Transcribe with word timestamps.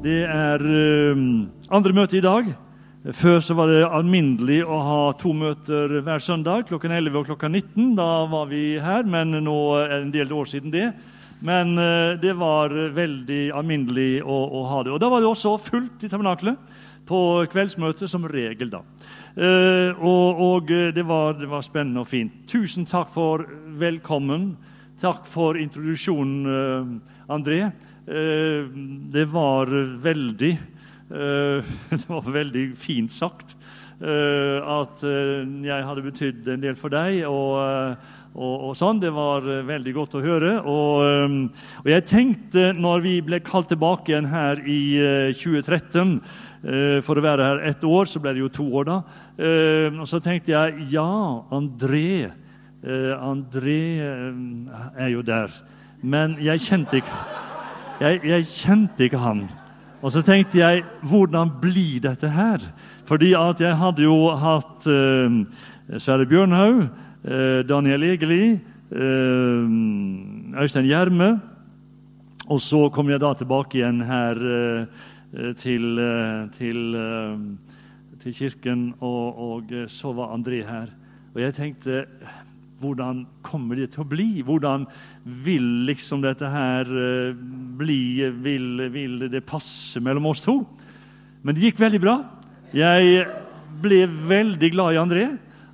det 0.00 0.22
er 0.24 0.62
um, 1.12 1.50
andre 1.68 1.92
møte 1.92 2.16
i 2.16 2.24
dag. 2.24 2.46
Før 3.16 3.40
så 3.44 3.52
var 3.56 3.68
det 3.68 3.80
alminnelig 3.84 4.62
å 4.64 4.78
ha 4.84 5.00
to 5.20 5.32
møter 5.36 5.98
hver 6.04 6.22
søndag, 6.24 6.66
klokken 6.70 6.94
11 6.96 7.18
og 7.20 7.26
klokken 7.28 7.52
19. 7.52 7.90
Da 7.98 8.06
var 8.32 8.48
vi 8.48 8.78
her, 8.80 9.04
men 9.04 9.36
nå 9.44 9.56
er 9.76 9.92
det 9.92 9.98
en 9.98 10.14
del 10.14 10.32
år 10.36 10.48
siden 10.48 10.72
det. 10.72 10.86
Men 11.44 11.74
uh, 11.76 12.16
det 12.20 12.32
var 12.40 12.72
veldig 12.96 13.42
alminnelig 13.56 14.22
å, 14.24 14.38
å 14.60 14.64
ha 14.70 14.80
det. 14.86 14.94
Og 14.94 15.02
da 15.04 15.12
var 15.12 15.20
det 15.20 15.28
også 15.28 15.58
fullt 15.60 16.08
i 16.08 16.12
tabernaklet 16.12 16.80
på 17.08 17.20
kveldsmøtet, 17.52 18.08
som 18.08 18.24
regel. 18.24 18.72
da. 18.72 18.80
Uh, 19.36 19.92
og, 20.00 20.40
og 20.46 20.72
det, 20.96 21.04
var, 21.04 21.36
det 21.36 21.50
var 21.52 21.66
spennende 21.66 22.06
og 22.06 22.08
fint. 22.08 22.40
Tusen 22.48 22.88
takk 22.88 23.12
for 23.12 23.44
velkommen. 23.84 24.54
Takk 25.00 25.28
for 25.28 25.60
introduksjonen, 25.60 27.00
André. 27.32 27.66
Uh, 28.10 28.66
det 29.14 29.28
var 29.30 29.70
veldig 30.02 30.50
uh, 31.14 31.62
Det 31.94 32.06
var 32.08 32.32
veldig 32.40 32.72
fint 32.80 33.12
sagt 33.14 33.56
at 34.00 35.02
jeg 35.04 35.84
hadde 35.84 36.02
betydd 36.06 36.46
en 36.48 36.62
del 36.62 36.76
for 36.80 36.88
deg. 36.88 37.18
og 37.28 37.98
og, 38.32 38.54
og, 38.70 38.70
sånn. 38.78 38.96
Det 38.96 39.10
var 39.12 39.44
veldig 39.68 39.92
godt 39.92 40.14
å 40.16 40.22
høre. 40.24 40.52
Og, 40.64 41.50
og, 41.82 41.90
jeg 41.92 42.06
tenkte, 42.08 42.70
når 42.72 43.02
vi 43.04 43.12
ble 43.26 43.42
kalt 43.44 43.68
tilbake 43.68 44.14
igjen 44.14 44.30
her 44.32 44.62
i 44.64 44.78
2013 45.36 46.14
For 47.04 47.20
å 47.20 47.26
være 47.26 47.50
her 47.50 47.60
ett 47.74 47.84
år, 47.84 48.08
så 48.08 48.24
ble 48.24 48.32
det 48.38 48.40
jo 48.40 48.48
to 48.56 48.70
år, 48.80 48.88
da. 48.88 48.96
Og 50.00 50.08
så 50.08 50.22
tenkte 50.24 50.56
jeg 50.56 50.88
ja, 50.94 51.04
André 51.52 52.30
André 53.20 53.82
er 54.00 55.12
jo 55.12 55.20
der. 55.20 55.52
Men 56.00 56.40
jeg 56.40 56.64
kjente 56.70 57.02
ikke 57.02 57.49
jeg, 58.00 58.20
jeg, 58.24 58.46
kjente 58.48 59.06
ikke 59.06 59.20
han. 59.20 59.44
Og 60.00 60.12
så 60.14 60.22
tenkte 60.24 60.60
jeg 60.60 60.84
hvordan 61.06 61.52
blir 61.60 62.00
dette 62.04 62.30
her? 62.32 62.64
Fordi 63.08 63.32
at 63.36 63.60
jeg 63.60 63.76
hadde 63.76 64.06
jo 64.06 64.16
hatt 64.40 64.86
uh, 64.88 65.40
Sverre 65.98 66.26
Bjørnhaug, 66.30 66.84
Daniel 67.68 68.04
Egeli, 68.06 68.60
Øystein 70.56 70.86
Gjerme. 70.86 71.34
Og 72.48 72.60
så 72.62 72.86
kom 72.94 73.10
jeg 73.10 73.20
da 73.20 73.34
tilbake 73.36 73.80
igjen 73.80 73.98
her 74.06 74.40
til, 75.58 76.00
til, 76.54 76.80
til 78.22 78.38
kirken, 78.38 78.86
og, 79.02 79.42
og 79.50 79.74
så 79.90 80.14
var 80.16 80.32
André 80.38 80.62
her. 80.64 80.94
Og 81.34 81.42
jeg 81.42 81.54
tenkte 81.58 82.04
hvordan 82.80 83.24
kommer 83.44 83.76
det 83.76 83.90
til 83.92 84.04
å 84.04 84.08
bli? 84.08 84.28
Hvordan 84.46 84.86
vil 85.44 85.66
liksom 85.88 86.22
dette 86.24 86.48
her 86.48 86.88
uh, 86.88 87.36
bli? 87.80 88.24
Vil, 88.40 88.86
vil, 88.92 89.26
det 89.32 89.44
passe 89.48 90.00
mellom 90.00 90.30
oss 90.32 90.42
to? 90.44 90.62
Men 91.44 91.56
det 91.56 91.68
gikk 91.68 91.82
veldig 91.82 92.00
bra. 92.02 92.16
Jeg 92.76 93.26
ble 93.82 94.02
veldig 94.08 94.72
glad 94.72 94.96
i 94.96 95.00
André. 95.02 95.26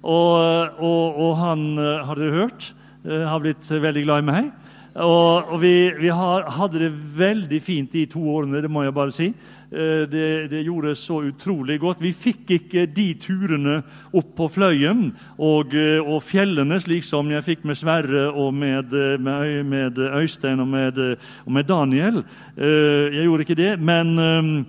Og, 0.07 0.79
og, 0.83 1.21
og 1.23 1.33
han, 1.41 1.67
uh, 1.78 2.03
har 2.06 2.19
dere 2.19 2.41
hørt, 2.43 2.72
uh, 3.06 3.25
har 3.31 3.43
blitt 3.43 3.71
veldig 3.71 4.06
glad 4.06 4.23
i 4.25 4.31
meg. 4.33 4.50
Og, 4.97 5.53
og 5.53 5.61
vi, 5.61 5.75
vi 5.99 6.11
har, 6.11 6.47
hadde 6.56 6.81
det 6.81 6.93
veldig 7.19 7.59
fint 7.62 7.93
de 7.93 8.06
to 8.09 8.23
årene, 8.33 8.62
det 8.65 8.71
må 8.73 8.87
jeg 8.87 8.97
bare 8.97 9.15
si. 9.15 9.28
Eh, 9.71 10.09
det, 10.09 10.50
det, 10.50 10.62
gjorde 10.62 10.94
så 10.94 11.22
utrolig 11.27 11.81
godt. 11.81 12.03
Vi 12.03 12.12
fikk 12.15 12.53
ikke 12.54 12.87
de 12.87 13.09
turene 13.19 13.81
opp 14.15 14.31
på 14.38 14.47
Fløyen 14.54 15.09
og, 15.43 15.75
eh, 15.75 15.99
og 15.99 16.22
fjellene, 16.22 16.78
slik 16.82 17.06
som 17.06 17.31
jeg 17.34 17.43
fikk 17.43 17.66
med 17.66 17.78
Sverre 17.78 18.28
og 18.31 18.55
med, 18.55 18.94
eh, 18.94 19.19
med, 19.19 19.65
med 19.66 19.99
Øystein 19.99 20.62
og 20.62 20.69
med, 20.71 20.99
og 21.47 21.53
med, 21.53 21.66
Daniel. 21.66 22.22
Jeg 22.56 23.25
gjorde 23.25 23.43
ikke 23.43 23.56
det, 23.59 23.72
men 23.82 24.66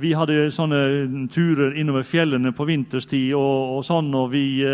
vi 0.00 0.10
hadde 0.16 0.48
sånne 0.50 1.28
turer 1.30 1.76
innover 1.78 2.02
fjellene 2.02 2.50
på 2.56 2.64
vinterstid, 2.66 3.34
og, 3.36 3.76
og 3.76 3.84
sånn, 3.86 4.08
og 4.16 4.32
vi, 4.32 4.64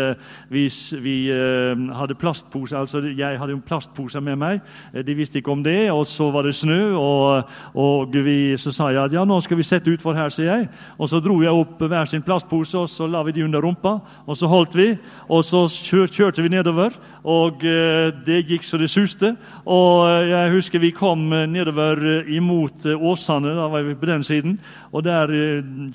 vi, 0.49 0.63
vi 1.03 1.15
hadde 1.29 2.17
plastposer. 2.17 2.79
Altså, 2.79 3.03
jeg 3.11 3.37
hadde 3.37 3.53
jo 3.53 3.61
plastposer 3.67 4.23
med 4.23 4.39
meg. 4.41 4.63
De 5.05 5.17
visste 5.17 5.41
ikke 5.41 5.53
om 5.53 5.61
det. 5.65 5.91
Og 5.93 6.07
så 6.09 6.31
var 6.33 6.47
det 6.47 6.55
snø, 6.57 6.95
og, 6.97 7.51
og 7.77 8.17
vi, 8.25 8.55
så 8.57 8.73
sa 8.73 8.89
jeg 8.95 9.03
at 9.03 9.13
ja, 9.13 9.27
nå 9.27 9.37
skal 9.45 9.59
vi 9.61 9.64
sette 9.67 9.91
utfor 9.93 10.17
her, 10.17 10.31
sier 10.33 10.49
jeg. 10.49 10.69
Og 10.97 11.11
så 11.11 11.21
dro 11.23 11.37
jeg 11.43 11.53
opp 11.53 11.83
hver 11.85 12.09
sin 12.09 12.23
plastpose, 12.25 12.77
og 12.79 12.89
så 12.89 13.07
la 13.09 13.21
vi 13.27 13.35
de 13.35 13.45
under 13.45 13.61
rumpa. 13.63 13.99
Og 14.25 14.39
så 14.39 14.49
holdt 14.49 14.77
vi, 14.77 14.87
og 15.29 15.43
så 15.45 15.65
kjørte 15.69 16.45
vi 16.45 16.53
nedover. 16.53 16.95
Og 17.23 17.63
eh, 17.65 18.09
det 18.25 18.43
gikk 18.49 18.65
så 18.65 18.79
det 18.81 18.89
suste. 18.93 19.35
Og 19.65 20.07
eh, 20.09 20.31
jeg 20.31 20.55
husker 20.55 20.83
vi 20.83 20.93
kom 20.95 21.27
eh, 21.33 21.47
nedover 21.49 22.25
imot 22.31 22.85
Åsane, 22.95 23.53
da 23.57 23.69
var 23.69 23.85
vi 23.85 23.97
på 23.99 24.09
den 24.09 24.25
siden. 24.25 24.57
Og 24.95 25.03
der 25.05 25.29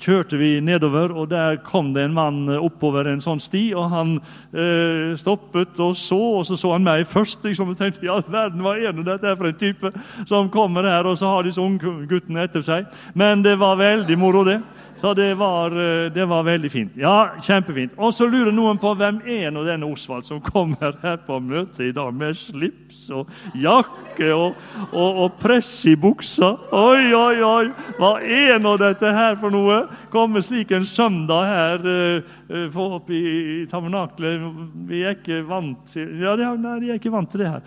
kjørte 0.01 0.37
vi 0.37 0.53
nedover, 0.63 1.11
og 1.17 1.29
der 1.31 1.57
kom 1.65 1.91
det 1.95 2.05
en 2.05 2.15
mann 2.15 2.45
oppover 2.53 3.09
en 3.09 3.23
sånn 3.23 3.41
sti. 3.41 3.63
Og 3.75 3.89
han 3.91 4.17
eh, 4.53 5.17
stoppet 5.19 5.79
og 5.81 5.97
så, 5.99 6.19
og 6.39 6.45
så 6.47 6.59
så 6.61 6.73
han 6.75 6.85
meg 6.85 7.07
først. 7.07 7.43
liksom, 7.43 7.69
og 7.69 7.77
tenkte, 7.77 8.09
all 8.11 8.23
verden, 8.27 8.61
Hva 8.61 8.75
er 8.77 8.93
det 8.93 9.05
dette 9.07 9.27
er 9.27 9.37
for 9.39 9.49
en 9.49 9.57
type 9.57 9.91
som 10.25 10.49
kommer 10.49 10.85
her, 10.87 11.07
og 11.07 11.17
så 11.17 11.31
har 11.31 11.43
disse 11.43 11.61
unge 11.61 12.07
guttene 12.09 12.45
etter 12.45 12.61
seg? 12.65 12.85
Men 13.13 13.43
det 13.43 13.57
var 13.61 13.79
veldig 13.79 14.17
moro, 14.19 14.43
det. 14.47 14.59
Så 14.95 15.13
det 15.13 15.33
var, 15.35 15.71
eh, 15.71 16.11
det 16.11 16.25
var, 16.25 16.43
veldig 16.43 16.71
fint. 16.71 16.91
Ja, 16.95 17.29
kjempefint. 17.41 17.91
Og 17.97 18.13
så 18.13 18.27
lurer 18.29 18.51
noen 18.53 18.77
på 18.81 18.93
hvem 18.97 19.21
er 19.25 19.51
nå 19.53 19.63
denne 19.65 19.87
Osvald 19.89 20.27
som 20.27 20.41
kommer 20.43 20.97
her 21.01 21.17
på 21.25 21.39
møtet 21.41 21.87
i 21.87 21.93
dag 21.95 22.13
med 22.13 22.37
slips 22.37 23.07
og 23.09 23.31
jakke 23.57 24.29
og, 24.35 24.59
og, 24.91 25.21
og 25.25 25.39
press 25.41 25.71
i 25.89 25.95
buksa? 25.99 26.51
Oi, 26.75 27.13
oi, 27.17 27.41
oi! 27.45 27.71
Hva 27.97 28.11
er 28.21 28.61
nå 28.61 28.75
dette 28.81 29.13
her 29.15 29.39
for 29.41 29.53
noe? 29.53 29.81
Komme 30.13 30.43
slik 30.45 30.73
en 30.75 30.85
søndag 30.85 31.49
her 31.49 31.87
uh, 31.87 32.69
for 32.73 32.99
opp 32.99 33.09
i, 33.09 33.21
i. 33.63 33.65
Vi 33.65 35.01
er 35.01 35.15
ikke 35.15 35.41
vant 35.47 35.85
til 35.91 36.19
Ja, 36.21 36.35
nei, 36.35 36.77
de 36.81 36.91
er 36.91 36.99
ikke 36.99 37.13
vant 37.13 37.31
til 37.31 37.45
det 37.45 37.51
her. 37.53 37.61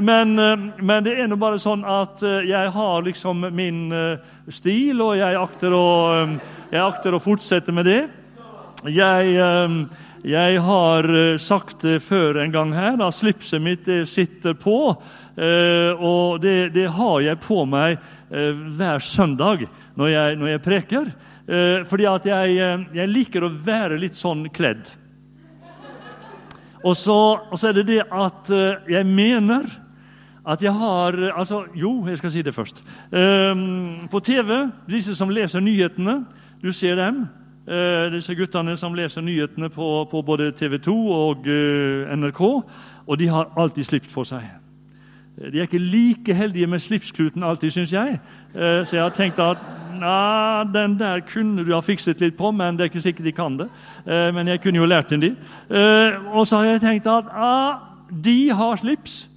Men, 0.00 0.34
men, 0.36 1.04
det 1.04 1.16
er 1.18 1.28
nå 1.28 1.36
bare 1.40 1.58
sånn 1.60 1.82
at 1.84 2.22
jeg 2.22 2.70
har 2.74 3.02
liksom 3.04 3.48
min 3.56 3.90
stil, 4.54 5.00
og 5.02 5.16
jeg 5.18 5.38
akter 5.38 5.74
å, 5.74 5.86
jeg 6.70 6.82
akter 6.84 7.16
å 7.16 7.22
fortsette 7.22 7.72
med 7.74 7.88
det. 7.88 8.00
Jeg, 8.88 9.32
um, 9.42 9.82
jeg 10.24 10.60
har 10.64 11.08
uh, 11.10 11.38
sagt 11.40 11.82
det 11.84 11.98
før 12.04 12.38
en 12.40 12.52
gang 12.54 12.72
her, 12.76 12.94
at 13.02 13.16
slipset 13.16 13.60
mitt 13.62 13.88
sitter 14.08 14.54
på. 14.56 14.94
Uh, 15.36 15.92
og 15.96 16.40
det, 16.44 16.70
det 16.76 16.86
har 16.94 17.18
jeg 17.24 17.42
på 17.42 17.64
meg 17.68 17.98
uh, 17.98 18.54
hver 18.78 19.04
søndag 19.04 19.66
når 19.98 20.14
jeg, 20.14 20.38
når 20.40 20.54
jeg 20.54 20.64
preker. 20.68 21.12
Fordi 21.50 22.04
at 22.06 22.26
jeg, 22.28 22.58
jeg 22.94 23.10
liker 23.10 23.42
å 23.42 23.48
være 23.50 23.96
litt 23.98 24.14
sånn 24.14 24.44
kledd. 24.54 24.84
Og 26.86 26.94
så, 26.94 27.16
og 27.42 27.56
så, 27.58 27.72
er 27.72 27.80
det 27.80 27.88
det 27.88 28.04
at 28.06 28.52
jeg 28.86 29.08
mener 29.08 29.66
at 30.50 30.62
jeg 30.62 30.72
har 30.74 31.32
altså, 31.38 31.64
Jo, 31.74 32.06
jeg 32.08 32.18
skal 32.18 32.30
si 32.30 32.42
det 32.42 32.54
først. 32.54 32.82
Um, 33.12 34.08
på 34.10 34.20
TV, 34.20 34.70
disse 34.90 35.14
som 35.14 35.28
leser 35.28 35.60
nyhetene, 35.60 36.24
du 36.62 36.72
ser 36.72 36.94
dem. 36.94 37.26
Uh, 37.68 38.12
disse 38.12 38.34
guttene 38.34 38.76
som 38.76 38.94
leser 38.94 39.20
nyhetene 39.20 39.68
på, 39.70 40.08
på 40.10 40.22
både 40.22 40.52
TV 40.52 40.78
2 40.78 41.10
og 41.10 41.46
uh, 41.46 42.16
NRK. 42.16 42.40
Og 43.06 43.18
de 43.18 43.28
har 43.28 43.52
alltid 43.56 43.84
slips 43.84 44.08
på 44.08 44.24
seg. 44.24 44.48
De 45.40 45.58
er 45.58 45.68
ikke 45.68 45.78
like 45.78 46.34
heldige 46.34 46.66
med 46.66 46.78
slipskluten 46.78 47.42
alltid, 47.42 47.70
syns 47.70 47.92
jeg. 47.92 48.18
Uh, 48.54 48.82
så 48.84 48.96
jeg 48.96 49.02
har 49.02 49.14
tenkt 49.14 49.38
at 49.38 49.62
Nei, 50.00 50.64
den 50.72 50.94
der 50.96 51.20
kunne 51.28 51.64
du 51.66 51.74
ha 51.74 51.80
fikset 51.84 52.20
litt 52.20 52.36
på, 52.38 52.50
men 52.56 52.76
det 52.76 52.86
er 52.86 52.88
ikke 52.88 53.02
sikkert 53.04 53.26
de 53.26 53.32
kan 53.36 53.58
det. 53.58 53.66
men 54.06 54.48
jeg 54.48 54.60
kunne 54.62 54.78
jo 54.78 54.86
lært 54.88 55.10
dem 55.10 55.20
de. 55.20 55.34
og 56.32 56.46
så 56.46 56.56
har 56.56 56.64
jeg 56.64 56.80
tenkt 56.80 57.06
at 57.06 57.26
ah, 57.28 57.74
de 58.24 58.50
har 58.50 58.76
slips. 58.80 59.29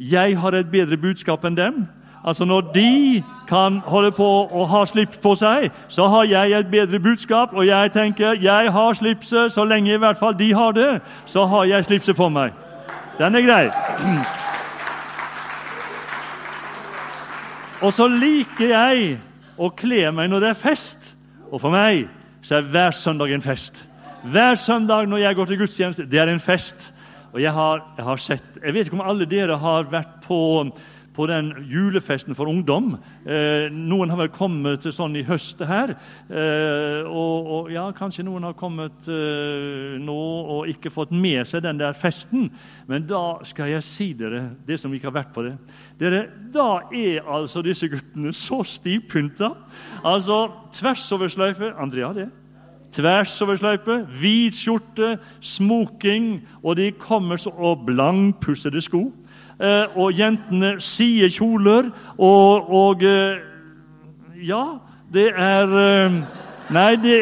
Jeg 0.00 0.38
har 0.38 0.54
et 0.54 0.70
bedre 0.70 0.96
budskap 0.96 1.44
enn 1.44 1.56
dem. 1.56 1.86
Altså 2.24 2.44
Når 2.44 2.60
de 2.60 3.22
kan 3.48 3.78
holde 3.84 4.10
på 4.16 4.26
å 4.48 4.64
ha 4.66 4.84
slips 4.88 5.18
på 5.20 5.34
seg, 5.36 5.68
så 5.88 6.06
har 6.08 6.24
jeg 6.24 6.52
et 6.52 6.70
bedre 6.70 7.00
budskap. 7.00 7.52
Og 7.52 7.66
jeg 7.66 7.92
tenker 7.92 8.40
jeg 8.40 8.72
har 8.72 8.94
slipset 8.94 9.52
så 9.52 9.64
lenge 9.64 9.92
i 9.92 10.00
hvert 10.00 10.18
fall 10.18 10.34
de 10.38 10.52
har 10.54 10.72
det. 10.72 11.00
Så 11.26 11.46
har 11.46 11.64
jeg 11.64 11.84
slipset 11.84 12.16
på 12.16 12.28
meg. 12.28 12.52
Den 13.18 13.34
er 13.34 13.44
grei. 13.44 13.64
Og 17.84 17.92
så 17.92 18.08
liker 18.08 18.72
jeg 18.72 19.18
å 19.60 19.68
kle 19.76 20.08
meg 20.16 20.32
når 20.32 20.40
det 20.40 20.48
er 20.54 20.62
fest. 20.64 21.12
Og 21.52 21.60
for 21.60 21.70
meg 21.70 22.08
så 22.42 22.58
er 22.58 22.72
hver 22.72 22.96
søndag 22.96 23.36
en 23.36 23.44
fest. 23.44 23.84
Hver 24.24 24.56
søndag 24.56 25.06
når 25.06 25.18
jeg 25.18 25.36
går 25.36 25.46
til 25.46 25.58
gudstjeneste, 25.60 26.08
det 26.08 26.18
er 26.20 26.32
en 26.32 26.40
fest. 26.40 26.93
Og 27.34 27.40
jeg 27.42 27.50
har, 27.50 27.80
jeg 27.98 28.04
har 28.06 28.20
sett 28.22 28.58
Jeg 28.62 28.74
vet 28.74 28.86
ikke 28.86 29.00
om 29.00 29.08
alle 29.08 29.26
dere 29.26 29.58
har 29.58 29.88
vært 29.90 30.20
på 30.26 30.42
på 31.14 31.26
den 31.30 31.52
julefesten 31.70 32.34
for 32.34 32.50
ungdom. 32.50 32.96
Eh, 33.22 33.70
noen 33.70 34.10
har 34.10 34.18
vel 34.18 34.32
kommet 34.34 34.86
sånn 34.94 35.14
i 35.18 35.24
høst 35.26 35.62
her. 35.62 35.94
Eh, 36.26 37.06
og, 37.06 37.50
og, 37.54 37.70
ja, 37.72 37.86
kanskje 37.94 38.26
noen 38.26 38.48
har 38.48 38.56
kommet 38.58 39.08
eh, 39.10 39.94
nå 40.02 40.18
og 40.56 40.72
ikke 40.72 40.90
fått 40.90 41.14
med 41.14 41.46
seg 41.48 41.64
den 41.66 41.78
der 41.78 41.94
festen. 41.94 42.48
Men 42.90 43.06
da 43.06 43.22
skal 43.46 43.76
jeg 43.76 43.86
si 43.86 44.10
dere, 44.18 44.48
det 44.66 44.80
som 44.82 44.94
ikke 44.94 45.10
har 45.12 45.18
vært 45.20 45.34
på 45.36 45.46
det 45.46 45.56
dere, 46.00 46.26
Da 46.54 46.88
er 46.94 47.22
altså 47.30 47.62
disse 47.64 47.88
guttene 47.90 48.34
så 48.34 48.64
stivpynta. 48.66 49.52
Altså 50.02 50.48
tvers 50.74 51.06
over 51.14 51.30
sløyfe. 51.30 51.70
Andrea, 51.78 52.10
det? 52.16 52.30
Tversoversløype, 52.94 54.04
hvit 54.20 54.54
skjorte, 54.54 55.16
smoking, 55.42 56.44
og 56.62 56.76
de 56.78 56.92
kommer 56.98 57.40
så 57.40 57.50
og 57.50 57.86
blankpussede 57.88 58.82
sko. 58.84 59.08
Eh, 59.62 59.98
og 59.98 60.14
jentene 60.18 60.76
sier 60.82 61.30
kjoler, 61.30 61.90
og, 62.18 62.70
og 62.70 63.04
eh, 63.06 63.42
Ja, 64.44 64.64
det 65.14 65.30
er 65.30 65.76
eh, 65.78 66.16
Nei, 66.74 66.94
de, 66.96 67.14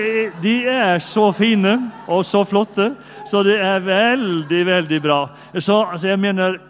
de, 0.42 0.52
er 0.70 1.00
så 1.02 1.32
fine 1.34 1.74
og 2.06 2.22
så 2.24 2.44
flotte, 2.46 2.92
så 3.26 3.42
det 3.42 3.56
er 3.58 3.82
veldig, 3.82 4.60
veldig 4.66 5.00
bra. 5.02 5.19
Så 5.58 5.80
altså, 5.82 6.12
jeg 6.12 6.20
mener 6.22 6.60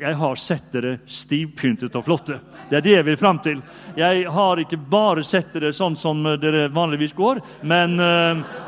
Jeg 0.00 0.16
har 0.16 0.38
sett 0.40 0.70
dere 0.72 0.94
stivpyntet 1.04 1.96
og 1.98 2.06
flotte. 2.06 2.38
Det 2.70 2.78
er 2.78 2.84
det 2.84 2.92
jeg 2.94 3.06
vil 3.10 3.18
fram 3.20 3.38
til. 3.44 3.58
Jeg 4.00 4.22
har 4.32 4.60
ikke 4.62 4.78
bare 4.80 5.24
sett 5.28 5.52
dere 5.52 5.74
sånn 5.76 5.96
som 5.98 6.22
dere 6.40 6.70
vanligvis 6.72 7.12
går, 7.18 7.42
men, 7.68 8.00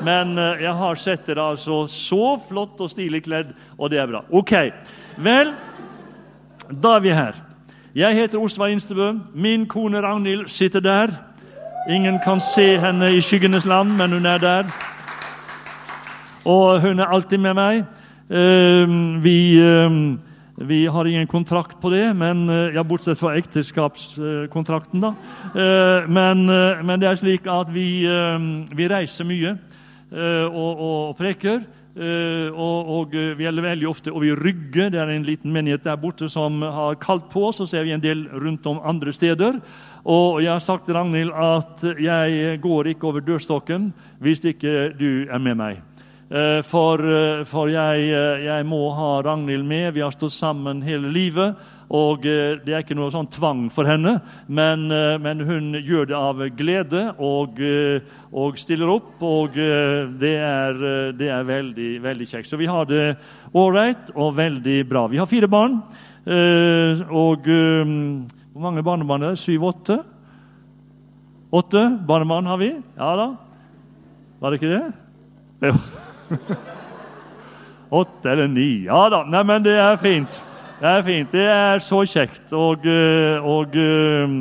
men 0.04 0.34
jeg 0.60 0.74
har 0.76 1.00
sett 1.00 1.24
dere 1.30 1.46
altså 1.54 1.86
så 1.88 2.34
flott 2.50 2.82
og 2.84 2.92
stilig 2.92 3.22
kledd, 3.24 3.54
og 3.78 3.88
det 3.94 4.02
er 4.02 4.10
bra. 4.12 4.20
Ok, 4.28 4.52
vel 5.24 5.54
da 6.68 6.96
er 6.96 7.00
vi 7.04 7.16
her. 7.16 7.40
Jeg 7.96 8.16
heter 8.16 8.40
Osva 8.40 8.68
Instebø. 8.72 9.12
Min 9.32 9.66
kone 9.66 10.00
Ragnhild 10.04 10.50
sitter 10.52 10.80
der. 10.80 11.16
Ingen 11.88 12.20
kan 12.24 12.40
se 12.40 12.78
henne 12.80 13.10
i 13.12 13.20
skyggenes 13.20 13.64
land, 13.64 13.96
men 13.96 14.12
hun 14.12 14.26
er 14.26 14.38
der. 14.38 14.68
Og 16.44 16.80
hun 16.80 17.00
er 17.00 17.12
alltid 17.12 17.38
med 17.38 17.56
meg. 17.56 17.82
Ehm, 18.32 19.22
vi, 19.22 19.58
vi 20.66 20.86
har 20.86 21.04
ingen 21.04 21.26
kontrakt 21.26 21.80
på 21.80 21.90
det, 21.90 22.14
men, 22.14 22.48
eh, 22.48 22.74
ja, 22.74 22.84
bortsett 22.84 23.18
fra 23.18 23.36
ekteskapskontrakten. 23.36 25.00
da. 25.00 25.14
Eh, 25.54 26.08
men, 26.08 26.48
eh, 26.50 26.82
men, 26.82 27.00
det 27.00 27.08
er 27.08 27.16
slik 27.16 27.46
at 27.46 27.68
vi, 27.68 28.06
vi 28.74 28.88
reiser 28.88 29.24
mye 29.24 29.58
og, 30.12 30.80
og 30.80 31.16
preker. 31.16 31.62
Og, 31.96 32.88
og, 32.88 33.12
Vi 33.12 33.44
gjelder 33.44 33.62
veldig 33.62 33.88
ofte 33.88 34.12
og 34.12 34.22
vi 34.22 34.32
rygger. 34.32 34.90
Det 34.90 35.00
er 35.00 35.08
en 35.08 35.24
liten 35.24 35.52
menighet 35.52 35.84
der 35.84 35.96
borte 35.96 36.28
som 36.28 36.62
har 36.62 36.94
kalt 36.94 37.30
på 37.30 37.48
oss. 37.48 37.60
Og 37.60 37.68
så 37.68 37.78
er 37.78 37.84
vi 37.84 37.92
en 37.92 38.00
del 38.00 38.28
rundt 38.28 38.66
om 38.66 38.80
andre 38.84 39.12
steder. 39.12 39.60
Og 40.04 40.42
jeg 40.42 40.52
har 40.52 40.60
sagt 40.60 40.86
til 40.86 40.94
Ragnhild 40.94 41.32
at 41.32 41.84
jeg 42.00 42.60
går 42.60 42.86
ikke 42.86 43.06
over 43.06 43.20
dørstokken 43.20 43.92
hvis 44.20 44.44
ikke 44.44 44.92
du 44.98 45.26
er 45.28 45.38
med 45.38 45.54
meg. 45.54 45.91
Uh, 46.32 46.62
for, 46.64 46.96
for 47.44 47.68
jeg, 47.68 48.08
jeg, 48.46 48.64
må 48.64 48.86
ha 48.96 49.12
Ragnhild 49.26 49.66
med. 49.68 49.92
Vi 49.92 50.00
har 50.00 50.14
stått 50.14 50.32
sammen 50.32 50.80
hele 50.86 51.12
livet. 51.12 51.60
Og 51.92 52.24
eh, 52.26 52.56
Det 52.64 52.72
er 52.72 52.82
ikke 52.82 52.96
noe 52.96 53.12
sånn 53.12 53.28
tvang 53.32 53.66
for 53.72 53.88
henne, 53.88 54.16
men, 54.48 54.86
eh, 54.92 55.18
men 55.20 55.42
hun 55.44 55.76
gjør 55.76 56.08
det 56.08 56.16
av 56.16 56.40
glede 56.56 57.02
og, 57.20 57.60
eh, 57.60 58.00
og 58.32 58.56
stiller 58.60 58.94
opp. 58.94 59.12
Og 59.20 59.58
det 60.20 60.32
er, 60.40 60.80
det 61.18 61.28
er 61.28 61.48
veldig, 61.48 61.90
veldig 62.02 62.28
kjekt. 62.28 62.48
Så 62.48 62.60
vi 62.60 62.70
har 62.70 62.88
det 62.88 63.16
ålreit 63.52 64.14
og 64.16 64.36
veldig 64.38 64.78
bra. 64.88 65.04
Vi 65.12 65.20
har 65.20 65.28
fire 65.30 65.50
barn. 65.52 65.82
Og 66.22 67.48
hvor 67.48 68.62
mange 68.62 68.84
barnebarn 68.86 69.26
er 69.26 69.34
det? 69.34 69.42
Syv-åtte? 69.42 69.98
Åtte 71.52 71.82
barnebarn 72.08 72.48
har 72.48 72.62
vi. 72.62 72.70
Ja 72.96 73.16
da. 73.20 73.32
Var 74.40 74.50
det 74.50 74.62
ikke 74.62 74.72
det? 74.72 74.86
Jo. 75.68 76.01
Åtte 77.92 78.30
eller 78.30 78.48
ni. 78.48 78.84
Ja 78.86 79.08
da. 79.12 79.22
Nei, 79.28 79.42
men 79.44 79.64
det 79.64 79.76
er 79.76 79.96
fint. 80.00 80.42
Det 80.80 80.88
er 80.88 81.02
fint. 81.06 81.32
Det 81.32 81.44
er 81.46 81.82
så 81.84 82.00
kjekt. 82.08 82.46
Og, 82.52 82.86
eh, 82.88 83.44
og 83.44 83.76
eh, 83.76 84.32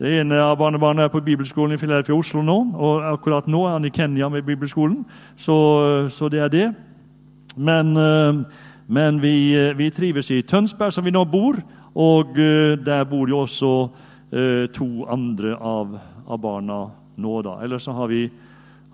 det 0.00 0.14
ene 0.20 0.40
av 0.42 0.56
barnebarna 0.58 1.04
er 1.04 1.12
på 1.12 1.20
bibelskolen 1.20 1.76
i 1.76 1.78
Philadelphia 1.80 2.16
Oslo 2.16 2.42
nå. 2.42 2.56
Og 2.74 3.04
akkurat 3.12 3.46
nå 3.46 3.60
er 3.66 3.76
han 3.76 3.84
i 3.84 3.92
Kenya 3.94 4.28
med 4.32 4.42
bibelskolen, 4.48 5.04
så, 5.36 6.08
så 6.10 6.28
det 6.32 6.40
er 6.40 6.48
det. 6.48 6.66
Men, 7.56 7.92
eh, 7.96 8.40
men 8.86 9.20
vi, 9.22 9.36
vi, 9.76 9.90
trives 9.90 10.30
i 10.30 10.42
Tønsberg, 10.42 10.92
som 10.92 11.04
vi 11.04 11.14
nå 11.14 11.24
bor, 11.24 11.60
og 11.94 12.34
der 12.36 13.04
bor 13.08 13.28
jo 13.28 13.38
også 13.46 13.70
to 14.76 14.88
andre 15.08 15.54
av, 15.56 15.94
av 16.28 16.40
barna 16.42 16.82
nå. 17.16 17.42
da. 17.42 17.56
Eller 17.64 17.78
så 17.78 17.94
har 17.96 18.10
vi 18.10 18.26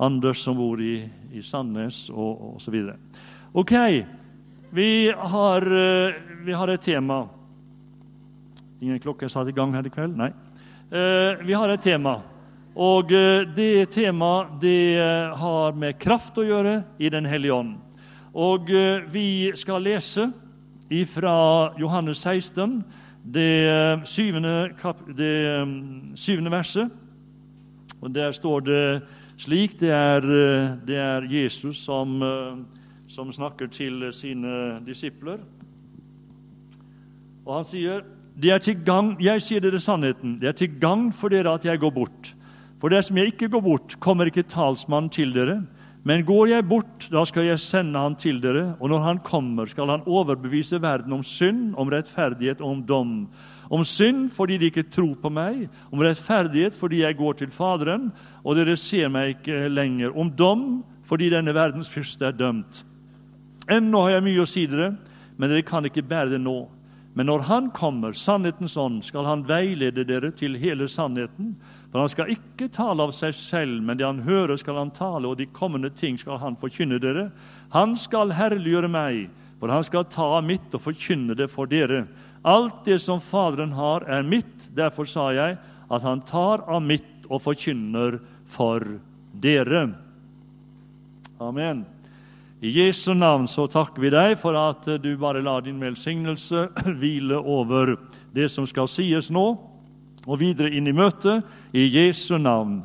Anders 0.02 0.42
som 0.42 0.56
bor 0.58 0.80
i, 0.82 0.96
i 1.30 1.42
Sandnes, 1.46 2.08
og, 2.10 2.56
osv. 2.56 2.74
Ok, 3.54 3.72
vi 4.74 5.12
har, 5.16 5.62
eh, 5.62 6.14
vi 6.44 6.52
har, 6.52 6.68
et 6.68 6.82
tema. 6.82 7.28
Ingen 8.80 8.98
klokke 8.98 9.28
satt 9.30 9.48
i 9.48 9.54
gang 9.54 9.74
her 9.74 9.86
i 9.86 9.92
kveld? 9.94 10.16
Nei. 10.18 10.32
Eh, 10.90 11.44
vi 11.46 11.54
har 11.54 11.68
et 11.68 11.82
tema. 11.82 12.16
Og 12.74 13.12
eh, 13.12 13.44
det 13.54 13.92
temaet 13.94 14.58
det 14.60 14.98
har 15.38 15.78
med 15.78 16.00
kraft 16.02 16.40
å 16.40 16.48
gjøre 16.48 16.82
i 16.98 17.08
Den 17.08 17.28
hellige 17.30 17.54
ånd. 17.54 17.76
Og 18.34 18.70
vi 19.12 19.52
skal 19.54 19.84
lese 19.84 20.30
fra 21.12 21.36
Johannes 21.78 22.24
16, 22.24 22.80
det 23.22 24.02
syvende, 24.08 24.72
det 25.14 25.36
syvende 26.16 26.50
verset. 26.50 26.88
Og 28.00 28.10
Der 28.10 28.32
står 28.32 28.60
det 28.60 29.02
slik. 29.42 29.74
Det 29.80 29.90
er, 29.90 30.30
det 30.86 31.02
er 31.02 31.28
Jesus 31.30 31.82
som 31.84 32.16
som 33.12 33.32
snakker 33.32 33.68
til 33.72 34.06
sine 34.16 34.80
disipler. 34.86 35.42
Og 37.44 37.56
han 37.58 37.66
sier, 37.68 38.04
det 38.38 38.50
er 38.50 38.58
til 38.58 38.78
gang, 38.84 39.16
'Jeg 39.20 39.42
sier 39.42 39.60
dere 39.60 39.80
sannheten. 39.80 40.40
Det 40.40 40.48
er 40.48 40.52
til 40.52 40.80
gagn 40.80 41.12
for 41.12 41.28
dere 41.28 41.54
at 41.54 41.64
jeg 41.64 41.78
går 41.78 41.90
bort.' 41.90 42.34
For 42.80 42.88
dersom 42.88 43.16
jeg 43.16 43.26
ikke 43.26 43.48
går 43.48 43.60
bort, 43.60 44.00
kommer 44.00 44.24
ikke 44.26 44.42
talsmannen 44.42 45.10
til 45.10 45.32
dere. 45.32 45.62
Men 46.04 46.24
går 46.24 46.46
jeg 46.46 46.68
bort, 46.68 47.08
da 47.12 47.24
skal 47.24 47.44
jeg 47.44 47.60
sende 47.60 47.98
han 47.98 48.16
til 48.16 48.40
dere, 48.42 48.74
og 48.80 48.88
når 48.88 48.98
han 48.98 49.18
kommer, 49.18 49.66
skal 49.66 49.86
han 49.86 50.02
overbevise 50.06 50.82
verden 50.82 51.12
om 51.12 51.22
synd, 51.22 51.74
om 51.76 51.88
rettferdighet 51.88 52.60
og 52.60 52.70
om 52.70 52.82
dom. 52.82 53.28
Om 53.72 53.84
synd 53.88 54.26
fordi 54.34 54.58
de 54.60 54.68
ikke 54.68 54.84
tror 54.92 55.14
på 55.22 55.30
meg, 55.32 55.64
om 55.88 56.02
rettferdighet 56.04 56.76
fordi 56.76 57.00
jeg 57.06 57.16
går 57.16 57.38
til 57.40 57.54
Faderen, 57.54 58.10
og 58.44 58.58
dere 58.58 58.76
ser 58.76 59.08
meg 59.08 59.38
ikke 59.38 59.70
lenger. 59.72 60.12
Om 60.12 60.34
dom 60.36 60.66
fordi 61.08 61.30
denne 61.32 61.54
verdens 61.56 61.88
fyrste 61.90 62.28
er 62.28 62.36
dømt. 62.36 62.84
Ennå 63.70 64.04
har 64.04 64.18
jeg 64.18 64.26
mye 64.26 64.44
å 64.44 64.48
si 64.50 64.66
dere, 64.68 64.92
men 65.38 65.50
dere 65.50 65.64
kan 65.64 65.86
ikke 65.88 66.04
bære 66.04 66.34
det 66.34 66.42
nå. 66.42 66.58
Men 67.14 67.28
når 67.28 67.44
Han 67.48 67.70
kommer, 67.70 68.12
sannhetens 68.12 68.76
ånd, 68.76 69.02
skal 69.04 69.24
Han 69.24 69.44
veilede 69.48 70.04
dere 70.08 70.32
til 70.32 70.56
hele 70.60 70.88
sannheten. 70.88 71.54
For 71.90 72.00
Han 72.00 72.08
skal 72.12 72.32
ikke 72.32 72.70
tale 72.72 73.04
av 73.04 73.12
seg 73.16 73.34
selv, 73.36 73.82
men 73.82 73.98
det 73.98 74.06
Han 74.06 74.24
hører, 74.24 74.56
skal 74.56 74.80
Han 74.80 74.92
tale, 74.96 75.28
og 75.28 75.38
de 75.38 75.46
kommende 75.46 75.90
ting 75.90 76.18
skal 76.18 76.40
Han 76.40 76.56
forkynne 76.56 77.00
dere. 77.00 77.30
Han 77.72 77.96
skal 77.96 78.32
herliggjøre 78.32 78.88
meg, 78.88 79.30
for 79.60 79.68
Han 79.68 79.84
skal 79.84 80.08
ta 80.10 80.24
av 80.38 80.44
mitt 80.44 80.72
og 80.72 80.84
forkynne 80.88 81.36
det 81.36 81.50
for 81.52 81.68
dere. 81.68 82.06
Alt 82.42 82.84
det 82.84 82.98
som 82.98 83.20
Faderen 83.20 83.72
har, 83.72 84.02
er 84.10 84.26
mitt. 84.26 84.68
Derfor 84.74 85.06
sa 85.06 85.30
jeg 85.34 85.58
at 85.92 86.02
Han 86.02 86.22
tar 86.26 86.64
av 86.66 86.82
mitt 86.82 87.26
og 87.30 87.42
forkynner 87.44 88.18
for 88.50 88.82
dere. 89.32 89.86
Amen. 91.40 91.84
I 92.62 92.70
Jesu 92.70 93.14
navn 93.14 93.48
så 93.50 93.66
takker 93.66 94.02
vi 94.02 94.10
deg 94.14 94.36
for 94.38 94.54
at 94.58 94.86
du 95.02 95.10
bare 95.18 95.42
lar 95.42 95.64
din 95.66 95.80
velsignelse 95.82 96.68
hvile 97.00 97.38
over 97.38 97.96
det 98.34 98.48
som 98.52 98.66
skal 98.70 98.90
sies 98.90 99.30
nå, 99.34 99.46
og 100.22 100.38
videre 100.38 100.70
inn 100.70 100.86
i 100.86 100.94
møtet. 100.94 101.42
I 101.74 101.86
Jesu 101.90 102.36
navn. 102.38 102.82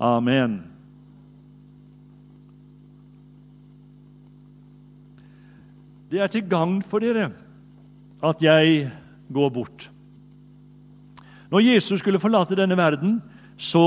Amen. 0.00 0.62
Det 6.08 6.22
er 6.24 6.32
til 6.32 6.48
gagn 6.48 6.80
for 6.86 7.04
dere 7.04 7.28
at 8.24 8.42
jeg 8.42 8.90
går 9.32 9.50
bort. 9.54 9.88
Når 11.48 11.64
Jesus 11.64 12.00
skulle 12.00 12.20
forlate 12.20 12.58
denne 12.58 12.76
verden, 12.76 13.18
så, 13.56 13.82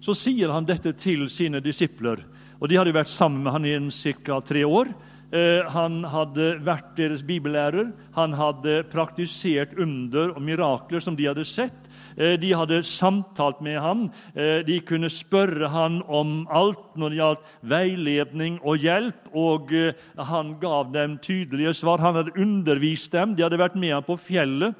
så 0.00 0.14
sier 0.16 0.52
han 0.54 0.66
dette 0.68 0.94
til 0.96 1.26
sine 1.32 1.60
disipler 1.64 2.24
og 2.58 2.66
De 2.70 2.78
hadde 2.78 2.94
vært 2.94 3.10
sammen 3.10 3.44
med 3.44 3.54
han 3.54 3.66
i 3.66 3.76
ca. 3.94 4.40
tre 4.42 4.64
år. 4.66 4.90
Eh, 5.28 5.66
han 5.74 6.00
hadde 6.08 6.54
vært 6.64 6.94
deres 6.96 7.22
bibellærer. 7.26 7.90
Han 8.16 8.36
hadde 8.38 8.80
praktisert 8.92 9.74
under 9.78 10.32
og 10.32 10.42
mirakler 10.44 11.04
som 11.04 11.18
de 11.18 11.28
hadde 11.28 11.44
sett. 11.48 11.76
De 12.18 12.48
hadde 12.50 12.80
samtalt 12.82 13.60
med 13.62 13.76
ham. 13.78 14.00
De 14.34 14.78
kunne 14.82 15.06
spørre 15.06 15.68
ham 15.70 16.00
om 16.10 16.32
alt 16.50 16.96
når 16.98 17.12
det 17.12 17.18
gjaldt 17.20 17.52
veiledning 17.70 18.56
og 18.66 18.82
hjelp, 18.82 19.28
og 19.38 19.70
han 20.32 20.50
gav 20.58 20.90
dem 20.96 21.14
tydelige 21.22 21.76
svar. 21.78 22.02
Han 22.02 22.18
hadde 22.18 22.34
undervist 22.34 23.14
dem. 23.14 23.36
De 23.38 23.46
hadde 23.46 23.60
vært 23.62 23.78
med 23.78 23.94
ham 23.94 24.08
på 24.08 24.18
fjellet. 24.18 24.74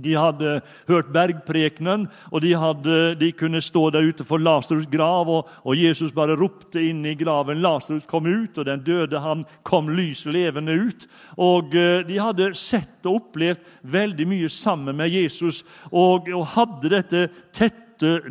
De 0.00 0.14
hadde 0.16 0.62
hørt 0.88 1.10
bergprekenen, 1.12 2.06
og 2.32 2.40
de, 2.40 2.54
hadde, 2.56 2.94
de 3.20 3.28
kunne 3.36 3.60
stå 3.60 3.90
der 3.92 4.06
ute 4.08 4.24
for 4.24 4.40
Lasarus' 4.40 4.88
grav, 4.88 5.28
og, 5.28 5.50
og, 5.66 5.76
Jesus 5.76 6.14
bare 6.16 6.36
ropte 6.40 6.80
inn 6.80 7.02
i 7.04 7.12
graven. 7.18 7.60
Lasarus 7.60 8.08
kom 8.08 8.24
ut, 8.24 8.56
og 8.56 8.64
den 8.70 8.80
døde 8.86 9.20
han 9.20 9.44
kom 9.68 9.90
lys 9.92 10.24
levende 10.24 10.78
ut. 10.80 11.04
Og 11.36 11.76
uh, 11.76 12.00
De 12.08 12.16
hadde 12.16 12.54
sett 12.56 13.04
og 13.04 13.20
opplevd 13.20 13.60
veldig 13.84 14.28
mye 14.32 14.48
sammen 14.48 14.96
med 14.96 15.12
Jesus 15.12 15.60
og, 15.90 16.30
og 16.32 16.48
hadde 16.56 16.94
dette 16.96 17.26
tette, 17.52 17.78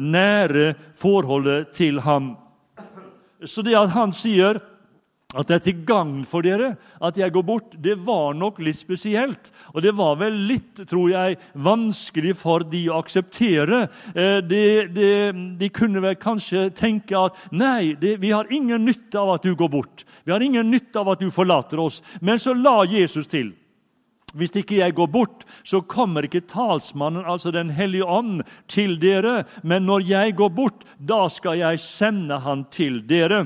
nære 0.02 0.74
forholdet 1.00 1.70
til 1.78 2.02
ham. 2.04 2.34
Så 3.46 3.62
det 3.64 3.78
at 3.78 3.94
han 3.94 4.12
sier 4.18 4.60
at 5.32 5.48
det 5.48 5.56
er 5.56 5.64
til 5.64 5.84
gagn 5.88 6.24
for 6.28 6.44
dere 6.44 6.74
at 7.04 7.18
jeg 7.20 7.32
går 7.32 7.46
bort, 7.48 7.76
det 7.80 7.96
var 8.04 8.34
nok 8.36 8.60
litt 8.64 8.80
spesielt. 8.80 9.52
Og 9.72 9.80
det 9.86 9.94
var 9.96 10.18
vel 10.20 10.36
litt, 10.50 10.84
tror 10.90 11.08
jeg, 11.14 11.38
vanskelig 11.56 12.34
for 12.42 12.66
de 12.68 12.84
å 12.92 13.00
akseptere. 13.00 13.86
Eh, 14.12 14.42
de, 14.44 14.64
de, 14.92 15.12
de 15.60 15.72
kunne 15.72 16.04
vel 16.04 16.18
kanskje 16.20 16.68
tenke 16.76 17.16
at 17.16 17.40
nei, 17.56 17.94
det, 18.02 18.18
vi 18.24 18.34
har 18.36 18.52
ingen 18.52 18.84
nytte 18.86 19.22
av 19.22 19.38
at 19.38 19.48
du 19.48 19.56
går 19.56 19.72
bort. 19.72 20.06
Vi 20.28 20.36
har 20.36 20.44
ingen 20.44 20.68
nytte 20.72 21.00
av 21.00 21.14
at 21.16 21.24
du 21.24 21.32
forlater 21.32 21.80
oss. 21.80 22.02
Men 22.20 22.40
så 22.42 22.56
la 22.58 22.82
Jesus 22.90 23.32
til. 23.32 23.54
Hvis 24.36 24.54
ikke 24.56 24.80
jeg 24.80 24.96
går 24.96 25.10
bort, 25.12 25.42
så 25.68 25.82
kommer 25.84 26.24
ikke 26.24 26.46
talsmannen, 26.48 27.26
altså 27.28 27.52
Den 27.52 27.72
hellige 27.76 28.08
ånd, 28.08 28.44
til 28.72 28.96
dere. 29.00 29.44
Men 29.64 29.88
når 29.88 30.08
jeg 30.08 30.36
går 30.40 30.54
bort, 30.56 30.86
da 31.00 31.26
skal 31.32 31.60
jeg 31.60 31.84
sende 31.84 32.40
han 32.44 32.68
til 32.72 33.02
dere. 33.08 33.46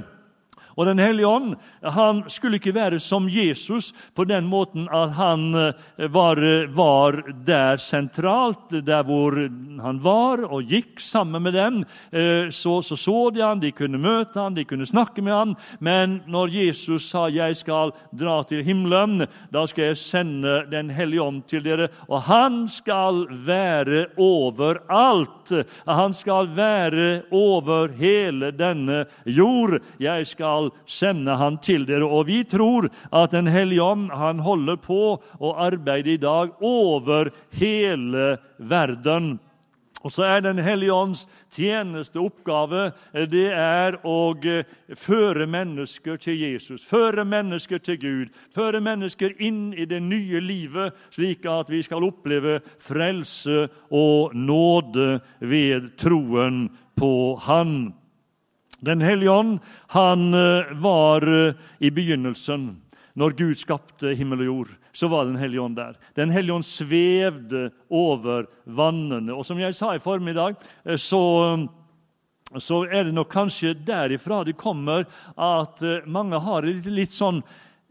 Og 0.76 0.86
Den 0.86 1.00
hellige 1.00 1.28
ånd 1.28 1.56
han 1.94 2.24
skulle 2.30 2.60
ikke 2.60 2.76
være 2.76 3.00
som 3.00 3.30
Jesus 3.30 3.94
på 4.16 4.26
den 4.30 4.46
måten 4.50 4.88
at 4.94 5.16
han 5.18 5.56
eh, 5.56 6.10
var, 6.12 6.42
var, 6.76 7.22
der 7.46 7.78
sentralt, 7.78 8.72
der 8.86 9.04
hvor 9.04 9.36
han 9.82 10.00
var, 10.04 10.46
og 10.50 10.64
gikk 10.70 11.00
sammen 11.00 11.44
med 11.44 11.54
dem. 11.54 11.84
Eh, 12.12 12.50
så 12.50 12.76
så, 12.82 12.96
så 12.96 13.30
de 13.30 13.42
han, 13.42 13.60
de 13.60 13.72
kunne 13.76 14.00
møte 14.02 14.40
han, 14.40 14.56
de 14.56 14.66
kunne 14.68 14.88
snakke 14.88 15.24
med 15.24 15.34
han. 15.34 15.56
Men 15.80 16.22
når 16.28 16.54
Jesus 16.54 17.10
sa 17.10 17.28
'jeg 17.30 17.58
skal 17.58 17.92
dra 18.12 18.44
til 18.44 18.64
himmelen', 18.64 19.28
da 19.52 19.66
skal 19.66 19.86
jeg 19.86 19.98
sende 19.98 20.66
Den 20.72 20.90
hellige 20.90 21.22
ånd 21.22 21.48
til 21.48 21.64
dere, 21.64 21.88
og 22.10 22.22
han 22.22 22.68
skal 22.68 23.28
være 23.30 24.06
overalt. 24.18 25.52
Han 25.88 26.14
skal 26.14 26.48
være 26.56 27.22
over 27.32 27.88
hele 27.88 28.52
denne 28.52 29.06
jord. 29.26 29.80
Jeg 30.00 30.28
skal 30.28 30.72
sende 30.86 31.36
han 31.36 31.58
til 31.58 31.75
dere. 31.84 32.08
Og 32.08 32.30
vi 32.30 32.44
tror 32.48 32.88
at 33.12 33.36
Den 33.36 33.48
hellige 33.52 33.84
ånd 33.84 34.08
han 34.16 34.40
holder 34.40 34.80
på 34.80 35.18
å 35.20 35.56
arbeide 35.60 36.16
i 36.16 36.22
dag 36.22 36.56
over 36.64 37.34
hele 37.60 38.38
verden. 38.58 39.36
Og 40.06 40.12
så 40.14 40.24
er 40.24 40.42
Den 40.46 40.62
hellige 40.62 40.94
ånds 40.94 41.26
tjeneste 41.56 42.22
oppgave 42.22 42.92
det 43.32 43.48
er 43.58 43.98
å 44.06 44.36
eh, 44.46 44.68
føre 44.94 45.48
mennesker 45.50 46.20
til 46.22 46.38
Jesus, 46.38 46.84
føre 46.86 47.26
mennesker 47.26 47.82
til 47.82 47.98
Gud, 47.98 48.34
føre 48.54 48.82
mennesker 48.86 49.34
inn 49.42 49.74
i 49.74 49.88
det 49.90 50.04
nye 50.06 50.42
livet, 50.44 50.94
slik 51.10 51.48
at 51.50 51.74
vi 51.74 51.82
skal 51.86 52.06
oppleve 52.06 52.60
frelse 52.84 53.66
og 53.90 54.36
nåde 54.38 55.22
ved 55.42 55.96
troen 55.98 56.68
på 56.96 57.14
Han. 57.48 57.96
Den 58.86 59.02
hellige 59.02 59.32
ånd 59.32 59.60
han 59.94 60.34
eh, 60.34 60.74
var 60.82 61.26
eh, 61.26 61.54
i 61.80 61.90
begynnelsen. 61.92 62.76
Når 63.16 63.38
Gud 63.40 63.58
skapte 63.58 64.12
himmel 64.18 64.44
og 64.44 64.50
jord, 64.50 64.74
så 64.94 65.08
var 65.10 65.26
Den 65.26 65.40
hellige 65.40 65.62
ånd 65.62 65.78
der. 65.80 65.96
Den 66.16 66.30
hellige 66.30 66.54
ånd 66.54 66.68
svevde 66.68 67.70
over 67.90 68.46
vannene. 68.66 69.34
Og 69.34 69.46
som 69.48 69.60
jeg 69.60 69.76
sa 69.76 69.96
i 69.96 70.04
formiddag, 70.04 70.60
eh, 70.86 71.00
så, 71.02 71.22
så 72.58 72.84
er 72.86 73.08
det 73.08 73.16
nok 73.16 73.32
kanskje 73.32 73.74
derifra 73.74 74.44
det 74.46 74.58
kommer 74.60 75.08
at 75.36 75.82
mange 76.06 76.40
har 76.40 76.68
et 76.70 76.86
litt 76.86 77.16
sånn 77.16 77.42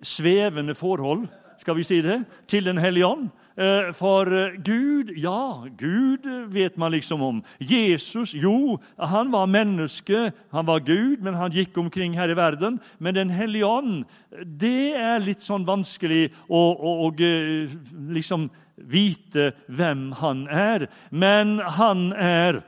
svevende 0.05 0.77
forhold 0.79 1.27
skal 1.59 1.79
vi 1.79 1.87
si 1.87 2.03
det, 2.05 2.19
til 2.51 2.67
Den 2.67 2.79
hellige 2.79 3.07
ånd. 3.09 3.31
Eh, 3.57 3.93
for 3.95 4.27
eh, 4.27 4.57
Gud, 4.67 5.13
ja, 5.17 5.67
Gud 5.79 6.27
vet 6.51 6.77
man 6.77 6.93
liksom 6.93 7.23
om. 7.23 7.43
Jesus, 7.59 8.35
jo, 8.35 8.81
han 8.99 9.31
var 9.31 9.47
menneske, 9.47 10.33
han 10.51 10.67
var 10.67 10.83
Gud, 10.83 11.23
men 11.23 11.39
han 11.39 11.55
gikk 11.55 11.79
omkring 11.79 12.17
her 12.19 12.29
i 12.29 12.35
verden. 12.35 12.81
Men 12.99 13.15
Den 13.15 13.31
hellige 13.31 13.67
ånd, 13.67 14.05
det 14.45 14.97
er 14.99 15.23
litt 15.23 15.43
sånn 15.45 15.67
vanskelig 15.69 16.33
å, 16.49 16.59
å, 16.59 16.97
å 17.07 17.13
eh, 17.15 17.71
liksom 18.11 18.51
vite 18.75 19.53
hvem 19.71 20.11
han 20.19 20.49
er. 20.51 20.89
Men 21.15 21.61
han 21.79 22.11
er 22.19 22.65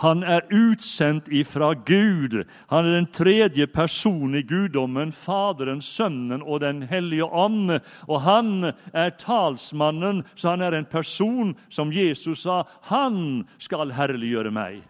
han 0.00 0.22
er 0.24 0.46
utsendt 0.48 1.28
ifra 1.28 1.74
Gud. 1.74 2.38
Han 2.72 2.86
er 2.86 2.96
den 2.96 3.08
tredje 3.12 3.66
personen 3.68 4.38
i 4.40 4.42
guddommen, 4.48 5.12
Faderen, 5.12 5.82
Sønnen 5.84 6.40
og 6.40 6.62
Den 6.64 6.82
hellige 6.88 7.28
ånd. 7.28 7.76
Og 8.08 8.22
han 8.24 8.72
er 8.92 9.12
talsmannen, 9.20 10.24
så 10.34 10.54
han 10.54 10.64
er 10.64 10.78
en 10.78 10.88
person 10.88 11.52
som 11.68 11.92
Jesus 11.92 12.46
sa 12.46 12.62
han 12.88 13.44
skal 13.60 13.92
herliggjøre 13.92 14.54
meg. 14.54 14.80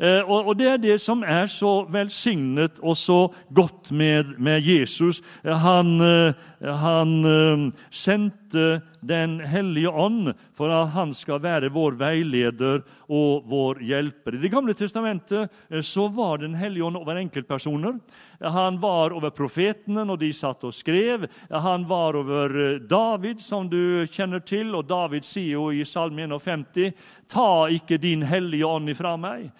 Eh, 0.00 0.22
og, 0.24 0.56
Det 0.56 0.66
er 0.66 0.78
det 0.80 0.96
som 1.00 1.22
er 1.22 1.46
så 1.46 1.84
velsignet 1.92 2.78
og 2.80 2.96
så 2.96 3.28
godt 3.52 3.92
med, 3.92 4.38
med 4.38 4.64
Jesus. 4.64 5.20
Han, 5.44 6.00
eh, 6.00 6.32
han 6.64 7.24
eh, 7.24 7.66
sendte 7.90 8.80
Den 9.00 9.40
hellige 9.40 9.88
ånd 9.88 10.34
for 10.52 10.68
at 10.68 10.90
han 10.92 11.14
skal 11.16 11.40
være 11.40 11.70
vår 11.72 11.94
veileder 11.96 12.82
og 13.08 13.46
vår 13.48 13.80
hjelper. 13.80 14.34
I 14.36 14.42
Det 14.42 14.50
gamle 14.52 14.74
testamentet 14.74 15.48
så 15.80 16.08
var 16.08 16.38
Den 16.38 16.54
hellige 16.54 16.84
ånd 16.84 16.96
over 16.96 17.16
enkeltpersoner. 17.16 17.96
Han 18.40 18.80
var 18.80 19.14
over 19.16 19.30
profetene 19.30 20.04
når 20.08 20.20
de 20.20 20.32
satt 20.36 20.64
og 20.68 20.74
skrev. 20.76 21.26
Han 21.50 21.86
var 21.88 22.18
over 22.18 22.78
David, 22.78 23.40
som 23.40 23.68
du 23.70 24.06
kjenner 24.10 24.44
til. 24.44 24.74
Og 24.74 24.88
David 24.90 25.26
sier 25.26 25.56
jo 25.56 25.70
i 25.72 25.84
Salme 25.88 26.26
51.: 26.28 26.92
Ta 27.30 27.68
ikke 27.72 27.98
din 28.00 28.22
hellige 28.26 28.66
ånd 28.66 28.90
ifra 28.90 29.16
meg. 29.20 29.50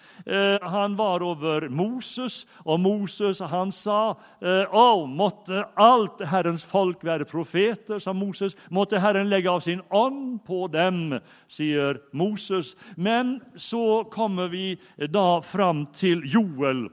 Han 0.61 0.95
var 0.99 1.23
over 1.25 1.69
Moses, 1.69 2.45
og 2.65 2.79
Moses 2.83 3.39
han 3.39 3.71
sa 3.71 4.13
Å, 4.41 4.87
måtte 5.07 5.63
alt 5.79 6.21
Herrens 6.29 6.63
folk 6.63 6.81
folk 6.81 7.03
være 7.05 7.25
profeter, 7.25 7.99
sa 7.99 8.13
Moses. 8.13 8.55
Måtte 8.69 8.99
Herren 8.99 9.29
legge 9.29 9.49
av 9.49 9.61
sin 9.61 9.81
ånd 9.89 10.41
på 10.45 10.67
dem, 10.71 11.19
sier 11.47 12.01
Moses. 12.13 12.75
Men 12.95 13.39
så 13.55 14.03
kommer 14.11 14.49
vi 14.51 14.77
da 15.09 15.41
fram 15.41 15.87
til 15.93 16.23
Joel 16.25 16.89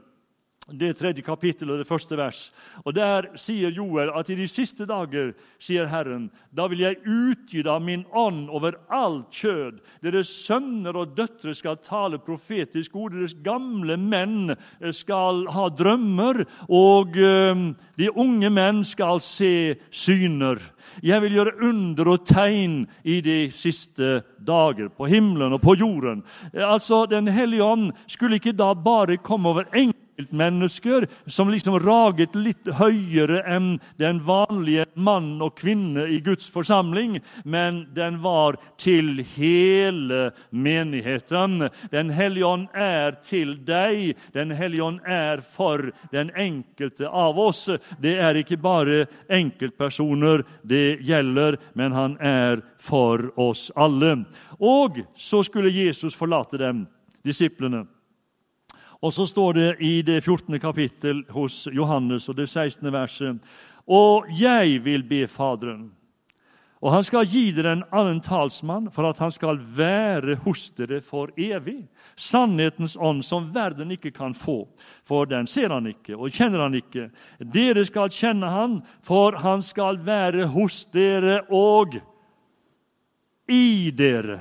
det 0.71 0.95
tredje 0.99 1.23
kapittel 1.25 1.71
og 1.71 1.79
det 1.81 1.87
første 1.87 2.17
vers. 2.17 2.49
Og 2.85 2.95
Der 2.95 3.29
sier 3.39 3.71
Joel 3.71 4.11
at 4.15 4.29
i 4.29 4.37
de 4.37 4.47
siste 4.47 4.85
dager, 4.89 5.33
sier 5.59 5.87
Herren, 5.89 6.29
da 6.55 6.67
vil 6.67 6.83
jeg 6.83 6.99
utgyte 7.05 7.71
av 7.71 7.83
min 7.85 8.05
ånd 8.13 8.49
over 8.49 8.77
alt 8.93 9.31
kjød. 9.33 9.79
Deres 10.03 10.31
sønner 10.45 10.97
og 10.97 11.15
døtre 11.17 11.55
skal 11.55 11.79
tale 11.83 12.19
profetisk 12.19 12.95
ord. 12.95 13.13
Deres 13.15 13.35
gamle 13.43 13.97
menn 13.97 14.55
skal 14.95 15.45
ha 15.53 15.69
drømmer, 15.69 16.43
og 16.69 17.17
øh, 17.17 17.63
de 17.99 18.11
unge 18.15 18.49
menn 18.49 18.83
skal 18.87 19.21
se 19.23 19.77
syner. 19.91 20.59
Jeg 21.03 21.21
vil 21.21 21.37
gjøre 21.37 21.57
under 21.69 22.13
og 22.15 22.25
tegn 22.27 22.81
i 23.03 23.19
de 23.21 23.39
siste 23.55 24.21
dager, 24.39 24.89
på 24.89 25.05
himmelen 25.09 25.53
og 25.53 25.61
på 25.61 25.75
jorden. 25.79 26.23
Altså, 26.53 27.05
Den 27.05 27.27
hellige 27.27 27.63
ånd 27.63 27.91
skulle 28.07 28.39
ikke 28.39 28.55
da 28.57 28.73
bare 28.73 29.17
komme 29.17 29.49
over 29.49 29.63
enkelte 29.73 29.98
enkeltmennesker 30.19 31.07
som 31.25 31.49
liksom 31.49 31.79
raget 31.79 32.35
litt 32.35 32.67
høyere 32.79 33.41
enn 33.47 33.79
den 33.97 34.19
vanlige 34.25 34.85
mann 34.95 35.41
og 35.41 35.55
kvinne 35.57 36.07
i 36.07 36.19
Guds 36.19 36.49
forsamling, 36.49 37.19
men 37.43 37.87
den 37.95 38.21
var 38.21 38.57
til 38.77 39.23
hele 39.35 40.31
menigheten. 40.51 41.69
Den 41.91 42.09
hellige 42.09 42.45
ånd 42.45 42.67
er 42.73 43.15
til 43.23 43.57
deg. 43.65 44.17
Den 44.33 44.51
hellige 44.51 44.83
ånd 44.83 44.99
er 45.05 45.41
for 45.41 45.91
den 46.11 46.31
enkelte 46.35 47.07
av 47.07 47.39
oss. 47.39 47.69
Det 47.99 48.17
er 48.19 48.35
ikke 48.35 48.57
bare 48.57 49.05
enkeltpersoner 49.29 50.43
det 50.63 50.99
gjelder, 51.01 51.57
men 51.73 51.91
han 51.91 52.17
er 52.19 52.63
for 52.79 53.31
oss 53.39 53.69
alle. 53.75 54.25
Og 54.59 54.99
så 55.15 55.43
skulle 55.43 55.71
Jesus 55.71 56.15
forlate 56.15 56.59
dem, 56.59 56.87
disiplene. 57.23 57.85
Og 58.99 59.13
så 59.15 59.27
står 59.27 59.53
det 59.53 59.69
i 59.79 60.01
det 60.03 60.21
14. 60.25 60.59
kapittel 60.59 61.23
hos 61.31 61.67
Johannes 61.71 62.27
og 62.29 62.35
det 62.35 62.49
16. 62.49 62.91
verset 62.91 63.39
Og 63.87 64.27
jeg 64.35 64.83
vil 64.83 65.03
be 65.07 65.27
Faderen, 65.27 65.91
Og 66.81 66.91
han 66.91 67.03
skal 67.03 67.27
gi 67.27 67.51
dere 67.51 67.73
en 67.75 67.83
annen 67.91 68.21
talsmann 68.23 68.85
for 68.95 69.03
at 69.09 69.17
han 69.19 69.31
skal 69.31 69.57
være 69.59 70.37
hos 70.45 70.69
dere 70.77 71.01
for 71.03 71.31
evig. 71.35 71.87
Sannhetens 72.15 72.95
ånd 72.95 73.23
som 73.27 73.49
verden 73.53 73.91
ikke 73.91 74.11
kan 74.15 74.33
få, 74.33 74.67
for 75.03 75.27
den 75.27 75.47
ser 75.47 75.69
han 75.75 75.87
ikke 75.91 76.15
og 76.15 76.31
kjenner 76.31 76.63
han 76.63 76.75
ikke. 76.79 77.09
Dere 77.39 77.83
skal 77.85 78.07
kjenne 78.15 78.47
han, 78.47 78.79
for 79.03 79.35
han 79.43 79.61
skal 79.61 79.99
være 80.05 80.47
hos 80.55 80.85
dere 80.93 81.41
og 81.51 81.99
i 83.47 83.91
dere. 83.91 84.39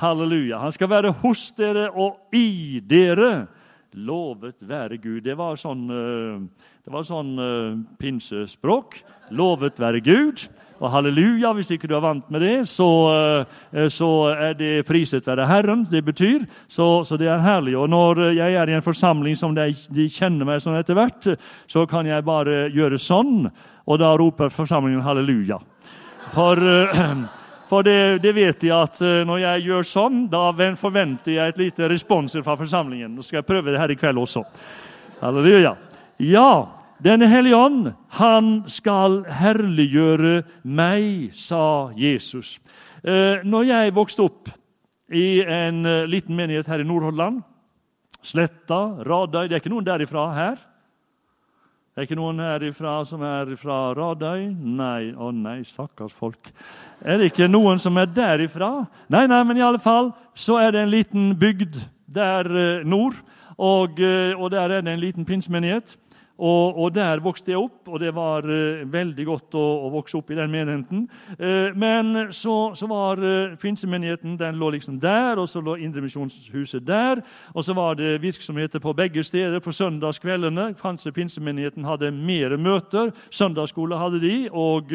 Halleluja. 0.00 0.58
Han 0.58 0.72
skal 0.72 0.88
være 0.88 1.12
hos 1.22 1.50
dere 1.56 1.90
og 1.92 2.34
i 2.34 2.80
dere. 2.88 3.46
Lovet 3.92 4.56
være 4.64 4.96
Gud. 4.96 5.20
Det 5.26 5.34
var 5.36 5.58
sånn, 5.60 5.84
eh, 5.92 6.66
det 6.82 6.92
var 6.92 7.04
sånn 7.04 7.32
uh, 7.36 7.74
pinsespråk. 8.00 8.96
Lovet 9.36 9.76
være 9.78 10.00
Gud. 10.00 10.46
Og 10.82 10.90
halleluja, 10.90 11.52
hvis 11.54 11.74
ikke 11.76 11.90
du 11.90 11.92
er 11.94 12.02
vant 12.02 12.30
med 12.32 12.40
det, 12.42 12.54
så, 12.72 12.88
uh, 13.12 13.84
så 13.92 14.08
er 14.32 14.56
det 14.56 14.70
priset 14.88 15.28
være 15.28 15.44
Herren. 15.46 15.84
Det 15.90 16.00
betyr. 16.08 16.48
Så, 16.72 17.04
så, 17.04 17.20
det 17.20 17.28
er 17.28 17.44
herlig. 17.44 17.76
Og 17.76 17.92
når 17.92 18.32
jeg 18.32 18.56
er 18.56 18.72
i 18.72 18.78
en 18.78 18.86
forsamling 18.86 19.36
som 19.36 19.52
de, 19.54 19.68
de 19.92 20.08
kjenner 20.08 20.48
meg 20.48 20.64
sånn 20.64 20.80
etter 20.80 20.96
hvert, 20.96 21.28
så 21.68 21.84
kan 21.86 22.08
jeg 22.08 22.24
bare 22.24 22.72
gjøre 22.72 22.98
sånn, 22.98 23.44
og 23.84 24.00
da 24.00 24.16
roper 24.16 24.50
forsamlingen 24.50 25.04
halleluja. 25.04 25.60
For 26.32 26.56
For 27.72 27.80
det, 27.80 28.20
det, 28.20 28.34
vet 28.36 28.64
jeg 28.66 28.74
at 28.76 28.98
eh, 29.00 29.22
når 29.24 29.38
jeg 29.40 29.62
gjør 29.64 29.86
sånn, 29.88 30.16
da 30.28 30.50
forventer 30.76 31.38
jeg 31.38 31.54
et 31.54 31.60
lite 31.60 31.86
responser 31.88 32.44
fra 32.44 32.52
forsamlingen. 32.60 33.14
Nå 33.16 33.24
skal 33.24 33.38
jeg 33.38 33.48
prøve 33.48 33.72
det 33.72 33.80
her 33.80 33.94
i 33.94 33.96
kveld 33.96 34.20
også. 34.20 34.42
Halleluja. 35.22 35.70
Ja, 36.20 36.68
denne 37.00 37.30
Hellige 37.32 37.56
Ånd, 37.56 37.88
han 38.18 38.50
skal 38.68 39.22
herliggjøre 39.24 40.42
meg, 40.68 41.32
sa 41.32 41.88
Jesus. 41.96 42.58
Eh, 43.00 43.40
når 43.40 43.64
jeg 43.70 43.96
vokste 43.96 44.26
opp 44.28 44.52
i 45.08 45.40
en 45.40 45.80
eh, 45.88 46.04
liten 46.12 46.36
menighet 46.36 46.68
her 46.68 46.84
i 46.84 46.86
Nordhordland, 46.86 47.40
Sletta, 48.22 49.00
Radøy 49.02 49.48
Det 49.48 49.56
er 49.56 49.64
ikke 49.64 49.72
noen 49.72 49.88
derifra 49.88 50.28
her. 50.36 50.60
Det 51.92 52.00
er 52.00 52.06
ikke 52.06 52.16
noen 52.16 52.38
herifra 52.40 52.92
som 53.04 53.20
er 53.20 53.50
fra 53.60 53.90
Radøy? 53.92 54.46
Nei, 54.48 55.10
å 55.12 55.26
nei, 55.36 55.58
stakkars 55.68 56.14
folk. 56.16 56.48
Er 57.04 57.18
det 57.20 57.26
ikke 57.28 57.50
noen 57.50 57.76
som 57.82 57.98
er 58.00 58.06
derifra? 58.08 58.70
Nei, 59.12 59.26
nei, 59.28 59.40
men 59.44 59.60
i 59.60 59.64
alle 59.66 59.80
fall 59.82 60.08
så 60.32 60.56
er 60.56 60.72
det 60.72 60.86
en 60.86 60.94
liten 60.94 61.26
bygd 61.36 61.82
der 62.08 62.48
eh, 62.48 62.86
nord, 62.88 63.18
og, 63.60 64.00
eh, 64.00 64.32
og 64.32 64.54
der 64.54 64.72
er 64.72 64.80
det 64.80 64.94
en 64.94 65.04
liten 65.04 65.28
pinsemenighet. 65.28 65.92
Og, 66.42 66.78
og, 66.78 66.94
Der 66.94 67.20
vokste 67.22 67.52
jeg 67.52 67.60
opp, 67.60 67.86
og 67.86 68.00
det 68.02 68.10
var 68.14 68.42
uh, 68.42 68.82
veldig 68.90 69.26
godt 69.26 69.54
å, 69.54 69.62
å, 69.86 69.90
vokse 69.94 70.18
opp 70.18 70.32
i 70.32 70.38
den 70.38 70.50
menigheten. 70.50 71.04
Uh, 71.38 71.70
men 71.78 72.32
så, 72.34 72.72
så 72.74 72.88
var 72.90 73.20
uh, 73.22 73.54
pinsemenigheten 73.62 74.34
den 74.40 74.58
lå 74.58 74.72
liksom 74.74 74.98
der, 75.02 75.38
og 75.38 75.46
så 75.48 75.62
lå 75.62 75.76
Indremisjonshuset 75.78 76.82
der. 76.86 77.22
Og 77.54 77.64
så 77.64 77.76
var 77.78 77.94
det 78.00 78.16
virksomheter 78.22 78.82
på 78.82 78.94
begge 78.98 79.22
steder. 79.24 79.62
På 79.62 79.74
søndagskveldene 79.76 80.72
kanskje 80.80 81.14
pinsemenigheten 81.14 81.86
hadde 81.86 82.10
mer 82.10 82.56
møter. 82.58 83.12
Søndagsskole 83.30 84.00
hadde 84.00 84.22
de, 84.24 84.34
og, 84.50 84.90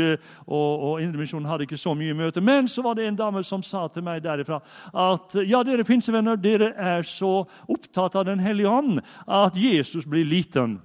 og, 0.47 0.83
og 0.89 1.01
Indremisjonen 1.05 1.47
hadde 1.47 1.67
ikke 1.67 1.79
så 1.79 1.95
mye 1.95 2.17
møter. 2.17 2.43
Men 2.43 2.67
så 2.67 2.83
var 2.83 2.99
det 2.99 3.07
en 3.07 3.19
dame 3.19 3.45
som 3.47 3.63
sa 3.63 3.85
til 3.87 4.03
meg 4.03 4.25
derifra 4.25 4.59
at 4.97 5.37
ja, 5.47 5.63
dere 5.63 5.87
pinsevenner, 5.87 6.35
dere 6.41 6.73
er 6.75 7.07
så 7.07 7.45
opptatt 7.71 8.19
av 8.19 8.27
Den 8.27 8.43
hellige 8.43 8.69
ånd 8.69 8.99
at 9.27 9.55
Jesus 9.55 10.05
blir 10.09 10.27
liten. 10.27 10.79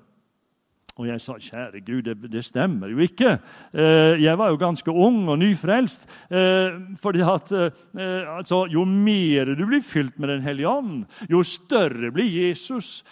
Og 1.01 1.07
jeg 1.09 1.21
sa, 1.25 1.33
'Kjære 1.41 1.81
Gud, 1.87 2.03
det, 2.03 2.33
det 2.33 2.45
stemmer 2.45 2.91
jo 2.93 2.99
ikke.' 3.01 3.39
Eh, 3.73 4.21
jeg 4.23 4.39
var 4.39 4.51
jo 4.51 4.59
ganske 4.61 4.91
ung 4.91 5.29
og 5.29 5.39
nyfrelst. 5.39 6.05
Eh, 6.31 6.77
fordi 7.01 7.23
at 7.25 7.53
eh, 7.53 8.37
altså, 8.37 8.67
Jo 8.69 8.85
mer 8.85 9.55
du 9.57 9.65
blir 9.67 9.81
fylt 9.81 10.19
med 10.19 10.29
Den 10.29 10.43
hellige 10.43 10.69
ånd, 10.69 11.05
jo 11.31 11.43
større 11.43 12.11
blir 12.13 12.29
Jesus. 12.29 13.05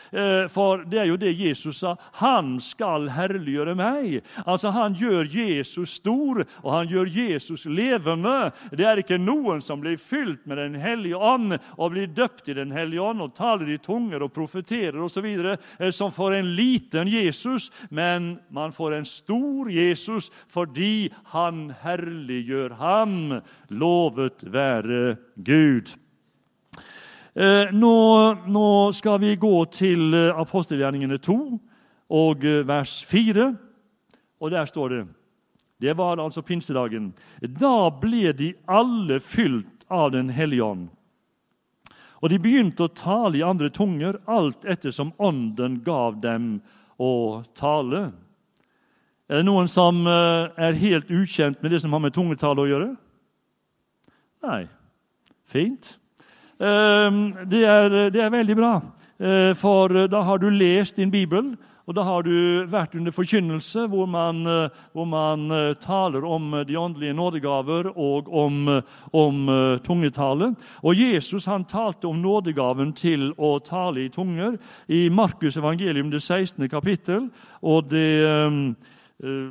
For 0.48 0.84
det 0.84 0.98
er 1.00 1.04
jo 1.04 1.16
det 1.16 1.32
Jesus 1.38 1.80
sa. 1.80 1.94
Han 2.20 2.60
skal 2.60 3.08
herliggjøre 3.08 3.74
meg. 3.74 4.20
Altså, 4.46 4.70
Han 4.70 4.94
gjør 4.94 5.24
Jesus 5.24 5.90
stor, 5.90 6.44
og 6.62 6.72
han 6.72 6.88
gjør 6.88 7.06
Jesus 7.06 7.64
levende. 7.64 8.52
Det 8.72 8.84
er 8.84 9.00
ikke 9.00 9.18
noen 9.18 9.60
som 9.62 9.80
blir 9.80 9.96
fylt 9.96 10.46
med 10.46 10.56
Den 10.56 10.74
hellige 10.74 11.16
ånd 11.16 11.58
og 11.78 11.90
blir 11.90 12.06
døpt 12.06 12.48
i 12.48 12.54
Den 12.54 12.72
hellige 12.72 13.00
ånd 13.00 13.22
og 13.22 13.34
taler 13.34 13.68
i 13.68 13.78
tunger 13.78 14.22
og 14.22 14.32
profeterer 14.32 15.00
osv., 15.00 15.56
som 15.90 16.12
får 16.12 16.34
en 16.34 16.54
liten 16.54 17.08
Jesus 17.08 17.69
men 17.90 18.38
man 18.50 18.72
får 18.72 18.94
en 18.98 19.08
stor 19.08 19.70
Jesus 19.70 20.30
fordi 20.50 21.10
han 21.32 21.70
herliggjør 21.82 22.76
ham. 22.80 23.16
Lovet 23.70 24.44
være 24.52 25.16
Gud. 25.36 25.94
Eh, 27.34 27.70
nå, 27.72 27.96
nå 28.50 28.68
skal 28.92 29.20
vi 29.22 29.36
gå 29.38 29.54
til 29.70 30.14
eh, 30.18 30.34
apostelgjerningene 30.34 31.20
2 31.22 31.36
og 32.10 32.44
eh, 32.44 32.62
vers 32.66 32.96
4. 33.06 33.46
Og 34.40 34.50
der 34.50 34.66
står 34.66 34.88
det 34.88 35.02
Det 35.80 35.96
var 35.96 36.18
altså 36.18 36.42
pinsedagen. 36.42 37.12
Da 37.40 37.90
ble 37.90 38.32
de 38.32 38.54
alle 38.66 39.20
fylt 39.20 39.86
av 39.88 40.10
Den 40.12 40.30
hellige 40.30 40.64
ånd. 40.64 40.88
Og 42.20 42.28
de 42.28 42.38
begynte 42.38 42.84
å 42.84 42.92
tale 42.92 43.38
i 43.38 43.46
andre 43.46 43.70
tunger, 43.72 44.18
alt 44.28 44.66
etter 44.68 44.92
som 44.92 45.14
Ånden 45.16 45.80
gav 45.84 46.20
dem 46.20 46.60
å 47.00 47.40
tale. 47.56 48.10
Er 49.30 49.40
det 49.40 49.46
noen 49.48 49.70
som 49.70 50.02
eh, 50.10 50.50
er 50.60 50.78
helt 50.80 51.10
ukjent 51.10 51.62
med 51.62 51.72
det 51.72 51.80
som 51.80 51.94
har 51.96 52.02
med 52.04 52.14
tungetale 52.14 52.64
å 52.64 52.68
gjøre? 52.68 52.90
Nei. 54.44 54.62
Fint. 55.50 55.94
Ehm, 56.60 57.22
det 57.50 57.64
er, 57.66 57.96
det 58.12 58.20
er 58.22 58.32
veldig 58.32 58.56
bra, 58.58 58.74
eh, 59.18 59.52
for 59.58 60.06
da 60.12 60.20
har 60.28 60.38
du 60.38 60.50
lest 60.52 61.00
din 61.00 61.10
bibel. 61.10 61.54
Og 61.90 61.94
Da 61.96 62.04
har 62.06 62.22
du 62.22 62.66
vært 62.70 62.92
under 62.94 63.10
forkynnelse, 63.10 63.88
hvor 63.90 64.06
man, 64.06 64.46
eh, 64.46 64.70
hvor 64.94 65.08
man 65.10 65.50
eh, 65.50 65.74
taler 65.74 66.22
om 66.22 66.52
de 66.62 66.76
åndelige 66.78 67.16
nådegaver 67.18 67.88
og 67.98 68.28
om, 68.30 68.82
om 69.12 69.48
tungetale. 69.82 70.52
Og 70.84 70.94
Jesus 70.94 71.48
han 71.50 71.64
talte 71.64 72.06
om 72.06 72.22
nådegaven 72.22 72.92
til 72.94 73.32
å 73.34 73.58
tale 73.58 74.04
i 74.04 74.08
tunger 74.08 74.54
i 74.86 75.08
Markus 75.10 75.56
evangelium, 75.56 76.12
det 76.12 76.22
16. 76.22 76.68
kapittel 76.68 77.26
og 77.60 77.90
det 77.90 78.22
um, 78.46 78.76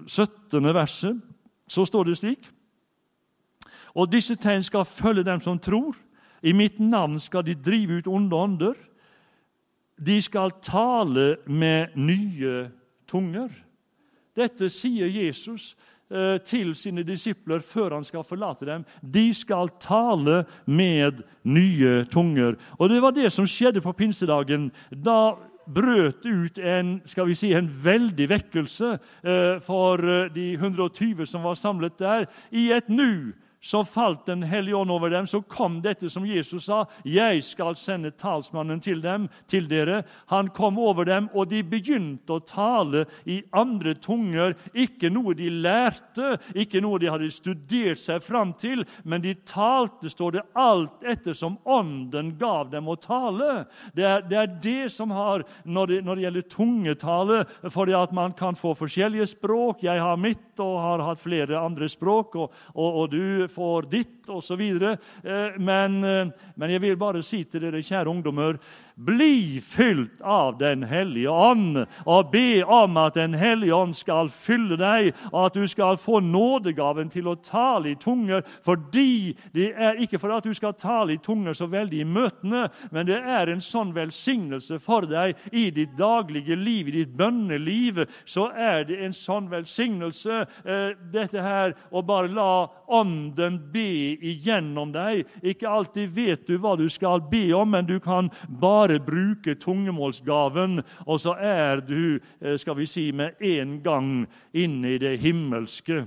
17. 0.08 0.64
verset. 0.74 1.20
Så 1.68 1.84
står 1.86 2.08
det 2.08 2.18
slik 2.18 2.48
Og 3.96 4.08
disse 4.12 4.36
tegn 4.36 4.64
skal 4.64 4.88
følge 4.88 5.28
dem 5.28 5.42
som 5.42 5.60
tror. 5.60 5.92
I 6.42 6.54
mitt 6.54 6.80
navn 6.80 7.20
skal 7.20 7.44
de 7.44 7.54
drive 7.54 8.00
ut 8.00 8.08
onde 8.08 8.36
ånder. 8.36 8.89
De 10.00 10.22
skal 10.22 10.54
tale 10.64 11.36
med 11.46 11.96
nye 11.96 12.70
tunger. 13.10 13.50
Dette 14.38 14.70
sier 14.72 15.10
Jesus 15.12 15.74
eh, 16.12 16.38
til 16.46 16.72
sine 16.78 17.04
disipler 17.04 17.60
før 17.66 17.98
han 17.98 18.08
skal 18.08 18.24
forlate 18.28 18.68
dem. 18.70 18.86
De 19.02 19.28
skal 19.36 19.72
tale 19.84 20.44
med 20.66 21.24
nye 21.44 22.06
tunger. 22.12 22.56
Og 22.80 22.90
Det 22.90 23.02
var 23.02 23.12
det 23.12 23.32
som 23.34 23.48
skjedde 23.48 23.84
på 23.84 23.94
pinsedagen. 23.94 24.72
Da 24.92 25.36
brøt 25.70 26.26
ut 26.26 26.58
en, 26.58 26.96
skal 27.06 27.28
vi 27.30 27.36
si, 27.38 27.52
en 27.54 27.70
veldig 27.70 28.30
vekkelse 28.30 28.96
eh, 28.96 29.60
for 29.66 30.02
eh, 30.02 30.32
de 30.34 30.54
120 30.58 31.28
som 31.30 31.46
var 31.46 31.60
samlet 31.60 32.00
der. 32.00 32.26
I 32.52 32.72
et 32.74 32.90
nu 32.90 33.34
så 33.62 33.84
falt 33.84 34.26
Den 34.26 34.44
hellige 34.44 34.76
ånd 34.76 34.92
over 34.92 35.10
dem. 35.10 35.28
Så 35.28 35.42
kom 35.42 35.82
dette 35.82 36.10
som 36.10 36.26
Jesus 36.26 36.66
sa. 36.66 36.86
'Jeg 37.04 37.44
skal 37.44 37.76
sende 37.76 38.12
talsmannen 38.12 38.80
til 38.82 39.02
dem, 39.02 39.30
til 39.48 39.68
dere.' 39.68 40.04
Han 40.28 40.48
kom 40.48 40.80
over 40.80 41.06
dem, 41.06 41.30
og 41.34 41.50
de 41.50 41.64
begynte 41.64 42.38
å 42.38 42.46
tale 42.46 43.06
i 43.26 43.42
andre 43.54 43.94
tunger. 43.96 44.56
Ikke 44.74 45.10
noe 45.10 45.34
de 45.34 45.50
lærte, 45.50 46.40
ikke 46.56 46.82
noe 46.82 47.00
de 47.00 47.10
hadde 47.10 47.32
studert 47.32 48.00
seg 48.00 48.24
fram 48.24 48.54
til, 48.54 48.86
men 49.04 49.22
de 49.22 49.36
talte, 49.46 50.10
står 50.10 50.32
det, 50.32 50.46
alt 50.56 51.04
etter 51.04 51.34
som 51.34 51.58
Ånden 51.66 52.38
gav 52.40 52.70
dem 52.72 52.88
å 52.88 52.96
tale. 52.96 53.66
Det 53.94 54.06
er 54.06 54.22
det, 54.22 54.38
er 54.38 54.56
det 54.64 54.92
som 54.92 55.12
har 55.12 55.44
når 55.66 55.88
det, 55.88 56.00
når 56.06 56.16
det 56.16 56.24
gjelder 56.24 56.50
tungetale, 56.50 57.46
fordi 57.70 57.94
at 57.94 58.14
man 58.16 58.34
kan 58.34 58.56
få 58.56 58.74
forskjellige 58.78 59.28
språk. 59.36 59.84
Jeg 59.84 60.00
har 60.00 60.18
mitt 60.18 60.60
og 60.60 60.80
har 60.80 61.04
hatt 61.04 61.22
flere 61.22 61.60
andre 61.60 61.90
språk, 61.90 62.36
og, 62.36 62.54
og, 62.74 62.90
og 63.04 63.12
du 63.12 63.49
får 63.52 63.90
ditt, 63.92 64.30
osv. 64.30 64.62
Men, 65.58 66.00
men 66.04 66.72
jeg 66.74 66.82
vil 66.84 67.00
bare 67.00 67.24
si 67.26 67.44
til 67.50 67.66
dere, 67.66 67.82
kjære 67.86 68.12
ungdommer, 68.12 68.60
bli 69.00 69.62
fylt 69.66 70.22
av 70.22 70.58
Den 70.58 70.84
hellige 70.84 71.30
ånd, 71.30 71.86
og 72.06 72.32
be 72.32 72.64
om 72.64 72.98
at 72.98 73.16
Den 73.16 73.34
hellige 73.34 73.76
ånd 73.76 73.96
skal 73.96 74.30
fylle 74.30 74.76
deg, 74.80 75.14
og 75.32 75.46
at 75.46 75.60
du 75.60 75.68
skal 75.72 75.98
få 75.98 76.20
nådegaven 76.20 77.12
til 77.12 77.30
å 77.32 77.38
tale 77.40 77.94
i 77.94 77.96
tunger. 77.96 78.44
fordi 78.66 79.36
Det 79.54 79.74
er 79.76 80.02
ikke 80.04 80.20
for 80.20 80.32
at 80.36 80.44
du 80.44 80.54
skal 80.54 80.74
tale 80.74 81.14
i 81.14 81.18
tunger 81.18 81.54
så 81.54 81.68
veldig 81.68 82.02
i 82.02 82.04
møtene, 82.04 82.70
men 82.92 83.06
det 83.06 83.22
er 83.24 83.50
en 83.50 83.62
sånn 83.62 83.94
velsignelse 83.94 84.80
for 84.80 85.08
deg 85.08 85.36
i 85.52 85.70
ditt 85.72 85.96
daglige 85.98 86.56
liv, 86.56 86.88
i 86.88 86.92
ditt 86.92 87.16
bønneliv. 87.18 88.06
Så 88.26 88.50
er 88.56 88.84
det 88.84 89.00
en 89.06 89.14
sånn 89.14 89.50
velsignelse, 89.50 90.46
eh, 90.66 90.92
dette 91.12 91.42
her, 91.42 91.74
å 91.92 92.02
bare 92.06 92.28
la 92.28 92.68
Ånden 92.90 93.60
be 93.72 94.18
igjennom 94.18 94.92
deg. 94.92 95.28
Ikke 95.46 95.70
alltid 95.70 96.10
vet 96.16 96.48
du 96.48 96.58
hva 96.58 96.76
du 96.78 96.88
skal 96.90 97.22
be 97.22 97.52
om, 97.54 97.70
men 97.70 97.86
du 97.86 98.00
kan 98.00 98.32
bare 98.50 98.89
bare 98.90 99.00
bruke 99.00 99.56
tungemålsgaven, 99.56 100.82
og 101.06 101.20
så 101.20 101.36
er 101.40 101.80
du 101.80 102.20
eh, 102.42 102.58
skal 102.58 102.78
vi 102.78 102.86
si, 102.86 103.12
med 103.12 103.38
en 103.40 103.82
gang 103.84 104.28
inne 104.54 104.96
i 104.96 104.98
det 104.98 105.20
himmelske 105.20 106.06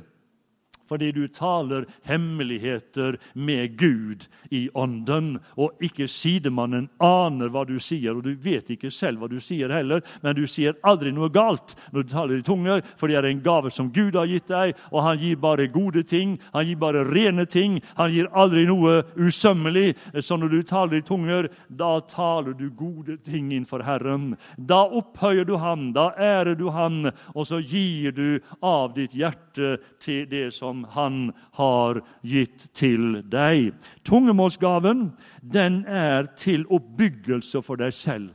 fordi 0.92 1.08
du 1.16 1.24
taler 1.32 1.86
hemmeligheter 2.04 3.16
med 3.32 3.78
Gud 3.80 4.26
i 4.50 4.68
ånden. 4.74 5.38
Og 5.56 5.80
ikke 5.80 6.08
sidemannen 6.10 6.90
aner 7.00 7.48
hva 7.52 7.64
du 7.68 7.78
sier, 7.80 8.12
og 8.12 8.26
du 8.26 8.34
vet 8.36 8.68
ikke 8.74 8.90
selv 8.92 9.22
hva 9.22 9.30
du 9.30 9.38
sier 9.40 9.72
heller, 9.72 10.02
men 10.20 10.36
du 10.36 10.44
sier 10.50 10.76
aldri 10.84 11.14
noe 11.14 11.30
galt 11.32 11.72
når 11.92 12.04
du 12.04 12.12
taler 12.12 12.38
i 12.38 12.44
tunger, 12.44 12.82
for 13.00 13.08
det 13.08 13.16
er 13.20 13.30
en 13.30 13.40
gave 13.44 13.72
som 13.72 13.88
Gud 13.94 14.18
har 14.18 14.28
gitt 14.28 14.50
deg, 14.52 14.74
og 14.92 15.06
han 15.06 15.20
gir 15.22 15.40
bare 15.40 15.70
gode 15.72 16.04
ting, 16.08 16.36
han 16.52 16.68
gir 16.68 16.80
bare 16.82 17.06
rene 17.08 17.46
ting, 17.48 17.78
han 17.96 18.12
gir 18.12 18.28
aldri 18.36 18.66
noe 18.68 19.00
usømmelig. 19.16 19.94
Så 20.20 20.36
når 20.36 20.52
du 20.52 20.60
taler 20.68 20.98
i 20.98 21.06
tunger, 21.06 21.48
da 21.68 21.94
taler 22.10 22.52
du 22.58 22.68
gode 22.76 23.16
ting 23.24 23.48
innenfor 23.52 23.84
Herren. 23.86 24.34
Da 24.56 24.82
opphøyer 24.84 25.48
du 25.48 25.56
ham, 25.62 25.90
da 25.96 26.10
ærer 26.18 26.58
du 26.58 26.68
ham, 26.74 27.06
og 27.32 27.48
så 27.48 27.62
gir 27.64 28.12
du 28.12 28.28
av 28.60 28.92
ditt 28.98 29.16
hjerte 29.16 29.78
til 30.02 30.26
det 30.28 30.50
som 30.56 30.81
han 30.90 31.32
har 31.58 32.02
gitt 32.22 32.68
til 32.74 33.22
deg. 33.30 33.72
Tungemålsgaven 34.04 35.10
den 35.42 35.82
er 35.86 36.30
til 36.36 36.66
oppbyggelse 36.70 37.62
for 37.64 37.80
deg 37.80 37.94
selv. 37.96 38.30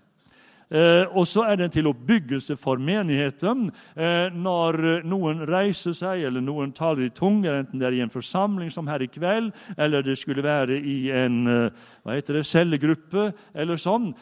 Eh, 0.72 1.18
og 1.18 1.28
så 1.28 1.46
er 1.48 1.56
den 1.56 1.72
til 1.72 1.88
oppbyggelse 1.88 2.58
for 2.60 2.76
menigheten. 2.76 3.70
Eh, 3.96 4.34
når 4.36 4.80
noen 5.08 5.46
reiser 5.48 5.96
seg, 5.96 6.26
eller 6.28 6.44
noen 6.44 6.74
taler 6.76 7.08
i 7.08 7.14
tunger, 7.16 7.56
enten 7.62 7.80
det 7.80 7.88
er 7.88 7.96
i 7.96 8.02
en 8.04 8.12
forsamling 8.12 8.72
som 8.74 8.88
her 8.92 9.06
i 9.06 9.08
kveld, 9.12 9.54
eller 9.78 10.04
det 10.04 10.18
skulle 10.20 10.44
være 10.44 10.80
i 10.80 10.98
en 11.16 11.48
eh, 11.48 11.86
hva 12.04 12.18
heter 12.18 12.40
det, 12.40 12.46
cellegruppe, 12.48 13.30
eller 13.52 13.80
sånn, 13.80 14.14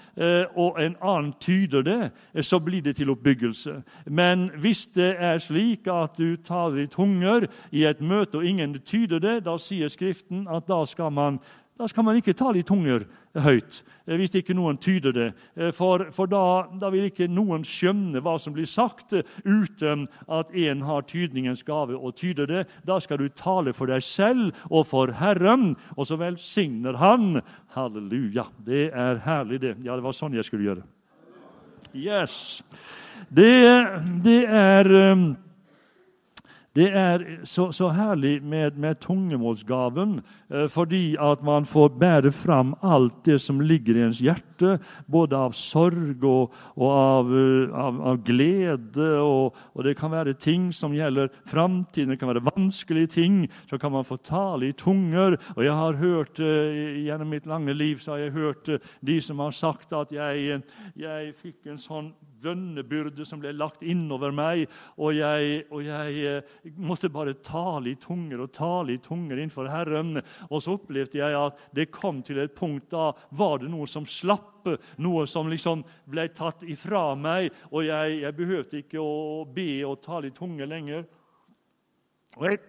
og 0.57 0.79
en 0.81 0.95
annen 1.05 1.35
tyder 1.37 1.83
det, 1.85 2.07
så 2.41 2.57
blir 2.57 2.81
det 2.81 2.95
til 2.97 3.11
oppbyggelse. 3.13 3.75
Men 4.09 4.47
hvis 4.57 4.87
det 4.97 5.11
er 5.21 5.37
slik 5.43 5.85
at 5.93 6.17
du 6.17 6.33
taler 6.41 6.81
i 6.81 6.87
tunger 6.89 7.45
i 7.69 7.83
et 7.85 8.01
møte, 8.01 8.39
og 8.39 8.47
ingen 8.49 8.73
tyder 8.81 9.21
det, 9.21 9.35
da 9.45 9.59
sier 9.61 9.93
Skriften 9.93 10.47
at 10.49 10.65
da 10.65 10.81
skal 10.89 11.13
man 11.13 11.37
da 11.75 11.87
skal 11.91 12.05
man 12.07 12.15
ikke 12.15 12.35
tale 12.37 12.61
i 12.61 12.65
tunger 12.65 13.03
høyt, 13.43 13.81
eh, 14.07 14.15
hvis 14.15 14.37
ikke 14.39 14.55
noen 14.55 14.77
tyder 14.79 15.11
det. 15.15 15.27
Eh, 15.57 15.73
for, 15.75 16.05
for 16.15 16.29
da, 16.31 16.69
da, 16.79 16.91
vil 16.93 17.09
ikke 17.09 17.27
noen 17.27 17.65
skjønne 17.67 18.21
hva 18.23 18.37
som 18.39 18.55
blir 18.55 18.69
sagt, 18.69 19.11
eh, 19.11 19.27
uten 19.43 20.07
at 20.31 20.53
en 20.55 20.85
har 20.87 21.07
tydningens 21.09 21.65
gave 21.67 21.97
og 21.97 22.15
tyder 22.15 22.47
det. 22.47 22.63
Da 22.87 23.01
skal 23.03 23.19
du 23.19 23.27
tale 23.27 23.75
for 23.75 23.91
deg 23.91 24.03
selv 24.07 24.55
og 24.69 24.87
for 24.87 25.11
Herren, 25.19 25.73
og 25.97 26.07
så 26.07 26.19
velsigner 26.21 26.95
Han. 27.01 27.41
Halleluja. 27.75 28.47
Det 28.63 28.89
er 28.95 29.19
herlig, 29.25 29.59
det. 29.65 29.75
Ja, 29.83 29.97
det 29.97 30.05
var 30.05 30.15
sånn 30.15 30.35
jeg 30.37 30.47
skulle 30.47 30.69
gjøre. 30.69 30.85
Yes. 31.95 32.63
Det, 33.31 33.51
det 34.23 34.41
er 34.47 34.87
det 36.75 36.89
er 36.91 37.21
så, 37.47 37.69
så 37.71 37.87
herlig 37.95 38.41
med, 38.43 38.75
med 38.77 38.99
tungemålsgaven, 38.99 40.17
eh, 40.51 40.65
fordi 40.67 41.15
at 41.21 41.43
man 41.43 41.63
får 41.65 41.93
bære 41.95 42.31
fram 42.35 42.73
alt 42.83 43.21
det 43.25 43.37
som 43.41 43.61
ligger 43.63 43.95
i 43.95 44.03
ens 44.03 44.19
hjerte, 44.19 44.73
både 45.07 45.39
av 45.39 45.55
sorg 45.55 46.25
og, 46.27 46.51
og 46.75 46.91
av, 46.91 47.31
eh, 47.31 47.71
av, 47.71 48.01
av, 48.11 48.19
glede. 48.27 49.07
Og, 49.21 49.55
og, 49.71 49.85
det 49.87 49.95
kan 49.95 50.11
være 50.11 50.35
ting 50.35 50.67
som 50.75 50.95
gjelder 50.95 51.31
framtiden, 51.47 52.11
det 52.11 52.19
kan 52.19 52.33
være 52.33 52.43
vanskelige 52.49 53.13
ting. 53.15 53.39
Så 53.69 53.79
kan 53.79 53.95
man 53.95 54.03
få 54.07 54.19
tale 54.19 54.67
i 54.67 54.75
tunger. 54.75 55.39
Og 55.55 55.63
jeg 55.63 55.79
har 55.79 56.01
hørt 56.03 56.43
eh, 56.43 56.99
gjennom 57.07 57.31
mitt 57.31 57.47
lange 57.47 57.71
liv 57.71 58.03
så 58.03 58.17
har 58.17 58.25
jeg 58.25 58.35
hørt 58.35 58.75
de 58.99 59.19
som 59.23 59.39
har 59.39 59.55
sagt 59.55 59.95
at 59.95 60.11
jeg, 60.11 60.59
jeg 60.99 61.35
fikk 61.39 61.71
en 61.71 61.79
sånn 61.79 62.11
bønnebyrde 62.45 63.25
som 63.27 63.41
ble 63.41 63.53
lagt 63.55 63.83
innover 63.85 64.33
meg, 64.35 64.65
og 65.01 65.15
jeg, 65.17 65.65
og 65.73 65.83
jeg 65.85 66.41
måtte 66.77 67.11
bare 67.13 67.35
tale 67.45 67.91
i 67.91 67.99
tunger 68.01 68.45
og 68.45 68.53
tale 68.55 68.95
i 68.95 69.01
tunger 69.03 69.39
innenfor 69.39 69.69
Herren. 69.71 70.19
Og 70.49 70.63
så 70.63 70.77
opplevde 70.77 71.21
jeg 71.21 71.39
at 71.39 71.65
det 71.75 71.91
kom 71.93 72.21
til 72.25 72.41
et 72.43 72.55
punkt 72.57 72.91
da 72.93 73.11
var 73.35 73.59
det 73.61 73.71
noe 73.73 73.89
som 73.89 74.07
slapp. 74.07 74.51
Noe 74.97 75.27
som 75.29 75.45
liksom 75.45 75.83
ble 76.09 76.23
tatt 76.33 76.63
ifra 76.65 77.11
meg, 77.13 77.51
og 77.69 77.83
jeg, 77.85 78.15
jeg 78.23 78.33
behøvde 78.33 78.79
ikke 78.81 78.97
å 78.97 79.43
be 79.45 79.83
og 79.85 79.99
tale 80.01 80.31
i 80.31 80.33
tunger 80.33 80.65
lenger. 80.65 81.03
Og, 82.39 82.47
et, 82.49 82.65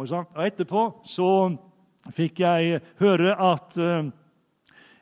og 0.00 0.40
etterpå 0.40 0.86
så 1.04 1.28
fikk 2.16 2.40
jeg 2.46 2.80
høre 3.02 3.34
at 3.36 3.76
Eh, 3.98 4.06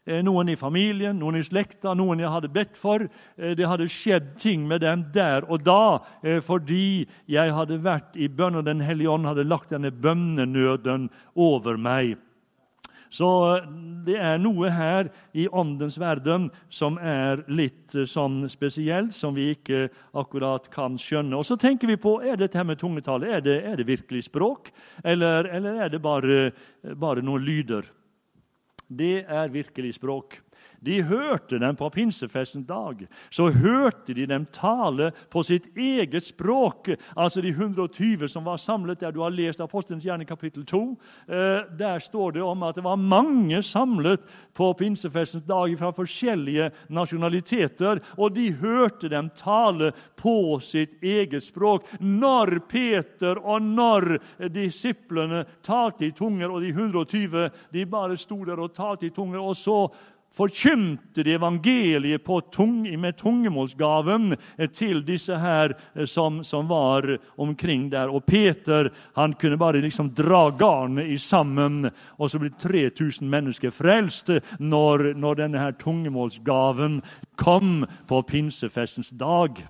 noen 0.07 0.53
i 0.53 0.57
familien, 0.59 1.19
noen 1.19 1.40
i 1.40 1.45
slekta, 1.47 1.95
noen 1.99 2.23
jeg 2.23 2.31
hadde 2.31 2.53
bedt 2.55 2.77
for. 2.79 3.07
Eh, 3.37 3.55
det 3.59 3.66
hadde 3.66 3.88
skjedd 3.90 4.37
ting 4.40 4.66
med 4.69 4.85
dem 4.87 5.07
der 5.14 5.47
og 5.51 5.64
da 5.66 5.99
eh, 6.23 6.38
fordi 6.45 7.07
jeg 7.31 7.57
hadde 7.57 7.83
vært 7.83 8.14
i 8.14 8.29
bønn, 8.29 8.61
og 8.61 8.64
Den 8.66 8.81
hellige 8.85 9.11
ånd 9.11 9.27
hadde 9.27 9.47
lagt 9.47 9.75
denne 9.75 9.90
bønnenøden 9.90 11.11
over 11.35 11.77
meg. 11.77 12.16
Så 13.11 13.29
det 14.07 14.16
er 14.19 14.38
noe 14.42 14.71
her 14.75 15.09
i 15.37 15.47
åndens 15.49 15.97
verden 16.01 16.49
som 16.71 16.99
er 16.99 17.45
litt 17.49 17.95
sånn 18.11 18.42
spesielt, 18.51 19.14
som 19.14 19.37
vi 19.37 19.53
ikke 19.55 19.87
akkurat 20.19 20.66
kan 20.73 20.99
skjønne. 21.01 21.38
Og 21.38 21.47
så 21.47 21.57
tenker 21.61 21.90
vi 21.90 21.99
på 22.01 22.19
er 22.23 22.38
dette 22.40 22.64
med 22.66 22.81
tungetale, 22.81 23.31
er 23.38 23.45
det, 23.47 23.61
er 23.64 23.79
det 23.79 23.88
virkelig 23.88 24.27
språk, 24.27 24.73
eller, 25.05 25.49
eller 25.49 25.87
er 25.87 25.95
det 25.95 26.03
bare, 26.03 26.40
bare 26.99 27.25
noen 27.25 27.47
lyder? 27.47 27.95
Det 28.88 29.25
er 29.29 29.49
virkelig 29.49 29.94
språk. 29.94 30.40
De 30.80 31.00
hørte 31.02 31.58
dem 31.58 31.76
på 31.76 31.90
pinsefestens 31.90 32.66
dag. 32.66 33.06
Så 33.30 33.50
hørte 33.50 34.14
de 34.14 34.26
dem 34.26 34.46
tale 34.54 35.10
på 35.32 35.42
sitt 35.46 35.68
eget 35.76 36.24
språk. 36.24 36.90
Altså 37.16 37.42
de 37.44 37.52
120 37.54 38.28
som 38.28 38.44
var 38.46 38.60
samlet 38.62 39.00
der. 39.00 39.14
Du 39.14 39.22
har 39.24 39.34
lest 39.34 39.60
Apostelens 39.60 40.04
gjerne 40.04 40.26
kapittel 40.28 40.64
2. 40.66 40.82
Eh, 41.28 41.60
der 41.78 42.02
står 42.02 42.36
det 42.36 42.42
om 42.42 42.62
at 42.66 42.78
det 42.78 42.84
var 42.86 43.00
mange 43.00 43.62
samlet 43.62 44.24
på 44.56 44.72
pinsefestens 44.78 45.46
dag 45.46 45.74
fra 45.78 45.92
forskjellige 45.96 46.70
nasjonaliteter. 46.88 48.02
Og 48.16 48.34
de 48.36 48.50
hørte 48.60 49.10
dem 49.12 49.30
tale 49.36 49.92
på 50.16 50.58
sitt 50.64 51.02
eget 51.02 51.44
språk. 51.44 51.86
Når 52.00 52.58
Peter 52.68 53.40
og 53.42 53.62
når 53.62 54.18
disiplene 54.52 55.44
talte 55.66 56.08
i 56.08 56.12
tunger, 56.16 56.50
og 56.50 56.62
de 56.62 56.72
120 56.74 57.48
de 57.72 57.86
bare 57.86 58.16
sto 58.20 58.42
der 58.44 58.60
og 58.60 58.74
talte 58.76 59.08
i 59.08 59.14
tunger, 59.14 59.40
og 59.40 59.56
så 59.56 59.86
forkynte 60.37 61.25
de 61.25 61.35
evangeliet 61.35 62.25
tung, 62.53 62.83
med 63.01 63.16
tungemålsgaven 63.16 64.37
til 64.75 65.03
disse 65.07 65.37
her 65.40 65.75
eh, 65.94 66.05
som, 66.07 66.42
som, 66.44 66.68
var 66.68 67.18
omkring 67.37 67.90
der. 67.90 68.09
Og 68.09 68.27
Peter 68.27 68.90
han 69.16 69.35
kunne 69.35 69.57
bare 69.57 69.81
liksom 69.81 70.12
dra 70.14 70.51
garnet 70.51 71.07
i 71.07 71.18
sammen, 71.18 71.90
og 72.18 72.31
så 72.31 72.40
ble 72.42 72.51
3000 72.51 73.29
mennesker 73.29 73.70
frelst 73.70 74.31
når, 74.59 75.14
når 75.16 75.40
denne 75.40 75.62
her 75.62 75.72
tungemålsgaven 75.81 77.01
kom 77.37 77.87
på 78.09 78.22
pinsefestens 78.22 79.11
dag. 79.11 79.64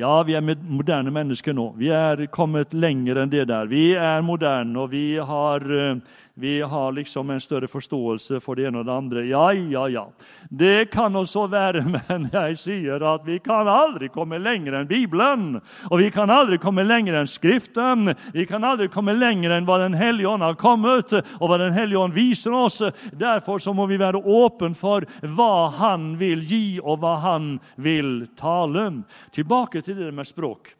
Ja, 0.00 0.22
vi 0.24 0.32
er 0.32 0.44
moderne 0.64 1.10
mennesker 1.12 1.52
nå. 1.52 1.66
Vi 1.76 1.90
er 1.92 2.22
kommet 2.32 2.72
lenger 2.72 3.18
enn 3.20 3.32
det 3.32 3.42
der. 3.50 3.68
Vi 3.68 3.90
er 3.98 4.22
moderne, 4.24 4.72
og 4.80 4.94
vi 4.94 5.18
har 5.18 5.66
uh, 5.66 5.98
vi 6.40 6.60
har 6.60 6.92
liksom 6.92 7.30
en 7.30 7.40
større 7.40 7.68
forståelse 7.68 8.38
for 8.40 8.56
det 8.56 8.68
ene 8.68 8.80
og 8.80 8.86
det 8.88 8.94
andre. 8.94 9.24
Ja, 9.28 9.50
ja, 9.52 9.82
ja. 9.92 10.06
Det 10.48 10.90
kan 10.90 11.16
også 11.16 11.44
være, 11.52 11.82
men 12.08 12.28
jeg 12.32 12.56
sier 12.56 13.04
at 13.04 13.26
vi 13.28 13.36
kan 13.44 13.68
aldri 13.68 14.08
komme 14.08 14.38
lenger 14.40 14.78
enn 14.78 14.88
Bibelen. 14.88 15.58
Og 15.90 16.00
vi 16.00 16.08
kan 16.14 16.32
aldri 16.32 16.56
komme 16.62 16.86
lenger 16.88 17.18
enn 17.20 17.28
Skriften. 17.28 18.14
Vi 18.32 18.46
kan 18.48 18.64
aldri 18.64 18.88
komme 18.88 19.12
lenger 19.18 19.52
enn 19.52 19.68
hva 19.68 19.76
Den 19.82 19.98
hellige 20.00 20.32
ånd 20.32 20.46
har 20.46 20.56
kommet, 20.60 21.12
og 21.12 21.44
hva 21.44 21.60
Den 21.60 21.76
hellige 21.76 22.00
ånd 22.00 22.16
viser 22.16 22.56
oss. 22.56 22.80
Derfor 23.12 23.60
så 23.60 23.76
må 23.76 23.84
vi 23.90 24.00
være 24.00 24.24
åpne 24.24 24.72
for 24.78 25.04
hva 25.20 25.68
Han 25.76 26.14
vil 26.20 26.40
gi, 26.48 26.64
og 26.80 27.02
hva 27.04 27.18
Han 27.26 27.52
vil 27.76 28.30
tale. 28.40 28.88
Tilbake 29.36 29.84
til 29.84 30.00
det 30.00 30.14
med 30.16 30.28
språk. 30.28 30.72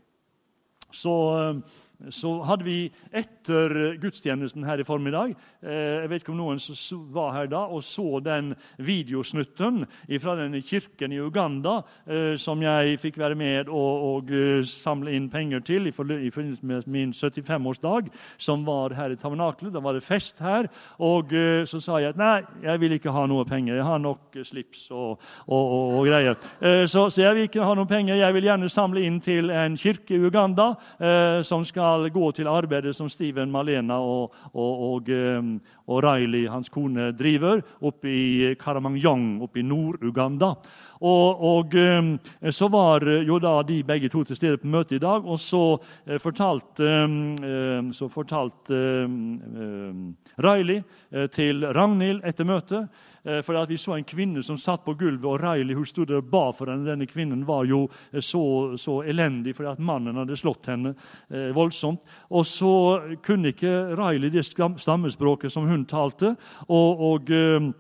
Så 0.91 1.15
så 2.09 2.33
hadde 2.49 2.65
vi 2.65 2.79
etter 3.13 3.97
gudstjenesten 4.01 4.65
her 4.65 4.81
i 4.81 4.87
formiddag 4.87 5.35
Jeg 5.61 6.09
vet 6.09 6.23
ikke 6.23 6.33
om 6.33 6.41
noen 6.41 6.61
var 7.13 7.35
her 7.35 7.51
da 7.51 7.61
og 7.69 7.83
så 7.85 8.23
den 8.25 8.55
videosnutten 8.81 9.85
fra 10.23 10.37
denne 10.39 10.63
kirken 10.65 11.13
i 11.13 11.21
Uganda 11.21 11.81
som 12.41 12.63
jeg 12.65 12.97
fikk 13.03 13.19
være 13.21 13.37
med 13.39 13.69
og, 13.69 14.07
og 14.11 14.33
samle 14.69 15.13
inn 15.17 15.29
penger 15.33 15.61
til 15.67 15.91
i 15.91 15.93
forbindelse 15.93 16.67
med 16.67 16.89
min 16.91 17.13
75-årsdag, 17.13 18.09
som 18.39 18.65
var 18.67 18.95
her 18.97 19.13
i 19.13 19.19
Tabernaklet. 19.21 19.73
Da 19.75 19.83
var 19.85 19.97
det 19.97 20.05
fest 20.05 20.41
her. 20.41 20.69
Og 20.99 21.33
så 21.69 21.81
sa 21.83 22.01
jeg 22.01 22.15
at 22.15 22.21
nei, 22.21 22.41
jeg 22.65 22.81
vil 22.83 22.97
ikke 22.97 23.15
ha 23.15 23.27
noe 23.31 23.45
penger. 23.49 23.77
Jeg 23.79 23.87
har 23.87 24.01
nok 24.03 24.41
slips 24.47 24.87
og, 24.91 25.21
og, 25.47 25.75
og 26.01 26.09
greier. 26.09 26.39
Så, 26.87 27.09
så, 27.11 27.23
jeg 27.23 27.37
vil 27.37 27.49
ikke 27.49 27.65
ha 27.65 27.75
noen 27.77 27.91
penger. 27.91 28.19
Jeg 28.21 28.37
vil 28.37 28.49
gjerne 28.49 28.71
samle 28.73 29.05
inn 29.07 29.21
til 29.23 29.53
en 29.55 29.79
kirke 29.81 30.17
i 30.17 30.23
Uganda 30.25 30.73
som 31.47 31.65
skal 31.69 31.90
skal 31.99 32.11
gå 32.15 32.31
til 32.33 32.49
arbeidet 32.49 32.95
som 32.97 33.09
Steven 33.11 33.51
Malena 33.51 33.99
og, 33.99 34.35
og, 34.53 34.83
og, 34.87 35.11
um, 35.11 35.61
og 35.87 36.03
Riley, 36.05 36.47
hans 36.49 36.69
kone, 36.69 37.11
driver 37.13 37.61
oppe 37.83 38.09
i 38.09 38.55
Karamangyang 38.61 39.43
oppe 39.43 39.61
i 39.61 39.67
Nord-Uganda. 39.67 40.55
Og, 41.01 41.75
um, 41.75 42.19
Så 42.51 42.69
var 42.69 43.05
jo 43.27 43.39
da 43.39 43.63
de 43.63 43.83
begge 43.85 44.09
to 44.09 44.25
til 44.25 44.37
stede 44.37 44.59
på 44.59 44.67
møtet 44.67 44.97
i 44.97 45.05
dag, 45.05 45.25
og 45.25 45.39
så 45.41 45.79
uh, 45.79 46.19
fortalte, 46.19 47.05
um, 47.05 47.93
så 47.93 48.09
fortalte 48.09 49.09
Riley 50.39 50.83
til 51.33 51.67
Ragnhild 51.67 52.21
etter 52.25 52.45
møtet 52.45 52.89
Eh, 52.89 53.10
for 53.45 53.67
Vi 53.69 53.77
så 53.79 53.95
en 53.97 54.05
kvinne 54.05 54.43
som 54.43 54.59
satt 54.59 54.85
på 54.85 54.95
gulvet, 54.95 55.27
og 55.29 55.41
Riley 55.43 55.75
hun 55.77 55.87
stod 55.87 56.11
og 56.11 56.31
ba 56.31 56.47
for 56.57 56.71
henne. 56.71 56.89
Denne 56.89 57.07
kvinnen 57.07 57.45
var 57.47 57.67
jo 57.69 57.85
eh, 58.13 58.21
så, 58.21 58.77
så 58.81 59.03
elendig 59.03 59.57
fordi 59.57 59.73
at 59.75 59.83
mannen 59.85 60.17
hadde 60.17 60.39
slått 60.39 60.71
henne 60.71 60.95
eh, 61.29 61.51
voldsomt. 61.57 62.03
Og 62.31 62.47
så 62.49 62.73
kunne 63.25 63.53
ikke 63.53 63.95
Riley 63.99 64.33
det 64.33 64.47
stammespråket 64.47 65.53
som 65.53 65.69
hun 65.69 65.85
talte. 65.85 66.37
og, 66.69 67.07
og 67.11 67.31
eh, 67.31 67.71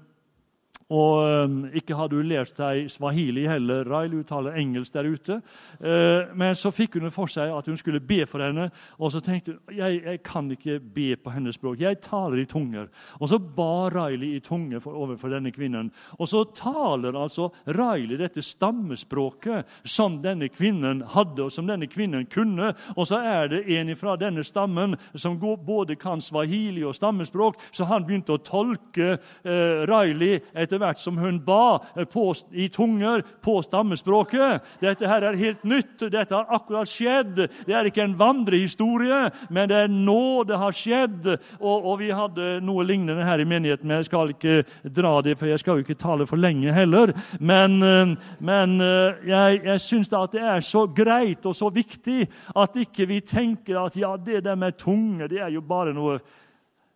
og 0.90 1.44
um, 1.44 1.58
ikke 1.76 1.94
hadde 1.94 2.18
hun 2.18 2.28
lært 2.30 2.56
seg 2.58 2.88
swahili 2.90 3.44
heller. 3.46 3.86
Rail 3.86 4.16
uttaler 4.18 4.56
engelsk 4.58 4.94
der 4.96 5.06
ute. 5.06 5.36
Uh, 5.78 6.32
men 6.34 6.56
så 6.58 6.72
fikk 6.74 6.98
hun 6.98 7.12
for 7.14 7.30
seg 7.30 7.52
at 7.54 7.68
hun 7.70 7.78
skulle 7.78 8.02
be 8.02 8.24
for 8.26 8.42
henne. 8.42 8.66
Og 8.98 9.12
så 9.14 9.22
tenkte 9.22 9.54
hun 9.54 9.76
jeg, 9.78 10.00
jeg 10.02 10.22
kan 10.26 10.50
ikke 10.50 10.80
be 10.80 11.12
på 11.16 11.30
hennes 11.30 11.54
språk. 11.54 11.78
Jeg 11.80 12.00
taler 12.02 12.42
i 12.42 12.48
tunger. 12.50 12.88
Og 13.20 13.30
så 13.30 13.38
ba 13.38 13.86
Riley 13.94 14.34
i 14.36 14.42
tunge 14.42 14.80
for, 14.82 14.98
overfor 14.98 15.30
denne 15.30 15.52
kvinnen. 15.54 15.92
Og 16.18 16.28
så 16.28 16.42
taler 16.58 17.14
altså 17.14 17.52
Riley 17.70 18.18
dette 18.18 18.42
stammespråket 18.42 19.70
som 19.84 20.18
denne 20.24 20.50
kvinnen 20.50 21.04
hadde, 21.14 21.46
og 21.46 21.54
som 21.54 21.70
denne 21.70 21.86
kvinnen 21.90 22.26
kunne. 22.30 22.72
Og 22.96 23.06
så 23.06 23.22
er 23.22 23.52
det 23.52 23.62
en 23.78 23.94
fra 23.96 24.16
denne 24.18 24.42
stammen 24.46 24.98
som 25.14 25.38
både 25.38 25.94
kan 26.00 26.20
swahili 26.20 26.82
og 26.84 26.96
stammespråk, 26.98 27.60
så 27.72 27.86
han 27.86 28.04
begynte 28.06 28.34
å 28.34 28.42
tolke 28.42 29.12
eh, 29.14 29.86
Riley 29.88 30.40
etter 30.54 30.79
hvert 30.80 31.00
som 31.00 31.18
hun 31.20 31.40
ba 31.44 31.80
eh, 31.94 32.06
på, 32.08 32.30
i 32.52 32.68
tunger 32.72 33.24
på 33.44 33.58
stammespråket. 33.64 34.64
Dette 34.82 35.08
her 35.08 35.26
er 35.26 35.38
helt 35.40 35.64
nytt. 35.68 35.96
Dette 36.10 36.34
har 36.34 36.50
akkurat 36.50 36.88
skjedd. 36.90 37.44
Det 37.66 37.76
er 37.76 37.88
ikke 37.88 38.04
en 38.06 38.16
vandrehistorie, 38.18 39.22
men 39.50 39.70
det 39.70 39.84
er 39.84 39.92
nå 39.92 40.44
det 40.48 40.58
har 40.60 40.76
skjedd. 40.76 41.28
Og, 41.60 41.76
og 41.76 42.00
vi 42.02 42.10
hadde 42.14 42.50
noe 42.64 42.86
lignende 42.86 43.26
her 43.26 43.42
i 43.42 43.48
menigheten, 43.48 43.88
men 43.88 44.00
jeg 44.00 44.10
skal 44.10 44.34
ikke 44.34 44.60
dra 44.84 45.16
det, 45.24 45.36
for 45.38 45.50
jeg 45.50 45.62
skal 45.62 45.78
jo 45.78 45.86
ikke 45.86 46.00
tale 46.00 46.26
for 46.28 46.40
lenge 46.40 46.74
heller. 46.74 47.14
Men, 47.38 47.78
eh, 47.84 48.16
men 48.38 48.76
eh, 48.84 49.24
jeg, 49.30 49.62
jeg 49.68 49.86
syns 49.86 50.12
at 50.16 50.36
det 50.36 50.44
er 50.56 50.66
så 50.66 50.86
greit 50.90 51.46
og 51.46 51.56
så 51.56 51.70
viktig 51.72 52.24
at 52.58 52.76
ikke 52.80 53.06
vi 53.10 53.20
tenker 53.24 53.80
at 53.84 53.96
ja, 53.98 54.14
det 54.16 54.44
der 54.44 54.58
med 54.58 54.78
tunge, 54.80 55.28
det 55.30 55.40
er 55.40 55.52
jo 55.54 55.64
bare 55.64 55.94
noe 55.96 56.20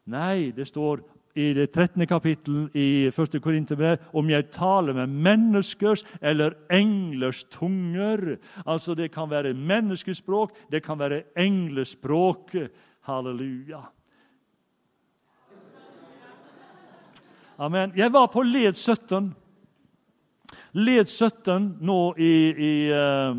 Nei, 0.05 0.53
det 0.53 0.67
står 0.69 1.01
i 1.35 1.53
det 1.55 1.73
13. 1.73 2.07
kapittel 2.07 2.69
i 2.75 3.07
1. 3.11 3.41
Korinterbrev 3.43 3.99
om 4.15 4.31
jeg 4.31 4.47
taler 4.55 4.95
med 4.95 5.11
menneskers 5.11 6.05
eller 6.23 6.55
englers 6.71 7.45
tunger. 7.51 8.37
Altså 8.67 8.95
Det 8.95 9.11
kan 9.13 9.31
være 9.31 9.55
menneskespråk, 9.55 10.55
det 10.71 10.83
kan 10.83 10.99
være 10.99 11.23
englespråk. 11.37 12.55
Halleluja. 13.01 13.83
Amen. 17.59 17.93
Jeg 17.97 18.13
var 18.13 18.27
på 18.27 18.43
led 18.43 18.75
17. 18.75 19.35
Led 20.73 21.07
17 21.07 21.77
nå 21.81 22.15
i, 22.19 22.35
i, 22.51 22.91
eh, 22.91 23.37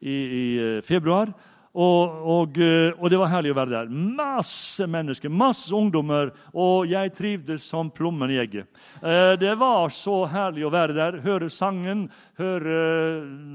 i, 0.00 0.14
i 0.14 0.58
eh, 0.58 0.82
februar. 0.82 1.30
Og, 1.72 2.16
og, 2.28 2.58
eh, 2.60 2.92
og, 2.98 3.06
det 3.08 3.16
var 3.16 3.30
herlig 3.32 3.52
å 3.54 3.56
være 3.56 3.72
der. 3.72 3.92
Masse 3.92 4.84
mennesker, 4.84 5.32
masse 5.32 5.72
ungdommer. 5.72 6.28
Og 6.52 6.90
jeg 6.90 7.14
trivdes 7.16 7.64
som 7.64 7.88
plommen 7.88 8.28
i 8.34 8.36
egget. 8.42 8.68
Eh, 9.00 9.32
det 9.40 9.54
var 9.60 9.88
så 9.96 10.18
herlig 10.28 10.66
å 10.68 10.72
være 10.74 10.96
der. 10.98 11.16
Høre 11.24 11.48
sangen, 11.48 12.04
høre 12.36 12.76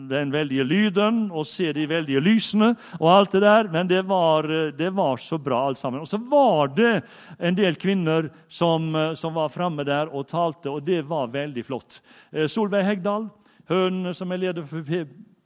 den 0.10 0.34
veldige 0.34 0.66
lyden 0.66 1.28
og 1.30 1.46
se 1.46 1.70
de 1.78 1.86
veldige 1.90 2.24
lysene 2.26 2.72
og 2.98 3.12
alt 3.14 3.38
det 3.38 3.44
der. 3.46 3.70
Men 3.70 3.92
det 3.92 4.02
var, 4.10 4.50
det 4.74 4.90
var 4.98 5.22
så 5.22 5.38
bra, 5.38 5.68
alt 5.68 5.82
sammen. 5.82 6.02
Og 6.02 6.10
så 6.10 6.18
var 6.18 6.74
det 6.74 6.96
en 7.38 7.58
del 7.58 7.78
kvinner 7.78 8.32
som, 8.50 8.90
som 9.14 9.38
var 9.38 9.54
framme 9.54 9.86
der 9.86 10.10
og 10.10 10.26
talte, 10.34 10.74
og 10.74 10.82
det 10.90 11.04
var 11.06 11.30
veldig 11.38 11.70
flott. 11.70 12.02
Eh, 12.34 12.50
Solveig 12.50 12.88
Hegdal, 12.88 13.30
hun 13.70 14.10
som 14.18 14.34
er 14.34 14.48
leder 14.48 14.66
for 14.66 14.82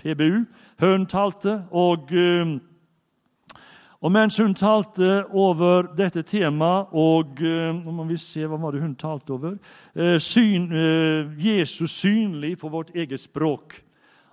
PBU. 0.01 0.45
Hun 0.81 1.05
talte, 1.05 1.63
og, 1.71 2.11
eh, 2.13 2.57
og 4.01 4.11
mens 4.11 4.37
hun 4.37 4.55
talte 4.57 5.25
over 5.29 5.93
dette 5.97 6.23
temaet 6.25 6.89
og 6.91 7.41
eh, 7.45 7.69
Nå 7.75 7.93
må 7.93 8.07
vi 8.09 8.17
se, 8.17 8.47
hva 8.47 8.57
var 8.57 8.73
det 8.73 8.81
hun 8.81 8.95
talte 8.95 9.33
over? 9.37 9.57
Eh, 9.95 10.17
syn, 10.19 10.69
Jesus 11.37 11.91
synlig 12.01 12.57
på 12.59 12.69
vårt 12.69 12.95
eget 12.95 13.21
språk. 13.21 13.77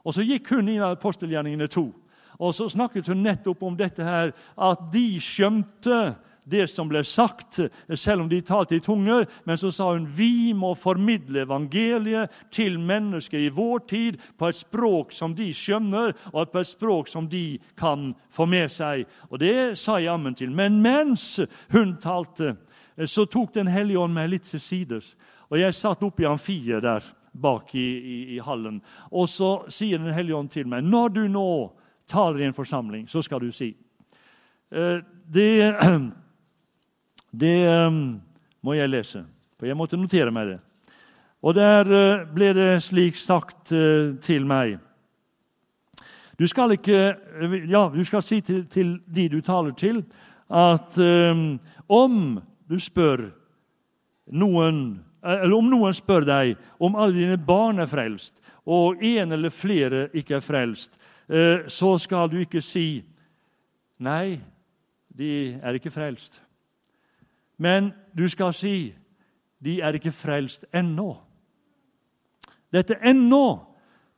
Og 0.05 0.15
Så 0.15 0.25
gikk 0.25 0.49
hun 0.55 0.69
inn 0.69 0.79
i 0.79 0.85
apostelgjerningene 0.85 1.69
to. 1.69 1.91
Og 2.39 2.55
så 2.55 2.69
snakket 2.71 3.11
hun 3.11 3.23
nettopp 3.23 3.63
om 3.63 3.77
dette 3.77 4.05
her, 4.05 4.31
at 4.57 4.91
de 4.93 5.19
skjønte 5.21 6.15
det 6.51 6.67
som 6.71 6.89
ble 6.91 7.03
sagt, 7.07 7.61
selv 7.95 8.25
om 8.25 8.29
de 8.31 8.41
talte 8.45 8.77
i 8.77 8.83
tunger. 8.85 9.27
Men 9.45 9.59
så 9.61 9.71
sa 9.75 9.91
hun 9.93 10.07
vi 10.09 10.53
må 10.57 10.75
formidle 10.79 11.45
evangeliet 11.47 12.33
til 12.55 12.79
mennesker 12.81 13.47
i 13.47 13.53
vår 13.55 13.85
tid 13.91 14.21
på 14.39 14.49
et 14.49 14.59
språk 14.59 15.13
som 15.13 15.35
de 15.37 15.51
skjønner, 15.55 16.15
og 16.33 16.53
på 16.53 16.63
et 16.63 16.71
språk 16.71 17.09
som 17.09 17.29
de 17.29 17.59
kan 17.79 18.13
få 18.35 18.49
med 18.49 18.73
seg. 18.73 19.07
Og 19.31 19.41
det 19.43 19.79
sa 19.79 19.99
jeg 19.99 20.13
ammen 20.13 20.37
til. 20.39 20.51
Men 20.51 20.81
mens 20.85 21.39
hun 21.73 21.97
talte, 22.03 22.57
så 23.07 23.27
tok 23.31 23.55
Den 23.55 23.69
hellige 23.71 23.99
ånd 23.99 24.15
meg 24.15 24.31
litt 24.31 24.49
til 24.51 24.61
sides. 24.61 25.15
Og 25.49 25.61
jeg 25.61 25.75
satt 25.75 26.03
oppe 26.03 26.25
i 26.25 26.29
amfiet 26.29 26.83
der 26.83 27.05
bak 27.33 27.75
i, 27.75 27.89
i, 27.99 28.17
i 28.37 28.39
hallen. 28.43 28.81
Og 29.11 29.29
så 29.31 29.65
sier 29.73 29.99
Den 29.99 30.15
hellige 30.15 30.37
ånd 30.37 30.51
til 30.51 30.67
meg 30.69 30.85
når 30.85 31.15
du 31.15 31.23
nå 31.31 31.51
taler 32.09 32.43
i 32.43 32.49
en 32.49 32.57
forsamling, 32.57 33.07
så 33.09 33.23
skal 33.23 33.43
du 33.45 33.53
si 33.53 33.75
eh, 34.73 35.01
det 35.29 35.77
det 37.39 37.87
um, 37.87 38.19
må 38.65 38.75
jeg 38.75 38.91
lese, 38.91 39.23
for 39.59 39.69
jeg 39.69 39.79
måtte 39.79 39.99
notere 39.99 40.33
meg 40.35 40.53
det. 40.53 40.59
Og 41.43 41.55
der 41.55 41.91
uh, 41.93 42.27
ble 42.35 42.53
det 42.57 42.71
slik 42.83 43.19
sagt 43.21 43.73
uh, 43.73 44.17
til 44.23 44.47
meg 44.49 44.79
Du 46.39 46.47
skal 46.51 46.75
ikke 46.75 47.17
Ja, 47.71 47.89
du 47.95 48.03
skal 48.05 48.23
si 48.23 48.41
til, 48.41 48.65
til 48.67 48.99
de 49.07 49.29
du 49.29 49.41
taler 49.41 49.75
til, 49.79 50.05
at 50.51 50.99
um, 50.99 51.61
om 51.89 52.41
du 52.69 52.79
spør 52.81 53.29
noen 54.27 55.05
eller 55.23 55.55
om 55.57 55.67
noen 55.67 55.95
spør 55.95 56.25
deg 56.25 56.57
om 56.79 56.95
alle 56.97 57.17
dine 57.17 57.39
barn 57.39 57.83
er 57.83 57.89
frelst, 57.91 58.35
og 58.65 59.03
en 59.03 59.33
eller 59.35 59.51
flere 59.51 60.07
ikke 60.15 60.37
er 60.39 60.45
frelst, 60.45 60.95
så 61.69 61.91
skal 61.99 62.31
du 62.31 62.39
ikke 62.39 62.63
si 62.63 63.03
nei, 63.99 64.39
de 65.11 65.59
er 65.59 65.75
ikke 65.75 65.91
frelst. 65.91 66.39
Men 67.59 67.93
du 68.17 68.29
skal 68.29 68.55
si 68.57 68.95
de 69.59 69.81
er 69.83 69.99
ikke 69.99 70.15
frelst 70.15 70.65
ennå. 70.73 71.17
Dette 72.73 72.95
'ennå' 72.95 73.69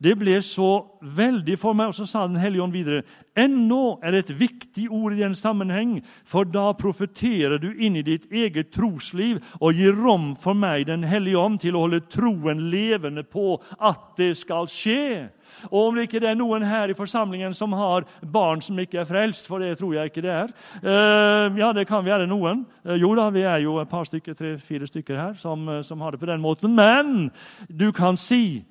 det 0.01 0.15
ble 0.17 0.39
så 0.41 0.69
veldig 1.05 1.59
for 1.61 1.77
meg. 1.77 1.93
Og 1.93 1.99
så 1.99 2.07
sa 2.09 2.27
Den 2.27 2.41
hellige 2.41 2.65
ånd 2.65 2.73
videre 2.73 3.03
ennå 3.37 4.01
er 4.05 4.17
et 4.19 4.33
viktig 4.33 4.89
ord 4.91 5.13
i 5.13 5.21
den 5.21 5.37
sammenheng, 5.37 6.01
for 6.25 6.45
da 6.45 6.73
profeterer 6.77 7.61
du 7.61 7.71
inn 7.73 7.97
i 7.97 8.05
ditt 8.05 8.27
eget 8.33 8.73
trosliv 8.73 9.39
og 9.61 9.77
gir 9.77 9.93
rom 9.97 10.35
for 10.37 10.55
meg, 10.55 10.87
Den 10.87 11.05
hellige 11.05 11.39
ånd, 11.39 11.61
til 11.61 11.77
å 11.77 11.85
holde 11.87 12.01
troen 12.09 12.71
levende 12.71 13.23
på 13.23 13.61
at 13.79 14.17
det 14.17 14.37
skal 14.39 14.67
skje. 14.67 15.31
Og 15.71 15.89
om 15.89 15.97
det 15.97 16.07
ikke 16.09 16.23
er 16.27 16.39
noen 16.39 16.65
her 16.67 16.91
i 16.91 16.97
forsamlingen 16.97 17.55
som 17.57 17.75
har 17.79 18.07
barn 18.21 18.63
som 18.65 18.79
ikke 18.79 19.03
er 19.03 19.09
frelst, 19.09 19.49
for 19.49 19.63
det 19.63 19.77
tror 19.79 19.95
jeg 19.97 20.11
ikke 20.11 20.25
det 20.25 20.33
er 20.35 20.51
uh, 20.85 21.59
Ja, 21.59 21.73
det 21.77 21.87
kan 21.89 22.05
være 22.05 22.29
noen. 22.31 22.65
Uh, 22.87 22.97
jo 23.01 23.13
da, 23.19 23.29
vi 23.35 23.45
er 23.45 23.63
jo 23.65 23.79
et 23.81 23.91
par 23.91 24.09
stykker, 24.09 24.37
tre-fire 24.37 24.89
stykker 24.89 25.19
her 25.19 25.39
som, 25.39 25.69
uh, 25.69 25.81
som, 25.87 26.01
har 26.01 26.15
det 26.15 26.21
på 26.21 26.31
den 26.31 26.43
måten. 26.43 26.75
Men 26.75 27.31
du 27.69 27.91
kan 27.93 28.17
si, 28.17 28.65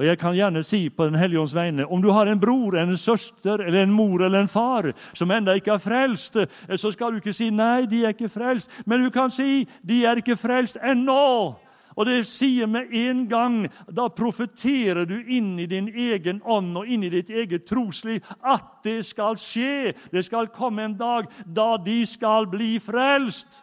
Og 0.00 0.06
jeg 0.06 0.16
kan 0.18 0.32
gjerne 0.32 0.62
si 0.64 0.88
på 0.88 1.04
Den 1.04 1.18
hellige 1.20 1.40
ånds 1.40 1.54
vegne 1.54 1.84
om 1.84 2.00
du 2.02 2.08
har 2.10 2.26
en 2.26 2.40
bror, 2.40 2.78
en 2.78 2.96
søster, 2.96 3.60
eller 3.60 3.82
en 3.82 3.92
mor 3.92 4.22
eller 4.24 4.40
en 4.40 4.48
far 4.48 4.92
som 5.12 5.30
ennå 5.30 5.58
ikke 5.58 5.74
er 5.74 5.82
frelst, 5.82 6.38
så 6.76 6.92
skal 6.92 7.12
du 7.12 7.16
ikke 7.20 7.34
si 7.36 7.50
'nei, 7.50 7.84
de 7.84 8.04
er 8.04 8.14
ikke 8.14 8.32
frelst', 8.32 8.70
men 8.86 9.04
du 9.04 9.10
kan 9.10 9.30
si 9.30 9.68
'de 9.84 10.04
er 10.04 10.16
ikke 10.16 10.36
frelst 10.36 10.78
ennå'. 10.80 11.69
Og 12.00 12.08
det 12.08 12.22
sier 12.30 12.68
med 12.70 12.92
en 12.96 13.26
gang 13.28 13.56
Da 13.92 14.08
profeterer 14.08 15.04
du 15.04 15.18
inn 15.20 15.58
i 15.60 15.68
din 15.68 15.90
egen 15.92 16.40
ånd 16.48 16.78
og 16.80 16.88
inn 16.88 17.04
i 17.04 17.12
ditt 17.12 17.28
eget 17.28 17.66
trosliv 17.68 18.24
at 18.40 18.80
det 18.86 19.02
skal 19.10 19.36
skje. 19.40 19.92
Det 20.08 20.24
skal 20.24 20.48
komme 20.54 20.86
en 20.86 20.96
dag 20.96 21.28
da 21.44 21.74
de 21.76 22.00
skal 22.08 22.48
bli 22.48 22.78
frelst. 22.80 23.60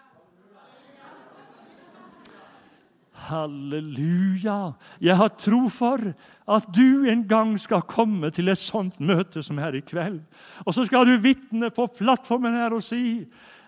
Halleluja! 3.27 4.77
Jeg 5.01 5.17
har 5.19 5.33
tro 5.41 5.65
for 5.73 5.99
at 6.47 6.67
du 6.75 7.07
en 7.09 7.25
gang 7.27 7.57
skal 7.59 7.83
komme 7.89 8.29
til 8.31 8.53
et 8.53 8.61
sånt 8.61 9.01
møte 9.03 9.41
som 9.43 9.57
her 9.59 9.75
i 9.75 9.83
kveld. 9.83 10.21
Og 10.63 10.77
så 10.77 10.85
skal 10.87 11.09
du 11.09 11.17
vitne 11.19 11.71
på 11.73 11.89
plattformen 11.97 12.55
her 12.55 12.77
og 12.77 12.85
si 12.85 13.25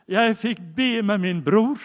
jeg 0.10 0.38
fikk 0.40 0.62
be 0.78 1.02
med 1.06 1.26
min 1.26 1.42
bror. 1.46 1.82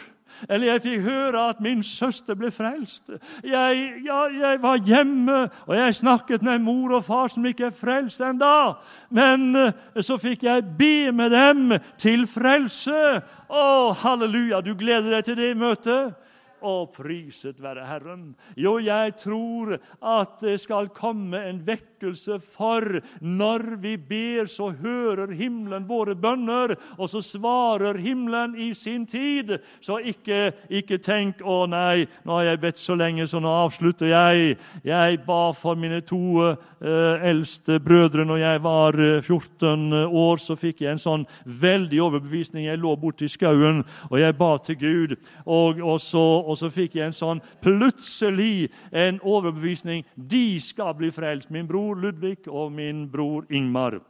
Eller 0.48 0.72
jeg 0.72 0.82
fikk 0.84 1.04
høre 1.06 1.44
at 1.50 1.60
min 1.64 1.82
søster 1.82 2.36
ble 2.38 2.50
frelst. 2.54 3.10
Jeg, 3.44 3.84
ja, 4.04 4.20
jeg 4.32 4.62
var 4.62 4.82
hjemme, 4.84 5.38
og 5.66 5.76
jeg 5.76 5.94
snakket 5.94 6.42
med 6.42 6.64
mor 6.64 6.96
og 6.98 7.04
far 7.04 7.30
som 7.32 7.46
ikke 7.46 7.68
er 7.70 7.76
frelst 7.76 8.22
ennå. 8.24 8.74
Men 9.14 9.50
eh, 9.56 10.02
så 10.02 10.18
fikk 10.20 10.46
jeg 10.48 10.66
be 10.78 11.12
med 11.12 11.34
dem 11.34 11.78
til 12.00 12.26
frelse. 12.30 13.22
Å, 13.48 13.64
halleluja! 14.04 14.62
Du 14.64 14.74
gleder 14.78 15.16
deg 15.16 15.26
til 15.28 15.40
det 15.40 15.54
møtet? 15.58 16.23
Og 16.64 16.94
priset 16.96 17.58
være 17.60 17.84
Herren. 17.84 18.30
Jo, 18.56 18.78
jeg 18.80 19.12
tror 19.20 19.74
at 20.00 20.38
det 20.40 20.56
skal 20.62 20.88
komme 20.96 21.42
en 21.44 21.60
vekkelse 21.66 22.38
for 22.40 23.00
når 23.20 23.76
vi 23.82 23.94
ber, 24.00 24.48
så 24.48 24.70
hører 24.72 25.34
himmelen 25.36 25.84
våre 25.88 26.14
bønner, 26.16 26.74
og 26.96 27.10
så 27.12 27.20
svarer 27.24 27.98
himmelen 28.00 28.56
i 28.56 28.70
sin 28.76 29.04
tid. 29.06 29.58
Så 29.80 29.98
ikke, 29.98 30.52
ikke 30.70 30.98
tenk 30.98 31.42
'Å 31.44 31.66
nei, 31.68 32.06
nå 32.24 32.38
har 32.38 32.44
jeg 32.44 32.60
bedt 32.60 32.78
så 32.78 32.96
lenge, 32.96 33.26
så 33.28 33.40
nå 33.40 33.48
avslutter 33.48 34.06
jeg'. 34.06 34.56
Jeg 34.84 35.26
ba 35.26 35.52
for 35.52 35.74
mine 35.74 36.00
to 36.00 36.56
eh, 36.80 37.28
eldste 37.30 37.80
brødre 37.80 38.24
når 38.24 38.36
jeg 38.36 38.62
var 38.62 38.92
14 39.20 39.92
eh, 39.92 40.08
år. 40.08 40.36
Så 40.36 40.56
fikk 40.56 40.80
jeg 40.80 40.92
en 40.92 40.98
sånn 40.98 41.26
veldig 41.44 42.00
overbevisning. 42.00 42.66
Jeg 42.66 42.78
lå 42.78 42.96
borte 42.96 43.24
i 43.24 43.28
skauen, 43.28 43.84
og 44.10 44.18
jeg 44.20 44.38
ba 44.38 44.56
til 44.58 44.76
Gud. 44.76 45.16
og, 45.46 45.80
og 45.80 46.00
så 46.00 46.44
og 46.44 46.53
så 46.58 46.70
fikk 46.72 46.98
jeg 46.98 47.10
en 47.10 47.16
sånn 47.16 47.42
plutselig 47.64 48.70
en 48.92 49.20
overbevisning. 49.22 50.04
De 50.16 50.60
skal 50.62 50.94
bli 50.98 51.10
frelst. 51.14 51.52
Min 51.54 51.68
bror 51.68 51.98
Ludvig 52.00 52.48
og 52.48 52.72
min 52.72 53.06
bror 53.10 53.46
Ingmar. 53.50 54.00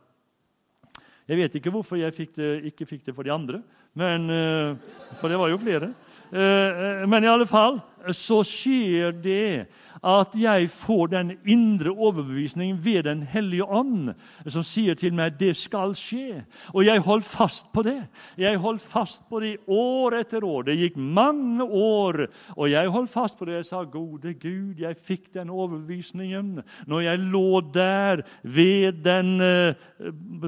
Jeg 1.24 1.40
vet 1.40 1.54
ikke 1.56 1.72
hvorfor 1.72 1.96
jeg 1.96 2.12
fikk 2.12 2.34
det, 2.36 2.50
ikke 2.68 2.86
fikk 2.88 3.06
det 3.06 3.14
for 3.16 3.24
de 3.24 3.32
andre, 3.32 3.62
men, 3.96 4.28
eh, 4.28 4.76
for 5.16 5.32
det 5.32 5.38
var 5.40 5.48
jo 5.48 5.60
flere. 5.62 5.94
Eh, 6.32 6.40
eh, 6.40 7.06
men 7.08 7.24
i 7.24 7.30
alle 7.30 7.46
fall 7.48 7.78
så 8.12 8.42
skjer 8.44 9.14
det 9.22 9.66
at 10.04 10.34
jeg 10.36 10.68
får 10.70 11.06
den 11.12 11.32
indre 11.48 11.90
overbevisningen 11.90 12.78
ved 12.84 13.02
Den 13.04 13.22
hellige 13.22 13.64
ånd, 13.64 14.12
som 14.46 14.64
sier 14.66 14.94
til 14.98 15.14
meg 15.16 15.38
det 15.40 15.54
skal 15.56 15.94
skje. 15.96 16.44
Og 16.74 16.84
jeg 16.84 17.00
holdt 17.04 17.24
fast 17.24 17.70
på 17.72 17.82
det. 17.86 17.96
Jeg 18.38 18.60
holdt 18.60 18.82
fast 18.84 19.24
på 19.30 19.40
det 19.40 19.56
år 19.66 20.18
etter 20.20 20.44
år. 20.44 20.68
Det 20.68 20.76
gikk 20.78 20.98
mange 21.00 21.64
år, 21.64 22.26
og 22.56 22.70
jeg 22.70 22.92
holdt 22.92 23.10
fast 23.10 23.38
på 23.38 23.48
det. 23.48 23.54
Jeg 23.54 23.66
sa, 23.66 23.84
'Gode 23.84 24.34
Gud, 24.34 24.74
jeg 24.78 24.96
fikk 24.96 25.34
den 25.34 25.50
overbevisningen 25.50 26.62
når 26.86 27.00
jeg 27.00 27.18
lå 27.18 27.60
der 27.72 28.22
ved 28.42 28.92
den, 29.04 29.40
eh, 29.40 29.74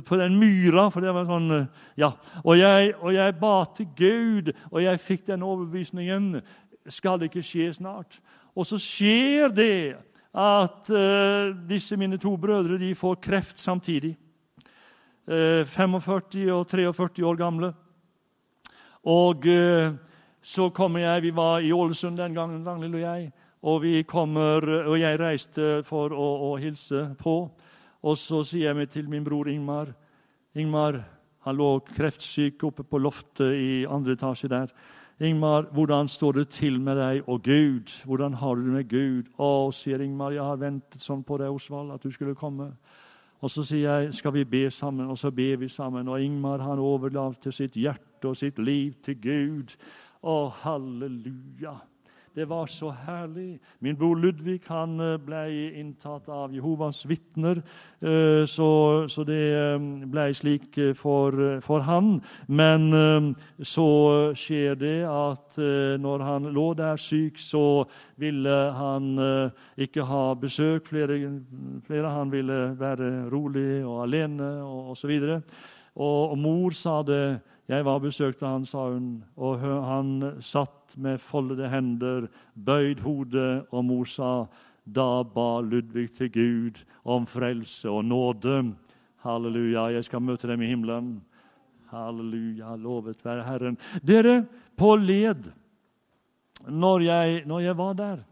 på 0.04 0.16
den 0.16 0.38
myra.' 0.38 0.90
For 0.90 1.00
det 1.00 1.14
var 1.14 1.24
sånn, 1.24 1.50
eh, 1.50 1.66
ja. 1.96 2.12
Og 2.44 2.58
jeg, 2.58 2.94
og 3.00 3.14
jeg 3.14 3.40
ba 3.40 3.64
til 3.76 3.86
Gud, 3.96 4.52
og 4.70 4.82
jeg 4.82 5.00
fikk 5.00 5.26
den 5.26 5.42
overbevisningen. 5.42 6.42
Skal 6.88 7.18
det 7.18 7.30
ikke 7.30 7.42
skje 7.42 7.72
snart? 7.74 8.20
Og 8.56 8.66
så 8.66 8.78
skjer 8.80 9.52
det 9.52 9.96
at 10.36 10.90
uh, 10.92 11.52
disse 11.68 11.96
mine 11.96 12.18
to 12.20 12.34
brødre 12.40 12.78
de 12.80 12.94
får 12.96 13.20
kreft 13.24 13.60
samtidig. 13.60 14.16
Eh, 15.26 15.66
45 15.66 16.52
og 16.54 16.68
43 16.70 17.24
år 17.26 17.36
gamle. 17.36 17.72
Og 19.04 19.46
uh, 19.46 19.94
så 20.42 20.68
kommer 20.70 21.00
jeg 21.00 21.22
Vi 21.22 21.30
var 21.34 21.60
i 21.60 21.72
Ålesund 21.72 22.16
den 22.16 22.34
gangen, 22.34 22.66
Ragnhild 22.66 22.94
og 22.94 23.00
jeg. 23.00 23.32
Og, 23.62 23.82
vi 23.82 24.02
kommer, 24.02 24.86
og 24.86 25.00
jeg 25.00 25.18
reiste 25.18 25.82
for 25.82 26.12
å, 26.14 26.52
å, 26.52 26.56
hilse 26.56 27.16
på. 27.18 27.50
Og 28.02 28.18
så 28.18 28.44
sier 28.44 28.68
jeg 28.68 28.76
meg 28.76 28.90
til 28.92 29.08
min 29.10 29.24
bror 29.24 29.48
Ingmar 29.50 29.90
Ingmar, 30.56 31.02
han 31.44 31.56
lå 31.56 31.80
kreftsyk 31.84 32.62
oppe 32.64 32.84
på 32.86 32.98
loftet 32.98 33.52
i 33.52 33.84
andre 33.90 34.14
etasje 34.16 34.48
der. 34.48 34.70
Ingmar, 35.20 35.62
hvordan 35.72 36.08
står 36.08 36.32
det 36.32 36.48
til 36.48 36.80
med 36.80 36.98
deg 37.00 37.28
og 37.28 37.42
Gud? 37.42 38.04
Hvordan 38.04 38.34
har 38.34 38.54
du 38.54 38.64
det 38.66 38.72
med 38.72 38.88
Gud? 38.88 39.30
Å, 39.40 39.70
sier 39.72 40.02
Ingmar, 40.04 40.34
jeg 40.36 40.44
har 40.44 40.58
ventet 40.60 41.00
sånn 41.00 41.22
på 41.24 41.38
deg, 41.40 41.48
Osvald, 41.48 41.94
at 41.94 42.04
du 42.04 42.12
skulle 42.12 42.34
komme. 42.36 42.66
Og 43.40 43.48
så 43.52 43.64
sier 43.64 43.86
jeg, 43.86 44.12
skal 44.18 44.34
vi 44.36 44.44
be 44.44 44.66
sammen? 44.70 45.08
Og 45.08 45.16
så 45.16 45.30
ber 45.32 45.56
vi 45.62 45.70
sammen. 45.72 46.10
Og 46.12 46.20
Ingmar 46.20 46.60
han 46.60 46.82
overlater 46.84 47.54
sitt 47.54 47.78
hjerte 47.80 48.28
og 48.28 48.36
sitt 48.36 48.60
liv 48.60 48.92
til 49.04 49.16
Gud. 49.24 49.72
Å, 50.20 50.36
halleluja. 50.66 51.78
Det 52.36 52.44
var 52.48 52.66
så 52.66 52.90
herlig. 52.90 53.58
Min 53.78 53.96
bror 53.96 54.18
Ludvig 54.20 54.58
han 54.68 54.98
eh, 55.00 55.14
ble 55.16 55.70
inntatt 55.80 56.26
av 56.28 56.52
Jehovas 56.52 56.98
vitner, 57.08 57.62
eh, 58.04 58.42
så, 58.44 58.68
så, 59.08 59.24
det 59.24 59.38
eh, 59.56 59.86
ble 60.12 60.26
slik 60.36 60.76
for, 60.98 61.32
for, 61.64 61.80
han. 61.88 62.18
Men 62.46 62.92
så 63.64 63.88
skjer 64.36 64.76
det 64.76 64.98
at 65.08 65.56
når 66.02 66.26
han 66.28 66.50
lå 66.52 66.66
der 66.76 67.00
syk, 67.00 67.40
så 67.40 67.86
ville 68.20 68.56
han 68.76 69.16
ikke 69.80 70.04
ha 70.04 70.34
besøk. 70.36 70.92
Flere, 70.92 71.16
flere 71.88 72.12
han 72.18 72.36
ville 72.36 72.60
være 72.76 73.30
rolig 73.32 73.80
og 73.80 74.02
alene 74.10 74.52
og 74.60 74.92
osv. 74.92 75.16
Og, 75.96 76.20
og 76.30 76.38
mor 76.38 76.76
sa 76.76 77.00
det 77.00 77.38
jeg 77.68 77.84
var 77.84 77.98
og 77.98 78.06
besøkte 78.06 78.46
han, 78.46 78.66
sa 78.66 78.84
hun, 78.92 79.24
og 79.36 79.58
han 79.60 80.40
satt 80.44 80.94
med 81.02 81.18
foldede 81.18 81.68
hender, 81.70 82.28
bøyd 82.54 83.02
hode, 83.02 83.46
og 83.70 83.84
mor 83.88 84.06
sa, 84.06 84.46
da 84.86 85.24
ba 85.26 85.60
Ludvig 85.66 86.12
til 86.14 86.30
Gud 86.30 86.84
om 87.02 87.26
frelse 87.26 87.90
og 87.90 88.04
nåde. 88.06 88.60
Halleluja, 89.24 89.88
jeg 89.96 90.06
skal 90.06 90.22
møte 90.22 90.46
dem 90.46 90.62
i 90.62 90.70
himmelen. 90.70 91.16
Halleluja, 91.90 92.76
lovet 92.78 93.24
være 93.26 93.46
Herren. 93.48 93.78
Dere, 93.98 94.44
på 94.78 94.94
led, 94.96 95.50
når 96.68 97.00
jeg, 97.00 97.42
når 97.46 97.60
jeg 97.66 97.78
var 97.78 97.98
der 97.98 98.22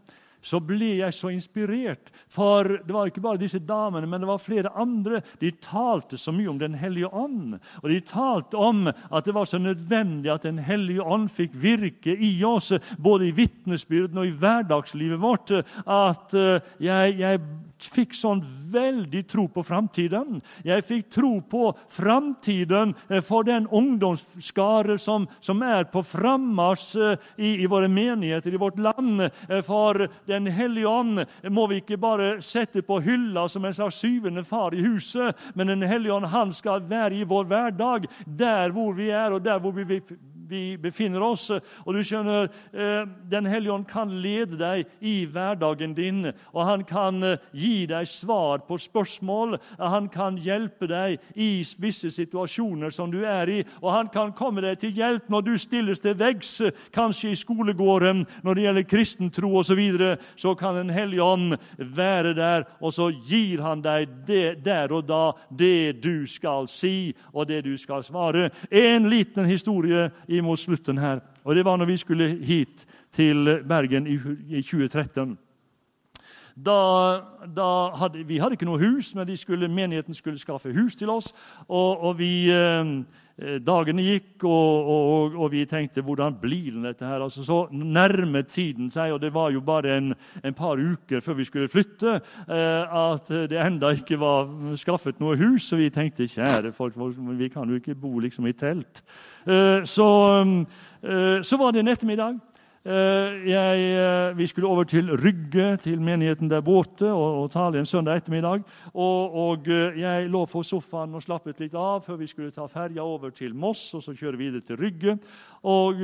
så 0.45 0.59
ble 0.61 0.91
jeg 0.99 1.15
så 1.17 1.31
inspirert. 1.33 2.11
For 2.31 2.77
det 2.85 2.93
var 2.93 3.09
ikke 3.09 3.23
bare 3.23 3.41
disse 3.41 3.59
damene, 3.65 4.07
men 4.09 4.21
det 4.21 4.29
var 4.29 4.43
flere 4.43 4.71
andre. 4.77 5.23
De 5.41 5.49
talte 5.63 6.19
så 6.21 6.33
mye 6.35 6.51
om 6.51 6.59
Den 6.61 6.77
hellige 6.77 7.09
ånd. 7.09 7.57
Og 7.81 7.89
de 7.89 7.99
talte 8.05 8.57
om 8.57 8.85
at 8.87 9.25
det 9.25 9.33
var 9.35 9.49
så 9.49 9.57
nødvendig 9.57 10.31
at 10.31 10.45
Den 10.45 10.59
hellige 10.61 11.01
ånd 11.01 11.29
fikk 11.33 11.55
virke 11.57 12.13
i 12.13 12.43
oss, 12.45 12.71
både 12.97 13.29
i 13.29 13.35
vitnesbyrden 13.35 14.21
og 14.21 14.29
i 14.29 14.35
hverdagslivet 14.37 15.21
vårt. 15.21 15.51
At 15.85 16.33
eh, 16.37 16.61
jeg, 16.79 17.17
jeg 17.19 17.41
fikk 17.81 18.15
sånn 18.15 18.41
veldig 18.71 19.23
tro 19.29 19.45
på 19.51 19.63
framtiden. 19.65 20.41
Jeg 20.65 20.85
fikk 20.87 21.09
tro 21.13 21.31
på 21.41 21.69
framtiden 21.93 22.93
eh, 23.09 23.21
for 23.25 23.47
den 23.47 23.67
ungdomsskare 23.67 24.97
som, 25.01 25.27
som 25.43 25.63
er 25.65 25.87
på 25.91 26.03
frammarsj 26.05 26.87
eh, 27.01 27.25
i, 27.37 27.51
i, 27.63 27.69
våre 27.71 27.89
menigheter 27.91 28.53
i 28.53 28.61
vårt 28.61 28.79
land. 28.79 29.27
Eh, 29.27 29.61
for 29.65 30.07
Den 30.25 30.47
hellige 30.47 30.87
ånd 30.87 31.25
må 31.51 31.67
vi 31.67 31.81
ikke 31.81 31.99
bare 32.01 32.39
sette 32.45 32.83
på 32.85 32.99
hylla 33.03 33.47
som 33.49 33.65
en 33.65 33.75
slags 33.75 33.99
syvende 34.01 34.43
far 34.43 34.75
i 34.75 34.83
huset, 34.85 35.35
men 35.53 35.67
Den 35.67 35.83
hellige 35.83 36.13
ånd 36.13 36.31
han 36.31 36.53
skal 36.53 36.83
være 36.89 37.19
i 37.19 37.27
vår 37.27 37.51
hverdag, 37.51 38.07
der 38.25 38.71
hvor 38.75 38.95
vi 38.95 39.11
er, 39.11 39.35
og 39.35 39.43
der 39.43 39.59
hvor 39.59 39.75
vi 39.75 40.01
vi 40.49 40.77
befinner 40.81 41.23
oss. 41.23 41.49
Og 41.51 41.93
du 41.93 42.01
skjønner, 42.03 42.49
eh, 42.73 43.05
Den 43.29 43.45
hellige 43.45 43.73
ånd 43.73 43.87
kan 43.87 44.09
lede 44.09 44.57
deg 44.57 44.85
i 45.01 45.25
hverdagen 45.25 45.93
din, 45.95 46.31
og 46.53 46.65
han 46.65 46.83
kan 46.83 47.23
eh, 47.23 47.37
gi 47.53 47.85
deg 47.85 48.07
svar 48.07 48.65
på 48.67 48.77
spørsmål. 48.77 49.57
Han 49.79 50.09
kan 50.09 50.37
hjelpe 50.37 50.87
deg 50.87 51.19
i 51.35 51.63
visse 51.79 52.11
situasjoner 52.11 52.91
som 52.91 53.11
du 53.11 53.23
er 53.25 53.49
i, 53.49 53.63
og 53.81 53.91
han 53.91 54.07
kan 54.09 54.33
komme 54.33 54.61
deg 54.61 54.79
til 54.79 54.91
hjelp 54.95 55.29
når 55.29 55.41
du 55.45 55.57
stilles 55.57 55.99
til 55.99 56.15
veggs, 56.15 56.61
kanskje 56.91 57.31
i 57.31 57.39
skolegården, 57.39 58.25
når 58.43 58.55
det 58.55 58.63
gjelder 58.63 58.89
kristen 58.89 59.31
tro 59.31 59.55
osv. 59.59 59.75
Så, 59.75 59.77
videre, 59.77 60.17
så 60.35 60.55
kan 60.55 60.75
Den 60.75 60.89
hellige 60.89 61.23
ånd 61.23 61.57
være 61.77 62.33
der, 62.33 62.63
og 62.79 62.93
så 62.93 63.09
gir 63.27 63.61
han 63.61 63.81
deg 63.83 64.07
det, 64.27 64.63
der 64.63 64.91
og 64.91 65.03
da 65.07 65.33
det 65.49 66.01
du 66.03 66.25
skal 66.27 66.69
si, 66.71 67.15
og 67.33 67.47
det 67.47 67.63
du 67.65 67.77
skal 67.77 68.03
svare. 68.03 68.49
En 68.71 69.09
liten 69.09 69.45
historie 69.45 70.09
i 70.27 70.34
imot 70.37 70.59
slutten 70.59 70.97
her. 70.97 71.23
Og 71.43 71.55
Det 71.55 71.65
var 71.65 71.77
når 71.77 71.85
vi 71.85 71.97
skulle 71.97 72.29
hit 72.45 72.85
til 73.11 73.63
Bergen 73.67 74.07
i 74.07 74.61
2013. 74.61 75.37
Da, 76.55 77.21
da 77.51 77.91
hadde, 77.99 78.21
vi 78.23 78.37
hadde 78.39 78.55
ikke 78.55 78.67
noe 78.67 78.79
hus, 78.79 79.09
men 79.15 79.27
skulle, 79.35 79.67
menigheten 79.67 80.15
skulle 80.15 80.39
skaffe 80.39 80.71
hus 80.71 80.95
til 80.95 81.11
oss. 81.11 81.33
Og, 81.67 81.99
og 81.99 82.17
vi, 82.21 82.47
eh, 82.47 82.93
Dagene 83.59 83.99
gikk, 84.05 84.45
og, 84.47 84.87
og, 84.87 85.33
og, 85.35 85.49
vi 85.51 85.65
tenkte 85.67 85.99
hvordan 85.99 86.37
blir 86.39 86.77
det 86.77 86.85
dette 86.85 87.09
her? 87.09 87.19
Altså, 87.19 87.43
så 87.43 87.57
nærmet 87.75 88.47
tiden 88.47 88.87
seg, 88.91 89.11
og 89.11 89.19
det 89.19 89.33
var 89.35 89.51
jo 89.51 89.59
bare 89.59 89.97
en, 89.97 90.13
en 90.39 90.55
par 90.55 90.79
uker 90.79 91.19
før 91.19 91.41
vi 91.41 91.49
skulle 91.49 91.67
flytte, 91.67 92.21
eh, 92.47 92.95
at 93.11 93.27
det 93.51 93.59
enda 93.59 93.91
ikke 93.91 94.21
var 94.23 94.47
skaffet 94.79 95.19
noe 95.19 95.35
hus. 95.35 95.67
Så 95.67 95.81
vi 95.81 95.91
tenkte 95.91 96.31
kjære 96.31 96.71
folk, 96.71 96.95
vi 97.35 97.51
kan 97.51 97.67
jo 97.67 97.83
ikke 97.83 97.99
bo 97.99 98.15
liksom 98.23 98.47
i 98.47 98.55
telt. 98.55 99.03
Eh, 99.45 99.83
så, 99.83 100.39
eh, 101.01 101.41
så 101.41 101.57
var 101.57 101.71
det 101.71 101.79
en 101.79 101.87
ettermiddag. 101.87 102.39
Eh, 102.85 103.49
jeg, 103.49 104.37
vi 104.37 104.47
skulle 104.47 104.67
over 104.67 104.83
til 104.83 105.09
Rygge, 105.17 105.77
til 105.77 106.01
menigheten 106.01 106.49
der 106.49 106.61
borte, 106.61 107.11
og, 107.11 107.43
og 107.43 107.51
tale 107.51 107.79
en 107.79 107.85
søndag 107.85 108.17
ettermiddag. 108.17 108.63
Og, 108.93 109.35
og, 109.35 109.67
Jeg 109.97 110.29
lå 110.29 110.45
på 110.45 110.63
sofaen 110.63 111.13
og 111.13 111.21
slappet 111.21 111.59
litt 111.59 111.73
av 111.73 112.01
før 112.01 112.15
vi 112.15 112.27
skulle 112.27 112.51
ta 112.51 112.65
ferja 112.65 113.03
over 113.03 113.29
til 113.29 113.53
Moss 113.55 113.93
og 113.93 114.03
så 114.03 114.13
kjøre 114.13 114.37
videre 114.37 114.61
til 114.61 114.77
Rygge. 114.77 115.17
Og 115.63 115.95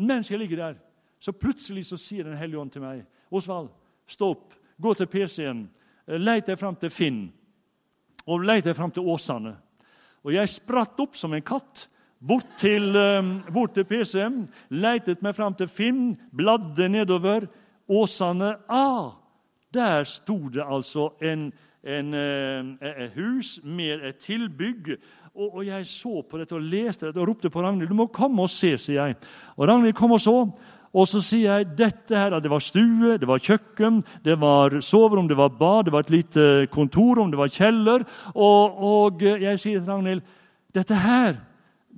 Mens 0.00 0.30
jeg 0.30 0.38
ligger 0.38 0.56
der, 0.56 0.74
så 1.20 1.32
plutselig 1.32 1.84
så 1.86 1.96
sier 1.96 2.24
Den 2.24 2.36
hellige 2.36 2.60
ånd 2.60 2.70
til 2.72 2.80
meg 2.80 3.04
Osvald, 3.30 3.68
stå 4.08 4.30
opp, 4.30 4.54
gå 4.80 4.94
til 4.94 5.06
PC-en, 5.06 5.68
leit 6.06 6.46
deg 6.46 6.58
fram 6.58 6.76
til 6.76 6.90
Finn, 6.90 7.32
og 8.26 8.40
leit 8.42 8.64
deg 8.64 8.74
fram 8.76 8.90
til 8.90 9.06
Åsane. 9.06 9.52
Og 10.24 10.32
jeg 10.32 10.48
spratt 10.48 10.98
opp 11.00 11.16
som 11.16 11.34
en 11.34 11.44
katt 11.44 11.86
Bort 12.20 12.46
til, 12.58 12.96
ehm, 12.96 13.40
bort 13.52 13.72
til 13.72 13.86
PC-en, 13.88 14.42
leitet 14.70 15.22
meg 15.24 15.32
fram 15.34 15.54
til 15.56 15.68
Finn, 15.68 16.18
bladde 16.36 16.88
nedover. 16.88 17.46
Åsane 17.88 18.56
Ah, 18.68 19.16
der 19.74 20.04
sto 20.04 20.36
det 20.52 20.62
altså 20.62 21.08
en, 21.22 21.52
en, 21.82 22.14
et 22.14 22.76
eh, 22.82 23.16
hus 23.16 23.58
med 23.64 24.04
et 24.04 24.16
tilbygg. 24.16 24.98
Og, 25.34 25.56
og, 25.56 25.66
Jeg 25.66 25.86
så 25.86 26.22
på 26.30 26.38
dette 26.38 26.54
og 26.54 26.60
leste 26.60 27.06
dette 27.06 27.20
og 27.20 27.28
ropte 27.28 27.50
på 27.50 27.62
Ragnhild. 27.62 27.88
Du 27.88 27.94
må 27.94 28.06
komme 28.06 28.42
og 28.42 28.50
se, 28.50 28.76
sier 28.78 29.06
jeg. 29.06 29.16
Og 29.56 29.68
Ragnhild 29.68 29.96
kom 29.96 30.12
og 30.12 30.20
så. 30.20 30.36
Og 30.92 31.08
så 31.08 31.22
sier 31.22 31.56
jeg 31.56 31.72
dette 31.78 32.16
her, 32.16 32.34
at 32.34 32.42
det 32.42 32.50
var 32.50 32.60
stue, 32.60 33.16
det 33.16 33.28
var 33.28 33.38
kjøkken, 33.38 34.02
det 34.24 34.40
var 34.40 34.80
soverom, 34.82 35.28
det 35.28 35.38
var 35.38 35.48
bad, 35.48 35.84
det 35.86 35.92
var 35.92 36.04
et 36.04 36.10
lite 36.10 36.66
kontorrom, 36.74 37.30
det 37.30 37.38
var 37.38 37.48
kjeller. 37.48 38.04
Og, 38.34 38.76
og 38.76 39.22
jeg 39.22 39.58
sier 39.58 39.80
til 39.80 39.88
Ragnhild 39.88 40.26
dette 40.74 40.94
her 40.94 41.38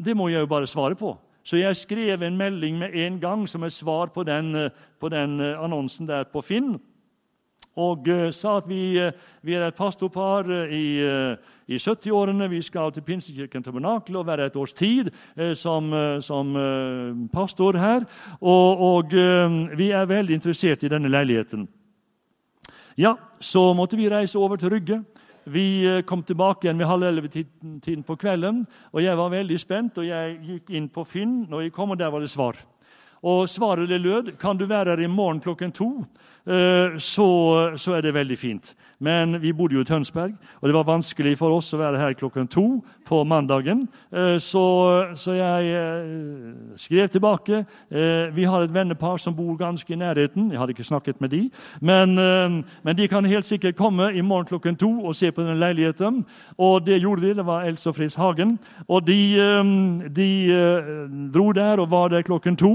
det 0.05 0.17
må 0.17 0.29
jeg 0.29 0.43
jo 0.43 0.51
bare 0.51 0.67
svare 0.67 0.99
på. 0.99 1.17
Så 1.43 1.59
jeg 1.59 1.77
skrev 1.77 2.23
en 2.23 2.37
melding 2.39 2.79
med 2.79 2.95
en 2.95 3.21
gang 3.21 3.49
som 3.49 3.63
et 3.63 3.73
svar 3.73 4.13
på 4.15 4.23
den, 4.23 4.55
eh, 4.55 4.71
på 5.01 5.09
den 5.09 5.41
eh, 5.41 5.65
annonsen 5.65 6.07
der 6.09 6.25
på 6.25 6.41
Finn. 6.41 6.81
Og 7.77 8.05
uh, 8.09 8.29
sa 8.31 8.59
at 8.59 8.67
vi, 8.69 9.01
vi, 9.41 9.55
er 9.55 9.63
et 9.65 9.75
pastorpar 9.75 10.45
i, 10.69 11.01
i 11.73 11.77
70-årene. 11.81 12.51
Vi 12.53 12.61
skal 12.63 12.93
til 12.93 13.01
Pinsekirken 13.01 13.63
Tabernakel 13.65 14.19
og 14.21 14.27
være 14.27 14.51
et 14.51 14.57
års 14.61 14.75
tid 14.77 15.09
som, 15.57 15.89
som 16.21 16.53
pastor 17.33 17.79
her. 17.81 18.05
Og, 18.43 18.77
og 18.77 19.17
vi 19.79 19.89
er 19.89 20.05
veldig 20.05 20.35
interessert 20.37 20.85
i 20.85 20.93
denne 20.93 21.09
leiligheten. 21.09 21.65
Ja, 23.01 23.15
så 23.41 23.73
måtte 23.73 23.97
vi 23.97 24.11
reise 24.13 24.39
over 24.39 24.61
til 24.61 24.75
Rygge. 24.77 25.01
Vi 25.45 25.85
eh, 25.87 26.03
kom 26.07 26.23
tilbake 26.23 26.67
igjen 26.67 26.79
ved 26.79 26.87
halv 26.87 27.07
elleve-tiden 27.09 28.05
på 28.07 28.17
kvelden. 28.17 28.63
og 28.93 29.03
Jeg 29.03 29.17
var 29.19 29.31
veldig 29.33 29.59
spent, 29.59 29.99
og 29.99 30.07
jeg 30.07 30.37
gikk 30.47 30.71
inn 30.71 30.89
på 30.89 31.05
Finn, 31.05 31.49
og 31.53 31.63
jeg 31.63 31.73
kom, 31.73 31.91
og 31.91 31.99
der 31.99 32.11
var 32.11 32.21
det 32.21 32.31
svar. 32.31 32.57
Og 33.23 33.49
Svaret 33.51 33.89
det 33.89 34.01
lød 34.01 34.37
kan 34.39 34.57
du 34.59 34.67
være 34.67 34.97
her 34.97 35.05
i 35.05 35.11
morgen 35.11 35.41
klokken 35.41 35.73
to. 35.73 36.05
Eh, 36.47 36.99
så, 36.99 37.73
så, 37.77 37.93
er 37.93 38.01
det 38.03 38.15
veldig 38.15 38.39
fint. 38.39 38.75
Men 38.99 39.43
vi 39.43 39.53
bodde 39.53 39.75
jo 39.75 39.83
i 39.83 39.87
Tønsberg, 39.87 40.33
og 40.61 40.69
det 40.69 40.75
var 40.75 40.87
vanskelig 40.87 41.37
for 41.39 41.55
oss 41.55 41.71
å 41.75 41.79
være 41.79 41.99
her 41.99 42.15
klokken 42.19 42.49
to 42.51 42.65
på 43.07 43.21
mandagen. 43.27 43.85
Eh, 44.11 44.39
så, 44.43 44.65
så 45.15 45.37
jeg 45.39 45.69
eh, 45.71 46.73
skrev 46.79 47.09
tilbake. 47.15 47.63
Vi 48.35 48.45
har 48.45 48.63
et 48.63 48.75
vennepar 48.75 49.21
som 49.23 49.35
bor 49.37 49.55
ganske 49.59 49.93
i 49.93 49.99
nærheten. 49.99 50.51
Jeg 50.51 50.59
hadde 50.59 50.75
ikke 50.75 50.87
snakket 50.87 51.21
med 51.23 51.31
de, 51.31 51.43
men, 51.81 52.15
men 52.83 52.97
de 52.97 53.07
kan 53.09 53.27
helt 53.27 53.47
sikkert 53.47 53.77
komme 53.79 54.11
i 54.15 54.23
morgen 54.23 54.49
klokken 54.49 54.77
to 54.77 54.91
og 55.07 55.17
se 55.17 55.31
på 55.31 55.45
den 55.47 55.61
leiligheten. 55.63 56.23
Og 56.59 56.87
det 56.87 57.03
gjorde 57.03 57.27
de. 57.27 57.37
Det 57.39 57.47
var 57.47 57.69
Else 57.69 57.91
og 57.91 57.97
Fritz 57.97 58.19
Hagen. 58.19 58.59
Og 58.89 59.07
de, 59.07 59.39
de 60.17 60.31
dro 61.35 61.53
der 61.53 61.83
og 61.83 61.91
var 61.91 62.09
der 62.09 62.27
klokken 62.27 62.57
to. 62.57 62.75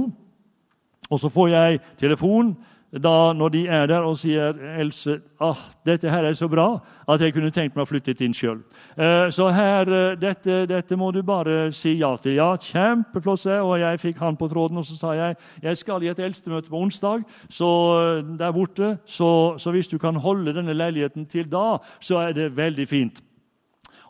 Og 1.10 1.20
så 1.20 1.30
får 1.32 1.48
jeg 1.48 1.80
telefon 2.00 2.56
da 3.02 3.34
når 3.34 3.50
de 3.54 3.62
er 3.68 3.88
der 3.90 4.06
og 4.08 4.18
sier 4.20 4.56
Else, 4.78 5.20
ah, 5.44 5.60
dette 5.86 6.10
her 6.12 6.26
er 6.28 6.38
så 6.38 6.48
bra 6.50 6.68
at 7.08 7.22
jeg 7.22 7.34
kunne 7.36 7.52
tenkt 7.54 7.76
meg 7.76 7.86
å 7.86 7.90
flytte 7.90 8.16
inn 8.26 8.36
sjøl. 8.36 8.60
Eh, 8.98 9.28
så 9.34 9.50
her, 9.54 9.90
eh, 9.92 10.16
dette, 10.20 10.66
dette, 10.70 10.98
må 10.98 11.12
du 11.16 11.22
bare 11.24 11.72
si 11.76 11.98
ja 12.00 12.14
til. 12.22 12.38
Ja, 12.40 12.50
kjempeflott. 12.58 13.46
Og 13.62 13.76
jeg 13.80 14.02
fikk 14.02 14.18
han 14.24 14.38
på 14.40 14.50
tråden, 14.52 14.78
og 14.78 14.86
så 14.88 14.98
sa 14.98 15.14
jeg 15.18 15.38
jeg 15.64 15.78
skal 15.78 16.04
i 16.04 16.12
et 16.12 16.20
eldstemøte 16.20 16.72
på 16.72 16.82
onsdag 16.82 17.24
så 17.50 17.70
eh, 18.00 18.24
der 18.40 18.52
borte. 18.56 18.98
Så, 19.06 19.58
så 19.58 19.72
hvis 19.72 19.92
du 19.92 19.98
kan 19.98 20.16
holde 20.16 20.56
denne 20.56 20.76
leiligheten 20.76 21.26
til 21.26 21.50
da, 21.52 21.78
så 22.00 22.28
er 22.28 22.36
det 22.38 22.56
veldig 22.58 22.88
fint. 22.88 23.24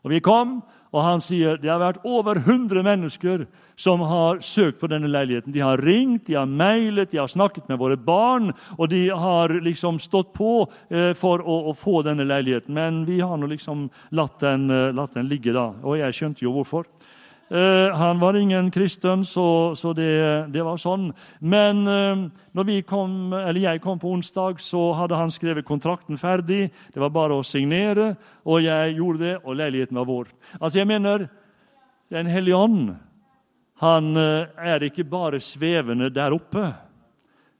Og 0.03 0.13
vi 0.13 0.19
kom, 0.23 0.61
og 0.93 1.03
han 1.03 1.23
sier 1.23 1.57
det 1.61 1.71
har 1.71 1.81
vært 1.81 2.05
over 2.07 2.39
100 2.39 2.83
mennesker 2.85 3.45
som 3.77 4.01
har 4.09 4.39
søkt 4.45 4.79
på 4.81 4.89
denne 4.89 5.09
leiligheten. 5.11 5.53
De 5.53 5.61
har 5.61 5.81
ringt, 5.83 6.25
de 6.27 6.37
har 6.39 6.49
mailet, 6.49 7.11
de 7.11 7.19
har 7.21 7.29
snakket 7.29 7.67
med 7.69 7.77
våre 7.81 7.97
barn, 7.97 8.51
og 8.77 8.89
de 8.89 9.03
har 9.09 9.53
liksom 9.61 9.99
stått 10.01 10.33
på 10.37 10.65
eh, 10.89 11.11
for 11.17 11.43
å, 11.43 11.59
å, 11.69 11.75
få 11.77 12.01
denne 12.07 12.25
leiligheten. 12.25 12.73
Men 12.73 13.03
vi 13.05 13.19
har 13.21 13.37
nå 13.37 13.49
liksom 13.51 13.87
latt 14.17 14.39
den, 14.41 14.69
eh, 14.73 14.89
latt 14.97 15.13
den 15.19 15.29
ligge, 15.29 15.53
da. 15.53 15.69
Og 15.83 15.99
jeg 16.01 16.17
skjønte 16.17 16.47
jo 16.47 16.55
hvorfor. 16.57 16.89
Uh, 17.47 17.95
han 17.95 18.19
var 18.19 18.35
ingen 18.35 18.71
kristen, 18.71 19.25
så, 19.25 19.75
så 19.75 19.93
det, 19.95 20.47
det, 20.51 20.63
var 20.67 20.79
sånn. 20.81 21.13
Men 21.39 21.85
uh, 21.87 22.25
når 22.51 22.71
kom, 22.83 23.31
jeg 23.55 23.81
kom 23.83 23.99
på 24.01 24.11
onsdag, 24.17 24.59
så 24.59 24.89
hadde 24.97 25.15
han 25.15 25.31
skrevet 25.31 25.67
kontrakten 25.67 26.19
ferdig. 26.19 26.67
Det 26.91 26.99
var 26.99 27.13
bare 27.15 27.37
å 27.39 27.45
signere, 27.47 28.17
og 28.43 28.65
jeg 28.65 28.97
gjorde 28.97 29.23
det, 29.23 29.35
og 29.45 29.55
leiligheten 29.61 29.95
var 29.95 30.09
vår. 30.11 30.33
Altså, 30.59 30.79
jeg 30.81 30.91
mener, 30.91 31.29
Den 32.07 32.27
hellige 32.31 32.55
ånd 32.55 32.95
han 33.83 34.15
uh, 34.15 34.47
er 34.57 34.83
ikke 34.83 35.03
bare 35.07 35.39
svevende 35.43 36.09
der 36.09 36.35
oppe, 36.35 36.73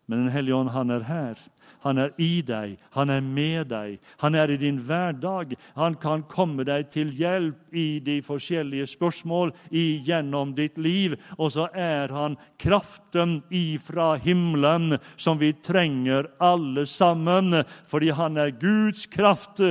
men 0.08 0.26
Den 0.26 0.32
hellige 0.32 0.56
ånd, 0.56 0.70
han 0.72 0.92
er 0.92 1.04
her. 1.04 1.40
Han 1.88 2.02
er 2.04 2.12
i 2.20 2.42
deg, 2.44 2.76
han 2.92 3.12
er 3.14 3.24
med 3.24 3.70
deg, 3.72 3.98
han 4.20 4.36
er 4.36 4.52
i 4.52 4.60
din 4.60 4.82
hverdag. 4.84 5.54
Han 5.80 5.96
kan 6.02 6.26
komme 6.28 6.66
deg 6.68 6.90
til 6.92 7.14
hjelp 7.16 7.72
i 7.72 8.02
de 8.04 8.20
forskjellige 8.26 8.90
spørsmål 8.92 9.54
gjennom 9.72 10.52
ditt 10.58 10.76
liv. 10.76 11.16
Og 11.40 11.54
så 11.56 11.70
er 11.72 12.12
han 12.12 12.36
kraften 12.60 13.40
ifra 13.48 14.16
himmelen 14.20 14.98
som 15.16 15.40
vi 15.40 15.54
trenger 15.64 16.28
alle 16.44 16.84
sammen, 16.90 17.62
fordi 17.88 18.12
han 18.18 18.36
er 18.42 18.58
Guds 18.60 19.06
kraft 19.08 19.64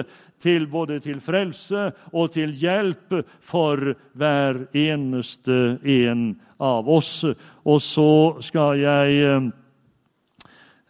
til 0.42 0.66
både 0.72 0.98
til 1.04 1.20
frelse 1.24 1.90
og 2.12 2.32
til 2.36 2.56
hjelp 2.56 3.20
for 3.44 3.92
hver 4.16 4.64
eneste 4.76 5.76
en 5.84 6.26
av 6.60 6.88
oss. 6.88 7.20
Og 7.64 7.80
så 7.84 8.10
skal 8.44 8.80
jeg 8.80 9.22
eh, 9.24 9.48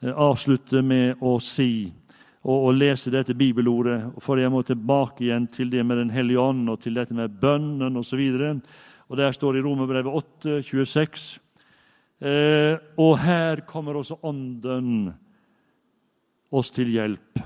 avslutte 0.02 0.82
med 0.84 1.22
å 1.24 1.38
si 1.40 1.92
og, 2.46 2.68
og 2.68 2.76
lese 2.76 3.10
dette 3.10 3.34
bibelordet, 3.34 4.00
for 4.22 4.38
jeg 4.38 4.52
må 4.52 4.62
tilbake 4.62 5.24
igjen 5.26 5.48
til 5.52 5.70
det 5.72 5.82
med 5.86 5.98
Den 5.98 6.12
hellige 6.14 6.42
ånd 6.42 6.68
og 6.70 6.80
til 6.84 6.94
dette 6.94 7.14
med 7.16 7.34
bønnen 7.40 7.96
osv. 7.98 8.22
Der 9.16 9.32
står 9.32 9.52
det 9.52 9.62
i 9.62 9.66
Romerbrevet 9.66 10.12
8, 10.12 10.60
26. 10.62 11.26
Eh, 12.20 12.76
og 12.98 13.18
her 13.20 13.64
kommer 13.68 13.98
også 13.98 14.18
Ånden 14.24 15.10
oss 16.50 16.70
til 16.70 16.92
hjelp 16.94 17.40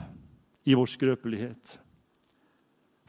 i 0.68 0.76
vår 0.76 0.90
skrøpelighet. 0.92 1.78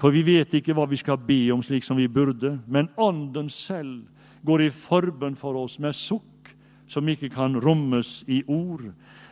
For 0.01 0.13
vi 0.15 0.23
vet 0.25 0.55
ikke 0.57 0.73
hva 0.73 0.87
vi 0.89 0.97
skal 0.97 1.19
be 1.21 1.43
om 1.53 1.61
slik 1.61 1.85
som 1.85 1.99
vi 1.99 2.07
burde, 2.09 2.55
men 2.65 2.89
Ånden 2.97 3.51
selv 3.53 4.07
går 4.41 4.65
i 4.65 4.73
forbønn 4.73 5.37
for 5.37 5.59
oss 5.59 5.77
med 5.79 5.93
sukk 5.93 6.49
som 6.89 7.07
ikke 7.07 7.29
kan 7.31 7.53
rommes 7.61 8.21
i 8.27 8.41
ord. 8.49 8.89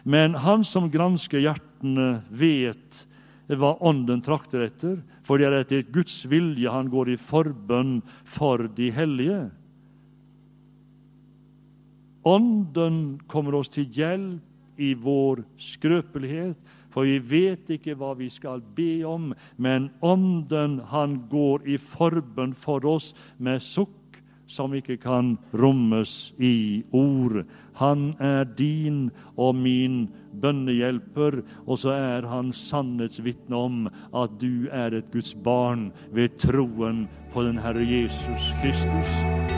Men 0.10 0.34
han 0.42 0.64
som 0.66 0.88
gransker 0.90 1.44
hjertene, 1.44 2.24
vet 2.34 3.04
hva 3.50 3.76
Ånden 3.86 4.24
trakter 4.26 4.64
etter, 4.66 4.96
for 5.26 5.38
det 5.38 5.46
er 5.46 5.58
etter 5.60 5.86
Guds 5.94 6.24
vilje 6.30 6.72
han 6.74 6.90
går 6.90 7.12
i 7.14 7.18
forbønn 7.22 8.00
for 8.26 8.66
de 8.74 8.90
hellige. 8.94 9.44
Ånden 12.26 13.20
kommer 13.30 13.60
oss 13.60 13.70
til 13.74 13.86
hjelp 13.94 14.82
i 14.82 14.96
vår 14.98 15.44
skrøpelighet, 15.62 16.58
for 16.90 17.06
vi 17.06 17.20
vet 17.22 17.70
ikke 17.78 17.94
hva 18.00 18.16
vi 18.18 18.32
skal 18.34 18.64
be 18.76 19.04
om, 19.06 19.30
men 19.62 19.92
Ånden 20.02 20.80
han 20.90 21.20
går 21.30 21.70
i 21.70 21.78
forbønn 21.78 22.58
for 22.58 22.86
oss 22.90 23.12
med 23.38 23.62
sukk 23.62 23.94
som 24.50 24.74
ikke 24.74 24.98
kan 25.02 25.36
rommes 25.54 26.34
i 26.42 26.84
ord. 26.92 27.44
Han 27.80 28.10
er 28.20 28.44
din 28.58 29.10
og 29.38 29.56
min 29.56 30.08
bønnehjelper, 30.42 31.42
og 31.68 31.80
så 31.80 31.94
er 31.96 32.28
han 32.28 32.52
sannhetsvitne 32.56 33.56
om 33.56 33.86
at 34.14 34.36
du 34.42 34.68
er 34.72 34.98
et 34.98 35.12
Guds 35.14 35.34
barn 35.34 35.92
ved 36.12 36.36
troen 36.42 37.06
på 37.34 37.46
den 37.46 37.62
Herre 37.62 37.86
Jesus 37.86 38.52
Kristus. 38.64 39.49